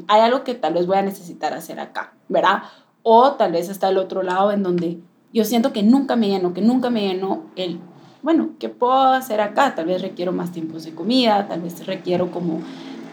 hay 0.08 0.20
algo 0.20 0.44
que 0.44 0.54
tal 0.54 0.74
vez 0.74 0.86
voy 0.86 0.96
a 0.96 1.02
necesitar 1.02 1.54
hacer 1.54 1.80
acá, 1.80 2.14
¿verdad? 2.28 2.64
O 3.02 3.32
tal 3.32 3.52
vez 3.52 3.68
está 3.68 3.88
el 3.88 3.98
otro 3.98 4.22
lado 4.22 4.52
en 4.52 4.62
donde 4.62 5.00
yo 5.32 5.44
siento 5.44 5.72
que 5.72 5.82
nunca 5.82 6.16
me 6.16 6.28
lleno, 6.28 6.52
que 6.52 6.60
nunca 6.60 6.90
me 6.90 7.02
lleno 7.02 7.44
el, 7.56 7.80
bueno, 8.22 8.50
¿qué 8.58 8.68
puedo 8.68 8.92
hacer 8.92 9.40
acá? 9.40 9.74
Tal 9.74 9.86
vez 9.86 10.02
requiero 10.02 10.32
más 10.32 10.52
tiempos 10.52 10.84
de 10.84 10.94
comida, 10.94 11.46
tal 11.48 11.62
vez 11.62 11.86
requiero 11.86 12.30
como 12.30 12.60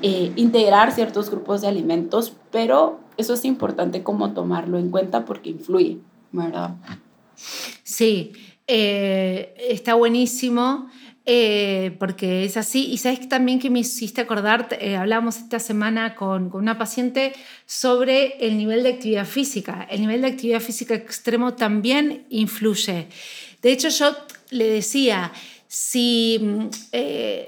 eh, 0.01 0.31
integrar 0.35 0.91
ciertos 0.91 1.29
grupos 1.29 1.61
de 1.61 1.67
alimentos, 1.67 2.35
pero 2.51 2.99
eso 3.17 3.33
es 3.33 3.45
importante 3.45 4.03
como 4.03 4.33
tomarlo 4.33 4.77
en 4.77 4.89
cuenta 4.89 5.25
porque 5.25 5.51
influye, 5.51 5.99
¿verdad? 6.31 6.75
Sí, 7.83 8.33
eh, 8.67 9.55
está 9.69 9.93
buenísimo. 9.93 10.89
Eh, 11.29 11.93
porque 11.99 12.45
es 12.45 12.55
así. 12.55 12.85
Y 12.85 12.99
sabes 12.99 13.27
también 13.27 13.59
que 13.59 13.69
me 13.69 13.79
hiciste 13.79 14.21
acordar, 14.21 14.69
eh, 14.79 14.95
hablamos 14.95 15.35
esta 15.35 15.59
semana 15.59 16.15
con, 16.15 16.49
con, 16.49 16.61
una 16.61 16.77
paciente 16.77 17.33
sobre 17.65 18.37
el 18.39 18.57
nivel 18.57 18.83
de 18.83 18.93
actividad 18.93 19.25
física. 19.25 19.85
El 19.91 19.99
nivel 19.99 20.21
de 20.21 20.27
actividad 20.27 20.61
física 20.61 20.95
extremo 20.95 21.55
también 21.55 22.25
influye. 22.29 23.09
De 23.61 23.71
hecho, 23.73 23.89
yo 23.89 24.15
le 24.51 24.69
decía, 24.69 25.33
si, 25.67 26.39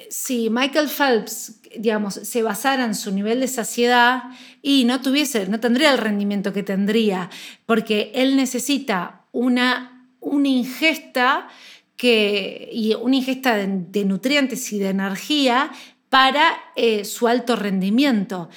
si 0.10 0.50
Michael 0.50 0.90
Phelps, 0.90 1.59
digamos, 1.78 2.16
se 2.16 2.42
basara 2.44 2.86
en 2.86 2.96
su 2.96 3.12
nivel 3.12 3.40
de 3.40 3.48
saciedad 3.48 4.24
y 4.62 4.86
no 4.86 5.02
tuviese, 5.02 5.48
no 5.48 5.60
tendría 5.60 5.92
el 5.92 5.98
rendimiento 5.98 6.54
que 6.54 6.64
tendría, 6.64 7.30
porque 7.66 8.12
él 8.16 8.36
necesita 8.36 9.26
una, 9.32 10.08
una 10.20 10.48
ingesta 10.48 11.48
que, 11.96 12.70
y 12.72 12.94
una 12.96 13.18
ingesta 13.18 13.56
de, 13.58 14.06
nutrientes 14.06 14.72
y 14.72 14.80
de 14.80 14.90
energía 14.90 15.72
para 16.10 16.58
eh, 16.76 17.06
su 17.06 17.28
alto 17.28 17.56
rendimiento. 17.56 18.50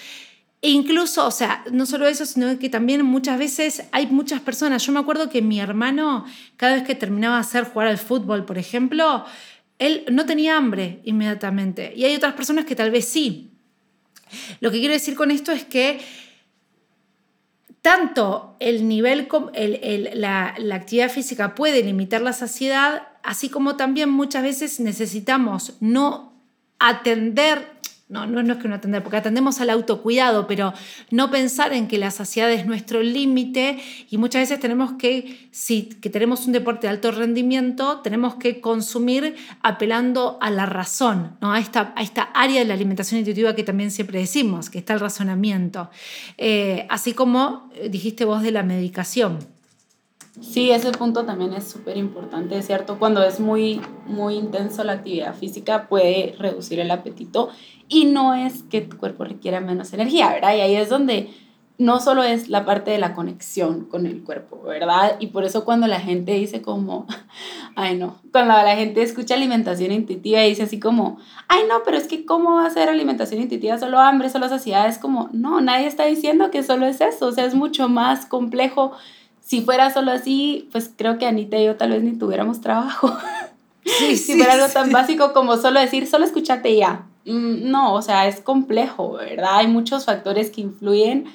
E 0.65 0.71
incluso, 0.71 1.27
o 1.27 1.33
sea, 1.33 1.65
no 1.73 1.87
solo 1.87 2.07
eso, 2.07 2.25
sino 2.25 2.57
que 2.57 2.69
también 2.69 3.05
muchas 3.05 3.37
veces 3.37 3.83
hay 3.91 4.07
muchas 4.07 4.41
personas. 4.41 4.87
Yo 4.87 4.93
me 4.93 5.01
acuerdo 5.01 5.29
que 5.29 5.43
mi 5.43 5.59
hermano, 5.59 6.25
cada 6.57 6.75
vez 6.75 6.85
que 6.85 6.95
terminaba 6.95 7.35
de 7.35 7.41
hacer 7.41 7.65
jugar 7.65 7.89
al 7.89 7.99
fútbol, 7.99 8.45
por 8.45 8.59
ejemplo, 8.59 9.25
él 9.79 10.05
no 10.11 10.27
tenía 10.27 10.57
hambre 10.57 11.01
inmediatamente. 11.05 11.93
Y 11.97 12.05
hay 12.05 12.15
otras 12.15 12.35
personas 12.35 12.65
que 12.65 12.77
tal 12.77 12.91
vez 12.91 13.07
sí. 13.07 13.51
Lo 14.61 14.71
que 14.71 14.79
quiero 14.79 14.95
decir 14.95 15.15
con 15.15 15.31
esto 15.31 15.53
es 15.53 15.65
que 15.65 16.01
tanto 17.83 18.57
el 18.61 18.87
nivel, 18.87 19.29
la, 20.15 20.55
la 20.57 20.75
actividad 20.75 21.11
física 21.11 21.55
puede 21.55 21.83
limitar 21.83 22.23
la 22.23 22.33
saciedad, 22.33 23.09
así 23.23 23.49
como 23.49 23.77
también 23.77 24.09
muchas 24.09 24.45
veces 24.45 24.79
necesitamos 24.79 25.75
no 25.81 26.33
atender, 26.79 27.67
no, 28.13 28.43
no, 28.43 28.53
es 28.53 28.59
que 28.59 28.69
no 28.69 28.75
atender, 28.75 29.03
porque 29.03 29.17
atendemos 29.17 29.61
al 29.61 29.71
autocuidado, 29.71 30.47
pero 30.47 30.75
no 31.11 31.31
pensar 31.31 31.73
en 31.73 31.89
que 31.89 31.97
la 31.97 32.11
saciedad 32.11 32.53
es 32.53 32.67
nuestro 32.67 33.03
límite 33.03 33.79
y 34.11 34.19
muchas 34.19 34.43
veces 34.43 34.61
tenemos 34.61 34.93
que, 34.99 35.49
si 35.51 35.85
que 35.85 36.11
tenemos 36.11 36.47
un 36.47 36.53
deporte 36.53 36.87
de 36.87 36.91
alto 36.91 37.11
rendimiento, 37.11 38.01
tenemos 38.01 38.35
que 38.35 38.61
consumir 38.61 39.37
apelando 39.63 40.37
a 40.43 40.51
la 40.51 40.67
razón, 40.67 41.37
¿no? 41.41 41.53
a, 41.53 41.59
esta, 41.59 41.95
a 41.97 42.03
esta 42.03 42.23
área 42.23 42.61
de 42.61 42.67
la 42.67 42.75
alimentación 42.75 43.19
intuitiva 43.19 43.55
que 43.55 43.65
también 43.65 43.91
siempre 43.91 44.19
decimos, 44.19 44.69
que 44.69 44.79
está 44.79 44.93
el 44.93 45.01
razonamiento, 45.01 45.91
eh, 46.37 46.87
así 46.91 47.15
como 47.15 47.71
eh, 47.75 47.89
dijiste 47.89 48.27
vos 48.27 48.43
de 48.43 48.53
la 48.53 48.63
medicación. 48.63 49.39
Sí, 50.41 50.71
ese 50.71 50.93
punto 50.93 51.27
también 51.27 51.53
es 51.53 51.71
súper 51.71 51.99
importante, 51.99 52.57
es 52.57 52.67
cierto, 52.67 52.99
cuando 52.99 53.23
es 53.23 53.39
muy, 53.39 53.83
muy 54.07 54.35
intenso 54.37 54.83
la 54.83 54.95
actividad 54.95 55.35
física 55.35 55.89
puede 55.89 56.35
reducir 56.39 56.81
el 56.81 56.91
apetito 56.91 57.51
y 57.87 58.07
no 58.07 58.35
es 58.35 58.63
que 58.63 58.81
tu 58.81 58.97
cuerpo 58.97 59.25
requiera 59.25 59.61
menos 59.61 59.93
energía, 59.93 60.31
¿verdad? 60.31 60.57
Y 60.57 60.61
ahí 60.61 60.75
es 60.77 60.89
donde 60.89 61.29
no 61.77 62.01
solo 62.01 62.23
es 62.23 62.49
la 62.49 62.65
parte 62.65 62.91
de 62.93 62.99
la 62.99 63.15
conexión 63.15 63.85
con 63.85 64.07
el 64.07 64.23
cuerpo, 64.23 64.63
¿verdad? 64.63 65.17
Y 65.21 65.29
por 65.29 65.45
eso 65.45 65.67
cuando 65.67 65.87
la 65.87 66.01
gente 66.01 66.33
dice 66.33 66.63
como, 66.63 67.07
ay 67.77 67.99
no, 67.99 68.19
cuando 68.31 68.55
la 68.55 68.75
gente 68.75 69.03
escucha 69.03 69.35
alimentación 69.35 69.93
intuitiva 69.93 70.43
y 70.43 70.51
dice 70.51 70.63
así 70.63 70.81
como, 70.81 71.19
ay 71.49 71.63
no, 71.69 71.83
pero 71.85 71.99
es 71.99 72.09
que 72.09 72.25
¿cómo 72.25 72.55
va 72.55 72.67
a 72.67 72.71
ser 72.71 72.89
alimentación 72.89 73.43
intuitiva? 73.43 73.77
Solo 73.77 73.99
hambre, 73.99 74.31
solo 74.31 74.49
saciedad, 74.49 74.89
es 74.89 74.97
como, 74.97 75.29
no, 75.33 75.61
nadie 75.61 75.87
está 75.87 76.07
diciendo 76.07 76.51
que 76.51 76.63
solo 76.63 76.87
es 76.87 77.03
eso, 77.03 77.27
o 77.27 77.33
sea, 77.33 77.45
es 77.45 77.55
mucho 77.55 77.91
más 77.91 78.25
complejo 78.25 78.93
si 79.43 79.61
fuera 79.61 79.93
solo 79.93 80.13
así, 80.13 80.69
pues 80.73 80.91
creo 80.97 81.19
que 81.19 81.27
Anita 81.27 81.59
y 81.59 81.67
yo 81.67 81.77
tal 81.77 81.91
vez 81.91 82.03
ni 82.03 82.13
tuviéramos 82.13 82.61
trabajo. 82.61 83.17
si 83.85 84.37
fuera 84.37 84.55
algo 84.55 84.69
tan 84.69 84.91
básico 84.93 85.33
como 85.33 85.57
solo 85.57 85.81
decir, 85.81 86.07
solo 86.07 86.25
escúchate 86.25 86.77
ya. 86.77 87.07
Mm, 87.25 87.71
no, 87.71 87.95
o 87.95 88.03
sea, 88.03 88.27
es 88.29 88.41
complejo, 88.41 89.13
¿verdad? 89.13 89.59
Hay 89.59 89.67
muchos 89.67 90.05
factores 90.05 90.51
que 90.51 90.63
influyen. 90.63 91.27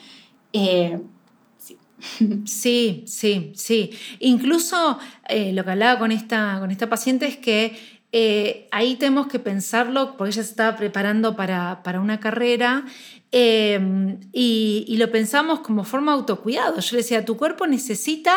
Eh, 0.53 0.99
sí. 1.57 1.77
sí, 2.45 3.03
sí, 3.05 3.51
sí. 3.55 3.91
Incluso 4.19 4.97
eh, 5.27 5.51
lo 5.53 5.63
que 5.63 5.71
hablaba 5.71 5.99
con 5.99 6.11
esta, 6.11 6.57
con 6.59 6.71
esta 6.71 6.89
paciente 6.89 7.27
es 7.27 7.37
que 7.37 7.77
eh, 8.11 8.67
ahí 8.71 8.95
tenemos 8.95 9.27
que 9.27 9.39
pensarlo, 9.39 10.15
porque 10.17 10.33
ella 10.33 10.43
se 10.43 10.51
estaba 10.51 10.77
preparando 10.77 11.35
para, 11.35 11.83
para 11.83 11.99
una 11.99 12.19
carrera 12.19 12.85
Em, 13.31 14.19
y, 14.31 14.95
lo 14.97 15.11
pensamos 15.11 15.59
como 15.59 15.83
forma 15.83 16.13
de 16.13 16.19
autocuidado. 16.19 16.79
Yo 16.79 16.95
le 16.95 17.03
decía, 17.03 17.25
tu 17.25 17.35
cuerpo 17.35 17.67
necesita, 17.67 18.35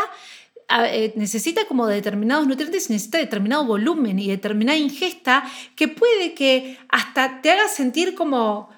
eh, 0.87 1.13
necesita 1.17 1.65
como 1.67 1.87
determinados 1.87 2.47
nutrientes, 2.47 2.91
necesita 2.91 3.19
determinado 3.19 3.65
volumen 3.65 4.19
y 4.19 4.29
determinada 4.29 4.79
ingesta 4.79 5.45
que 5.77 5.89
puede 5.89 6.35
que 6.35 6.79
hasta 6.89 7.41
te 7.41 7.51
haga 7.51 7.69
sentir 7.69 8.15
como 8.15 8.69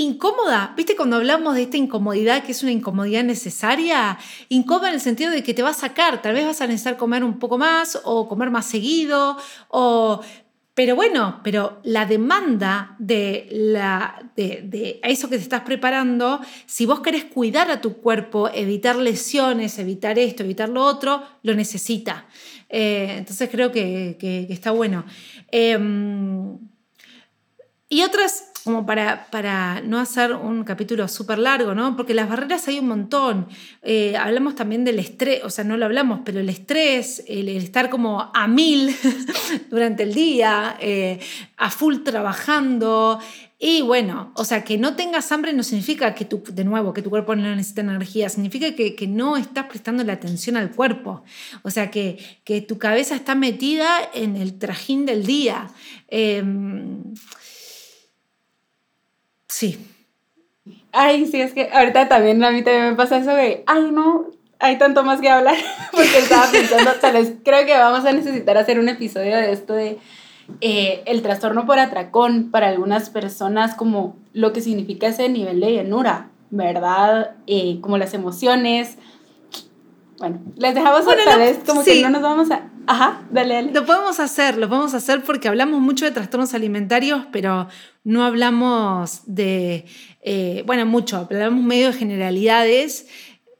incómoda. 0.00 0.74
¿Viste 0.76 0.96
cuando 0.96 1.16
hablamos 1.16 1.54
de 1.54 1.62
esta 1.62 1.76
incomodidad 1.76 2.44
que 2.44 2.52
es 2.52 2.62
una 2.62 2.72
incomodidad 2.72 3.24
necesaria? 3.24 4.18
Incómoda 4.48 4.88
en 4.88 4.94
el 4.94 5.00
sentido 5.00 5.30
de 5.30 5.42
que 5.42 5.54
te 5.54 5.62
va 5.62 5.70
a 5.70 5.74
sacar, 5.74 6.22
tal 6.22 6.34
vez 6.34 6.46
vas 6.46 6.60
a 6.60 6.66
necesitar 6.66 6.96
comer 6.96 7.24
un 7.24 7.38
poco 7.38 7.58
más 7.58 8.00
o 8.04 8.28
comer 8.28 8.50
más 8.50 8.66
seguido 8.66 9.36
o 9.68 10.20
pero 10.78 10.94
bueno, 10.94 11.40
pero 11.42 11.80
la 11.82 12.06
demanda 12.06 12.94
de, 13.00 13.48
la, 13.50 14.30
de, 14.36 15.00
eso 15.02 15.28
que 15.28 15.36
te 15.36 15.42
estás 15.42 15.62
preparando, 15.62 16.40
si 16.66 16.86
vos 16.86 17.00
querés 17.00 17.24
cuidar 17.24 17.68
a 17.72 17.80
tu 17.80 17.94
cuerpo, 17.94 18.48
evitar 18.48 18.94
lesiones, 18.94 19.76
evitar 19.80 20.20
esto, 20.20 20.44
evitar 20.44 20.68
lo 20.68 20.84
otro, 20.84 21.24
lo 21.42 21.56
necesita. 21.56 22.28
Eh, 22.68 23.16
entonces 23.18 23.50
creo 23.50 23.72
que, 23.72 24.46
está 24.48 24.70
bueno. 24.70 25.04
Em, 25.50 26.56
y 27.88 28.02
otras, 28.04 28.52
como 28.68 28.84
para, 28.84 29.28
para 29.30 29.80
no 29.80 29.98
hacer 29.98 30.34
un 30.34 30.62
capítulo 30.62 31.08
súper 31.08 31.38
largo, 31.38 31.74
¿no? 31.74 31.96
Porque 31.96 32.12
las 32.12 32.28
barreras 32.28 32.68
hay 32.68 32.80
un 32.80 32.88
montón. 32.88 33.48
Eh, 33.80 34.14
hablamos 34.14 34.56
también 34.56 34.84
del 34.84 34.98
estrés, 34.98 35.42
o 35.42 35.48
sea, 35.48 35.64
no 35.64 35.78
lo 35.78 35.86
hablamos, 35.86 36.20
pero 36.22 36.38
el 36.38 36.50
estrés, 36.50 37.24
el, 37.26 37.48
estar 37.48 37.88
como 37.88 38.30
a 38.34 38.46
mil 38.46 38.94
durante 39.70 40.02
el 40.02 40.12
día, 40.12 40.76
eh, 40.82 41.18
a 41.56 41.70
full 41.70 42.00
trabajando. 42.04 43.18
Y 43.58 43.80
bueno, 43.80 44.32
o 44.34 44.44
sea, 44.44 44.64
que 44.64 44.76
no 44.76 44.96
tengas 44.96 45.32
hambre 45.32 45.54
no 45.54 45.62
significa 45.62 46.14
que 46.14 46.26
tu, 46.26 46.42
de 46.46 46.64
nuevo, 46.64 46.92
que 46.92 47.00
tu 47.00 47.08
cuerpo 47.08 47.34
no 47.34 47.56
necesita 47.56 47.80
energía, 47.80 48.28
significa 48.28 48.74
que, 48.74 48.94
que 48.94 49.06
no 49.06 49.38
estás 49.38 49.64
prestando 49.64 50.04
la 50.04 50.12
atención 50.12 50.58
al 50.58 50.72
cuerpo. 50.72 51.22
O 51.62 51.70
sea, 51.70 51.90
que, 51.90 52.18
que 52.44 52.60
tu 52.60 52.76
cabeza 52.76 53.14
está 53.14 53.34
metida 53.34 53.88
en 54.12 54.36
el 54.36 54.58
trajín 54.58 55.06
del 55.06 55.24
día. 55.24 55.70
Eh, 56.08 56.44
Sí. 59.48 59.78
Ay, 60.92 61.26
sí, 61.26 61.40
es 61.40 61.52
que 61.52 61.70
ahorita 61.72 62.08
también 62.08 62.42
a 62.44 62.50
mí 62.50 62.62
también 62.62 62.90
me 62.90 62.96
pasa 62.96 63.18
eso 63.18 63.34
de, 63.34 63.64
ay, 63.66 63.90
no, 63.90 64.26
hay 64.58 64.78
tanto 64.78 65.02
más 65.04 65.20
que 65.20 65.30
hablar, 65.30 65.56
porque 65.92 66.18
estaba 66.18 66.50
pensando, 66.50 66.90
vez 67.12 67.32
creo 67.44 67.64
que 67.66 67.76
vamos 67.76 68.04
a 68.04 68.12
necesitar 68.12 68.56
hacer 68.56 68.78
un 68.78 68.88
episodio 68.88 69.36
de 69.36 69.52
esto 69.52 69.74
de 69.74 69.98
eh, 70.60 71.02
el 71.06 71.22
trastorno 71.22 71.66
por 71.66 71.78
atracón 71.78 72.50
para 72.50 72.68
algunas 72.68 73.10
personas, 73.10 73.74
como 73.74 74.16
lo 74.32 74.52
que 74.52 74.60
significa 74.60 75.08
ese 75.08 75.28
nivel 75.28 75.60
de 75.60 75.72
llenura, 75.72 76.30
¿verdad? 76.50 77.32
Eh, 77.46 77.78
como 77.80 77.98
las 77.98 78.14
emociones. 78.14 78.98
Bueno, 80.18 80.40
les 80.56 80.74
dejamos 80.74 81.04
bueno, 81.04 81.22
otra 81.22 81.36
vez, 81.36 81.58
como 81.66 81.84
que 81.84 82.02
no 82.02 82.10
nos 82.10 82.22
vamos 82.22 82.50
a... 82.50 82.70
Ajá, 82.86 83.22
dale, 83.30 83.54
dale. 83.54 83.72
Lo 83.72 83.84
podemos 83.84 84.18
hacer, 84.18 84.56
lo 84.56 84.68
podemos 84.68 84.94
hacer 84.94 85.22
porque 85.22 85.48
hablamos 85.48 85.80
mucho 85.80 86.04
de 86.04 86.10
trastornos 86.10 86.54
alimentarios, 86.54 87.26
pero 87.30 87.68
no 88.04 88.24
hablamos 88.24 89.22
de, 89.26 89.84
eh, 90.22 90.62
bueno, 90.66 90.86
mucho, 90.86 91.18
hablamos 91.18 91.62
medio 91.62 91.88
de 91.88 91.92
generalidades. 91.92 93.06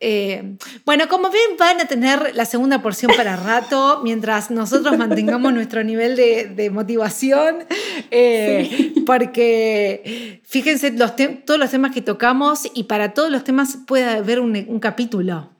Eh, 0.00 0.56
bueno, 0.84 1.08
como 1.08 1.28
bien 1.30 1.56
van 1.58 1.80
a 1.80 1.86
tener 1.86 2.34
la 2.34 2.44
segunda 2.44 2.80
porción 2.82 3.12
para 3.16 3.36
rato, 3.44 4.00
mientras 4.04 4.50
nosotros 4.50 4.96
mantengamos 4.96 5.52
nuestro 5.52 5.82
nivel 5.82 6.14
de, 6.16 6.70
motivación, 6.70 7.64
eh, 8.10 8.92
porque 9.06 10.40
fíjense 10.44 10.92
los 10.92 11.14
todos 11.44 11.58
los 11.58 11.70
temas 11.70 11.92
que 11.92 12.02
tocamos 12.02 12.70
y 12.74 12.84
para 12.84 13.12
todos 13.12 13.30
los 13.30 13.42
temas 13.42 13.78
puede 13.86 14.04
haber 14.04 14.40
un, 14.40 14.78
capítulo, 14.78 15.50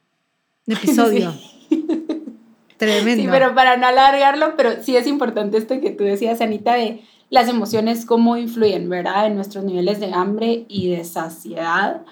episodio. 0.72 1.32
Tremendo. 2.76 3.22
Sí, 3.22 3.28
pero 3.30 3.54
para 3.54 3.76
no 3.76 3.86
alargarlo, 3.86 4.54
pero 4.56 4.82
sí 4.82 4.96
es 4.96 5.06
importante 5.06 5.58
esto 5.58 5.80
que 5.80 5.90
tú 5.90 6.04
decías, 6.04 6.40
Anita, 6.40 6.74
de 6.74 7.02
las 7.30 7.48
emociones 7.48 8.06
cómo 8.06 8.36
influyen, 8.36 8.88
¿verdad? 8.88 9.26
En 9.26 9.34
nuestros 9.34 9.64
niveles 9.64 10.00
de 10.00 10.12
hambre 10.12 10.64
y 10.68 10.90
de 10.90 11.04
saciedad. 11.04 12.02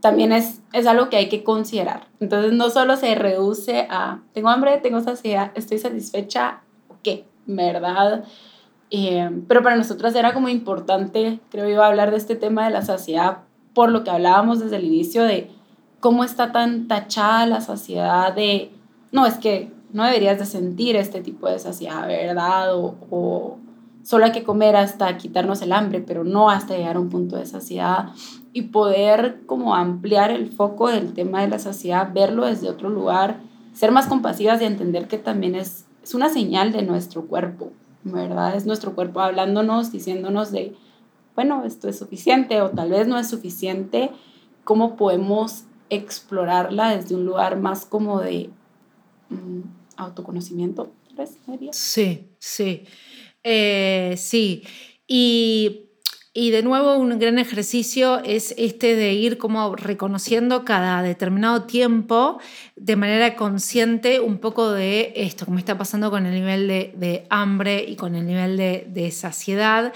también 0.00 0.32
es, 0.32 0.60
es 0.72 0.86
algo 0.86 1.10
que 1.10 1.16
hay 1.16 1.28
que 1.28 1.44
considerar. 1.44 2.08
Entonces 2.20 2.52
no 2.52 2.70
solo 2.70 2.96
se 2.96 3.14
reduce 3.14 3.86
a, 3.90 4.22
tengo 4.32 4.48
hambre, 4.48 4.78
tengo 4.78 5.00
saciedad, 5.00 5.52
estoy 5.54 5.78
satisfecha, 5.78 6.60
¿qué? 7.02 7.24
¿Verdad? 7.46 8.24
Eh, 8.90 9.30
pero 9.48 9.62
para 9.62 9.76
nosotros 9.76 10.14
era 10.14 10.32
como 10.32 10.48
importante, 10.48 11.40
creo 11.50 11.68
yo, 11.68 11.82
hablar 11.82 12.10
de 12.10 12.16
este 12.16 12.36
tema 12.36 12.64
de 12.64 12.70
la 12.70 12.82
saciedad 12.82 13.38
por 13.74 13.90
lo 13.90 14.04
que 14.04 14.10
hablábamos 14.10 14.60
desde 14.60 14.76
el 14.76 14.84
inicio 14.84 15.24
de 15.24 15.50
cómo 16.00 16.24
está 16.24 16.52
tan 16.52 16.88
tachada 16.88 17.46
la 17.46 17.60
saciedad 17.60 18.34
de, 18.34 18.72
no, 19.12 19.26
es 19.26 19.34
que 19.34 19.72
no 19.92 20.04
deberías 20.04 20.38
de 20.38 20.46
sentir 20.46 20.96
este 20.96 21.20
tipo 21.20 21.48
de 21.48 21.58
saciedad, 21.58 22.06
¿verdad? 22.06 22.76
O, 22.76 22.96
o, 23.10 23.58
solo 24.02 24.26
hay 24.26 24.32
que 24.32 24.44
comer 24.44 24.76
hasta 24.76 25.16
quitarnos 25.16 25.62
el 25.62 25.72
hambre, 25.72 26.00
pero 26.00 26.22
no 26.22 26.50
hasta 26.50 26.76
llegar 26.76 26.96
a 26.96 27.00
un 27.00 27.08
punto 27.08 27.36
de 27.36 27.46
saciedad 27.46 28.10
y 28.52 28.62
poder 28.62 29.42
como 29.46 29.74
ampliar 29.74 30.30
el 30.30 30.50
foco 30.50 30.88
del 30.88 31.12
tema 31.12 31.42
de 31.42 31.48
la 31.48 31.58
saciedad, 31.58 32.12
verlo 32.14 32.46
desde 32.46 32.70
otro 32.70 32.88
lugar, 32.88 33.40
ser 33.72 33.92
más 33.92 34.06
compasivas 34.06 34.62
y 34.62 34.64
entender 34.64 35.08
que 35.08 35.18
también 35.18 35.54
es, 35.54 35.86
es 36.02 36.14
una 36.14 36.28
señal 36.28 36.72
de 36.72 36.82
nuestro 36.82 37.26
cuerpo, 37.26 37.72
¿verdad? 38.04 38.56
Es 38.56 38.64
nuestro 38.64 38.94
cuerpo 38.94 39.20
hablándonos, 39.20 39.92
diciéndonos 39.92 40.52
de, 40.52 40.74
bueno, 41.34 41.64
esto 41.64 41.88
es 41.88 41.98
suficiente 41.98 42.62
o 42.62 42.70
tal 42.70 42.90
vez 42.90 43.06
no 43.06 43.18
es 43.18 43.28
suficiente, 43.28 44.10
cómo 44.64 44.96
podemos 44.96 45.64
explorarla 45.90 46.96
desde 46.96 47.14
un 47.14 47.26
lugar 47.26 47.56
más 47.58 47.84
como 47.86 48.20
de 48.20 48.50
mm, 49.30 49.60
autoconocimiento, 49.96 50.92
Sí, 51.72 52.28
sí. 52.38 52.84
Eh, 53.42 54.14
sí, 54.16 54.62
y, 55.06 55.82
de 56.34 56.62
nuevo 56.62 56.96
un 56.96 57.18
gran 57.18 57.38
ejercicio 57.38 58.22
es 58.22 58.54
este 58.58 58.94
de 58.94 59.14
ir 59.14 59.38
como 59.38 59.74
reconociendo 59.74 60.64
cada 60.64 61.00
determinado 61.02 61.62
tiempo 61.62 62.38
de 62.74 62.96
manera 62.96 63.36
consciente 63.36 64.20
un 64.20 64.38
poco 64.38 64.70
de 64.70 65.12
esto, 65.16 65.46
como 65.46 65.58
está 65.58 65.78
pasando 65.78 66.10
con 66.10 66.26
el 66.26 66.34
nivel 66.34 66.68
de, 66.68 67.26
hambre 67.30 67.84
y 67.88 67.96
con 67.96 68.14
el 68.14 68.26
nivel 68.26 68.56
de, 68.56 69.10
saciedad, 69.12 69.94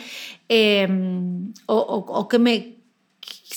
em, 0.48 1.52
o, 1.66 1.76
o, 1.76 2.28
que 2.28 2.38
me 2.38 2.79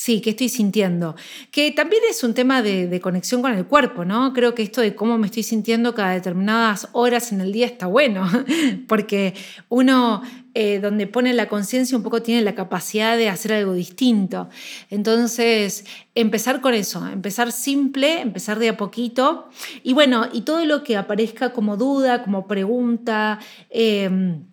sí, 0.03 0.19
¿qué 0.19 0.31
estoy 0.31 0.49
sintiendo? 0.49 1.15
Que 1.49 1.71
también 1.71 2.03
es 2.09 2.25
un 2.25 2.33
tema 2.33 2.61
de, 2.61 2.99
conexión 2.99 3.41
con 3.41 3.53
el 3.53 3.65
cuerpo, 3.65 4.03
¿no? 4.03 4.33
Creo 4.33 4.53
que 4.53 4.61
esto 4.61 4.81
de 4.81 4.95
cómo 4.95 5.17
me 5.17 5.27
estoy 5.27 5.43
sintiendo 5.43 5.95
cada 5.95 6.11
determinadas 6.11 6.89
horas 6.91 7.31
en 7.31 7.39
el 7.39 7.53
día 7.53 7.67
está 7.67 7.87
bueno, 7.87 8.29
porque 8.89 9.33
uno 9.69 10.21
eh, 10.55 10.81
donde 10.81 11.07
pone 11.07 11.33
la 11.33 11.47
conciencia 11.47 11.95
un 11.95 12.03
poco 12.03 12.21
tiene 12.21 12.41
la 12.41 12.53
capacidad 12.53 13.15
de 13.15 13.29
hacer 13.29 13.53
algo 13.53 13.71
distinto. 13.71 14.49
Entonces, 14.89 15.85
empezar 16.15 16.59
con 16.59 16.73
eso, 16.73 17.07
empezar 17.07 17.53
simple, 17.53 18.19
empezar 18.19 18.59
de 18.59 18.67
a 18.67 18.75
poquito, 18.75 19.47
y 19.83 19.93
bueno, 19.93 20.27
y 20.33 20.41
todo 20.41 20.65
lo 20.65 20.83
que 20.83 20.97
aparezca 20.97 21.53
como 21.53 21.77
duda, 21.77 22.23
como 22.23 22.45
pregunta, 22.45 23.39
em, 23.69 24.43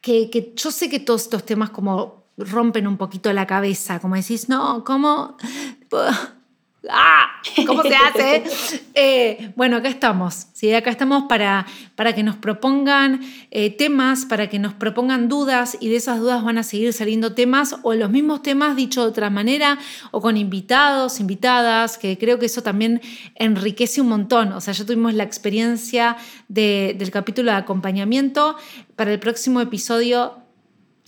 que, 0.00 0.30
que 0.30 0.52
yo 0.54 0.70
sé 0.70 0.88
que 0.88 1.00
todos 1.00 1.22
estos 1.22 1.44
temas 1.44 1.70
como 1.70 2.21
rompen 2.44 2.86
un 2.86 2.96
poquito 2.96 3.32
la 3.32 3.46
cabeza, 3.46 4.00
como 4.00 4.16
decís, 4.16 4.48
no, 4.48 4.84
¿cómo? 4.84 5.36
¡Ah! 6.90 7.28
¿Cómo 7.66 7.82
se 7.82 7.94
hace? 7.94 8.42
Eh, 8.94 9.52
bueno, 9.56 9.76
acá 9.76 9.88
estamos, 9.88 10.48
¿sí? 10.52 10.72
acá 10.74 10.90
estamos 10.90 11.24
para, 11.28 11.66
para 11.94 12.14
que 12.14 12.22
nos 12.22 12.36
propongan 12.36 13.20
eh, 13.50 13.70
temas, 13.70 14.26
para 14.26 14.48
que 14.48 14.58
nos 14.58 14.74
propongan 14.74 15.28
dudas 15.28 15.76
y 15.80 15.88
de 15.88 15.96
esas 15.96 16.18
dudas 16.18 16.42
van 16.42 16.58
a 16.58 16.62
seguir 16.62 16.92
saliendo 16.92 17.34
temas 17.34 17.76
o 17.82 17.94
los 17.94 18.10
mismos 18.10 18.42
temas 18.42 18.76
dicho 18.76 19.02
de 19.02 19.08
otra 19.08 19.30
manera 19.30 19.78
o 20.10 20.20
con 20.20 20.36
invitados, 20.36 21.20
invitadas, 21.20 21.98
que 21.98 22.18
creo 22.18 22.38
que 22.38 22.46
eso 22.46 22.62
también 22.62 23.00
enriquece 23.36 24.00
un 24.00 24.08
montón. 24.08 24.52
O 24.52 24.60
sea, 24.60 24.74
ya 24.74 24.84
tuvimos 24.84 25.14
la 25.14 25.24
experiencia 25.24 26.16
del 26.48 27.10
capítulo 27.10 27.50
de 27.52 27.58
acompañamiento. 27.58 28.56
Para 28.96 29.12
el 29.12 29.18
próximo 29.18 29.60
episodio 29.60 30.41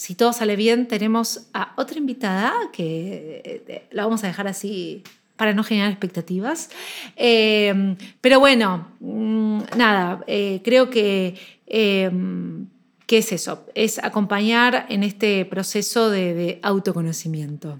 si 0.04 0.14
todo 0.14 0.34
sale 0.34 0.54
bien, 0.54 0.86
tenemos 0.86 1.46
a 1.54 1.72
otra 1.76 1.96
invitada 1.96 2.52
que 2.74 3.40
eh, 3.42 3.88
la 3.90 4.04
vamos 4.04 4.22
a 4.22 4.26
dejar 4.26 4.46
así 4.46 5.02
para 5.36 5.54
no 5.54 5.64
generar 5.64 5.88
expectativas. 5.90 6.68
Em, 7.16 7.96
pero 8.20 8.38
bueno, 8.38 8.86
mm, 9.00 9.60
nada, 9.78 10.22
eh, 10.26 10.60
creo 10.62 10.90
que, 10.90 11.36
em, 11.66 12.66
¿qué 13.06 13.16
es 13.16 13.32
eso? 13.32 13.64
Es 13.74 13.98
acompañar 13.98 14.84
en 14.90 15.04
este 15.04 15.46
proceso 15.46 16.10
de 16.10 16.58
autoconocimiento. 16.60 17.78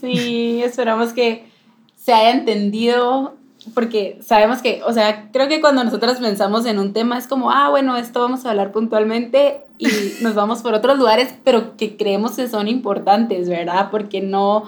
Sí, 0.00 0.62
esperamos 0.62 1.12
que 1.14 1.46
se 1.96 2.12
haya 2.12 2.30
entendido 2.30 3.36
porque 3.74 4.18
sabemos 4.22 4.62
que, 4.62 4.82
o 4.86 4.92
sea, 4.92 5.30
creo 5.32 5.48
que 5.48 5.60
cuando 5.60 5.82
nosotros 5.82 6.18
pensamos 6.18 6.64
en 6.66 6.78
un 6.78 6.92
tema 6.92 7.18
es 7.18 7.26
como, 7.26 7.50
ah, 7.50 7.68
bueno, 7.70 7.96
esto 7.96 8.20
vamos 8.20 8.44
a 8.44 8.50
hablar 8.50 8.72
puntualmente 8.72 9.62
y 9.78 9.88
nos 10.22 10.34
vamos 10.34 10.62
por 10.62 10.74
otros 10.74 10.98
lugares, 10.98 11.34
pero 11.44 11.76
que 11.76 11.96
creemos 11.96 12.36
que 12.36 12.48
son 12.48 12.68
importantes, 12.68 13.48
¿verdad? 13.48 13.90
Porque 13.90 14.20
no, 14.20 14.64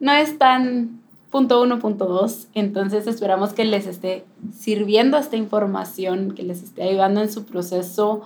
no 0.00 0.12
es 0.12 0.38
tan 0.38 1.00
punto 1.30 1.62
uno, 1.62 1.78
punto 1.78 2.06
dos. 2.06 2.48
Entonces 2.54 3.06
esperamos 3.06 3.52
que 3.52 3.64
les 3.64 3.86
esté 3.86 4.24
sirviendo 4.56 5.16
esta 5.16 5.36
información, 5.36 6.32
que 6.32 6.42
les 6.42 6.62
esté 6.62 6.82
ayudando 6.82 7.20
en 7.20 7.30
su 7.30 7.44
proceso 7.44 8.22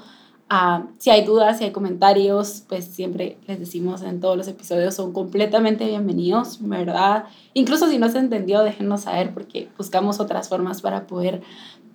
Ah, 0.51 0.85
si 0.99 1.11
hay 1.11 1.25
dudas, 1.25 1.59
si 1.59 1.65
hay 1.65 1.71
comentarios, 1.73 2.65
pues 2.69 2.85
siempre 2.85 3.39
les 3.47 3.59
decimos 3.59 4.03
en 4.03 4.21
todos 4.21 4.37
los 4.37 4.47
episodios, 4.47 4.95
son 4.95 5.13
completamente 5.13 5.87
bienvenidos, 5.87 6.59
¿verdad? 6.61 7.25
Incluso 7.55 7.89
si 7.89 7.99
no 7.99 8.11
se 8.11 8.19
entendió, 8.19 8.63
déjenos 8.63 9.03
saber 9.03 9.33
porque 9.33 9.69
buscamos 9.79 10.21
otras 10.21 10.51
formas 10.51 10.83
para 10.83 11.07
poder 11.07 11.41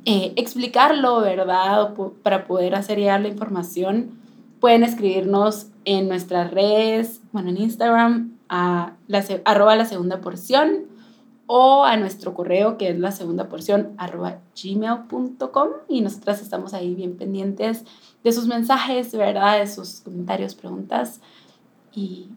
eh, 0.06 0.34
explicarlo, 0.36 1.22
¿verdad? 1.22 1.94
para 2.24 2.46
poder 2.46 2.74
hacer 2.74 2.98
llegar 2.98 3.22
la 3.22 3.28
información, 3.28 4.20
pueden 4.60 4.84
escribirnos 4.84 5.68
en 5.86 6.08
nuestras 6.08 6.52
redes, 6.52 7.22
bueno, 7.32 7.50
en 7.50 7.58
Instagram, 7.58 8.40
a 8.50 8.94
la, 9.08 9.24
arroba 9.46 9.76
la 9.76 9.86
segunda 9.86 10.22
porción 10.22 10.88
o 11.46 11.84
a 11.84 11.98
nuestro 11.98 12.34
correo 12.34 12.78
que 12.78 12.90
es 12.90 13.00
la 13.00 13.12
segunda 13.12 13.50
porción 13.50 13.94
arroba 13.98 14.40
gmail.com 14.62 15.68
y 15.88 16.02
nosotras 16.02 16.42
estamos 16.42 16.74
ahí 16.74 16.94
bien 16.94 17.16
pendientes 17.16 17.86
de 18.24 18.32
sus 18.32 18.48
mensajes, 18.48 19.14
¿verdad? 19.14 19.60
De 19.60 19.68
sus 19.68 20.02
comentarios, 20.02 20.56
preguntas 20.56 21.22
y 21.94 22.28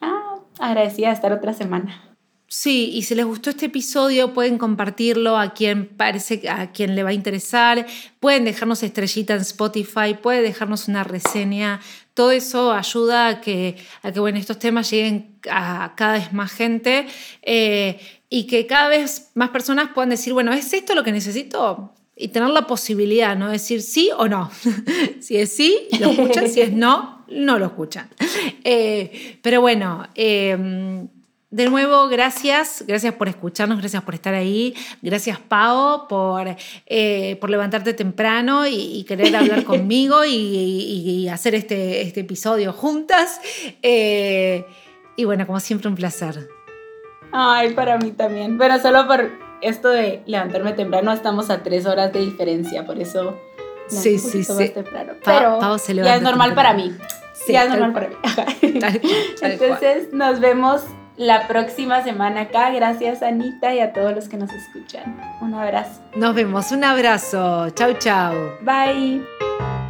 ah, 0.00 0.36
agradecida 0.58 1.08
de 1.08 1.14
estar 1.14 1.32
otra 1.32 1.52
semana. 1.52 2.10
Sí, 2.52 2.90
y 2.92 3.02
si 3.02 3.14
les 3.14 3.24
gustó 3.24 3.50
este 3.50 3.66
episodio 3.66 4.34
pueden 4.34 4.58
compartirlo 4.58 5.38
a 5.38 5.54
quien 5.54 5.86
parece 5.86 6.48
a 6.48 6.72
quien 6.72 6.96
le 6.96 7.04
va 7.04 7.10
a 7.10 7.12
interesar, 7.12 7.86
pueden 8.18 8.44
dejarnos 8.44 8.82
estrellita 8.82 9.34
en 9.34 9.42
Spotify, 9.42 10.14
pueden 10.20 10.42
dejarnos 10.42 10.88
una 10.88 11.04
reseña, 11.04 11.80
todo 12.12 12.32
eso 12.32 12.72
ayuda 12.72 13.28
a 13.28 13.40
que, 13.40 13.76
a 14.02 14.10
que 14.10 14.18
bueno, 14.18 14.36
estos 14.36 14.58
temas 14.58 14.90
lleguen 14.90 15.38
a 15.48 15.94
cada 15.96 16.14
vez 16.14 16.32
más 16.32 16.50
gente 16.50 17.06
eh, 17.42 18.00
y 18.28 18.48
que 18.48 18.66
cada 18.66 18.88
vez 18.88 19.30
más 19.34 19.50
personas 19.50 19.90
puedan 19.94 20.10
decir, 20.10 20.32
bueno, 20.32 20.52
¿es 20.52 20.72
esto 20.72 20.96
lo 20.96 21.04
que 21.04 21.12
necesito? 21.12 21.94
Y 22.20 22.28
tener 22.28 22.50
la 22.50 22.66
posibilidad, 22.66 23.36
¿no? 23.36 23.48
Decir 23.48 23.82
sí 23.82 24.10
o 24.16 24.28
no. 24.28 24.50
si 25.20 25.36
es 25.36 25.52
sí, 25.52 25.88
lo 25.98 26.10
escuchan, 26.10 26.48
si 26.48 26.60
es 26.60 26.72
no, 26.72 27.24
no 27.28 27.58
lo 27.58 27.66
escuchan. 27.66 28.08
Eh, 28.62 29.38
pero 29.42 29.60
bueno, 29.60 30.06
eh, 30.14 31.08
de 31.50 31.68
nuevo, 31.68 32.06
gracias, 32.06 32.84
gracias 32.86 33.14
por 33.14 33.26
escucharnos, 33.26 33.80
gracias 33.80 34.04
por 34.04 34.14
estar 34.14 34.34
ahí, 34.34 34.72
gracias 35.02 35.40
Pau 35.40 36.06
por, 36.06 36.46
eh, 36.86 37.36
por 37.40 37.50
levantarte 37.50 37.92
temprano 37.92 38.68
y, 38.68 39.02
querer 39.02 39.34
hablar 39.34 39.64
conmigo 39.64 40.24
y, 40.24 41.26
hacer 41.28 41.56
este, 41.56 42.02
este, 42.02 42.20
episodio 42.20 42.72
juntas. 42.72 43.40
Eh, 43.82 44.64
y 45.16 45.24
bueno, 45.24 45.44
como 45.44 45.58
siempre, 45.58 45.88
un 45.88 45.96
placer. 45.96 46.48
Ay, 47.32 47.74
para 47.74 47.98
mí 47.98 48.12
también. 48.12 48.56
Bueno, 48.56 48.80
solo 48.80 49.08
por 49.08 49.49
esto 49.62 49.88
de 49.88 50.22
levantarme 50.26 50.72
temprano, 50.72 51.12
estamos 51.12 51.50
a 51.50 51.62
tres 51.62 51.86
horas 51.86 52.12
de 52.12 52.20
diferencia, 52.20 52.84
por 52.84 52.98
eso... 52.98 53.38
Sí, 53.88 54.18
sí, 54.18 54.44
sí. 54.44 54.68
Temprano. 54.68 55.14
Pero 55.24 55.58
ya 56.04 56.14
es 56.14 56.22
normal 56.22 56.54
para 56.54 56.74
mí. 56.74 56.96
Sí, 57.32 57.52
ya 57.52 57.64
es 57.64 57.70
normal 57.70 57.92
para 57.92 58.08
mí. 58.08 58.14
Entonces, 59.42 60.12
nos 60.12 60.38
vemos 60.38 60.84
la 61.20 61.46
próxima 61.48 62.02
semana 62.02 62.42
acá. 62.42 62.70
Gracias 62.70 63.22
Anita 63.22 63.74
y 63.74 63.80
a 63.80 63.92
todos 63.92 64.14
los 64.14 64.28
que 64.28 64.36
nos 64.36 64.50
escuchan. 64.52 65.20
Un 65.40 65.54
abrazo. 65.54 66.00
Nos 66.14 66.34
vemos, 66.34 66.72
un 66.72 66.84
abrazo. 66.84 67.68
Chau, 67.70 67.92
chau. 67.94 68.34
Bye. 68.62 69.89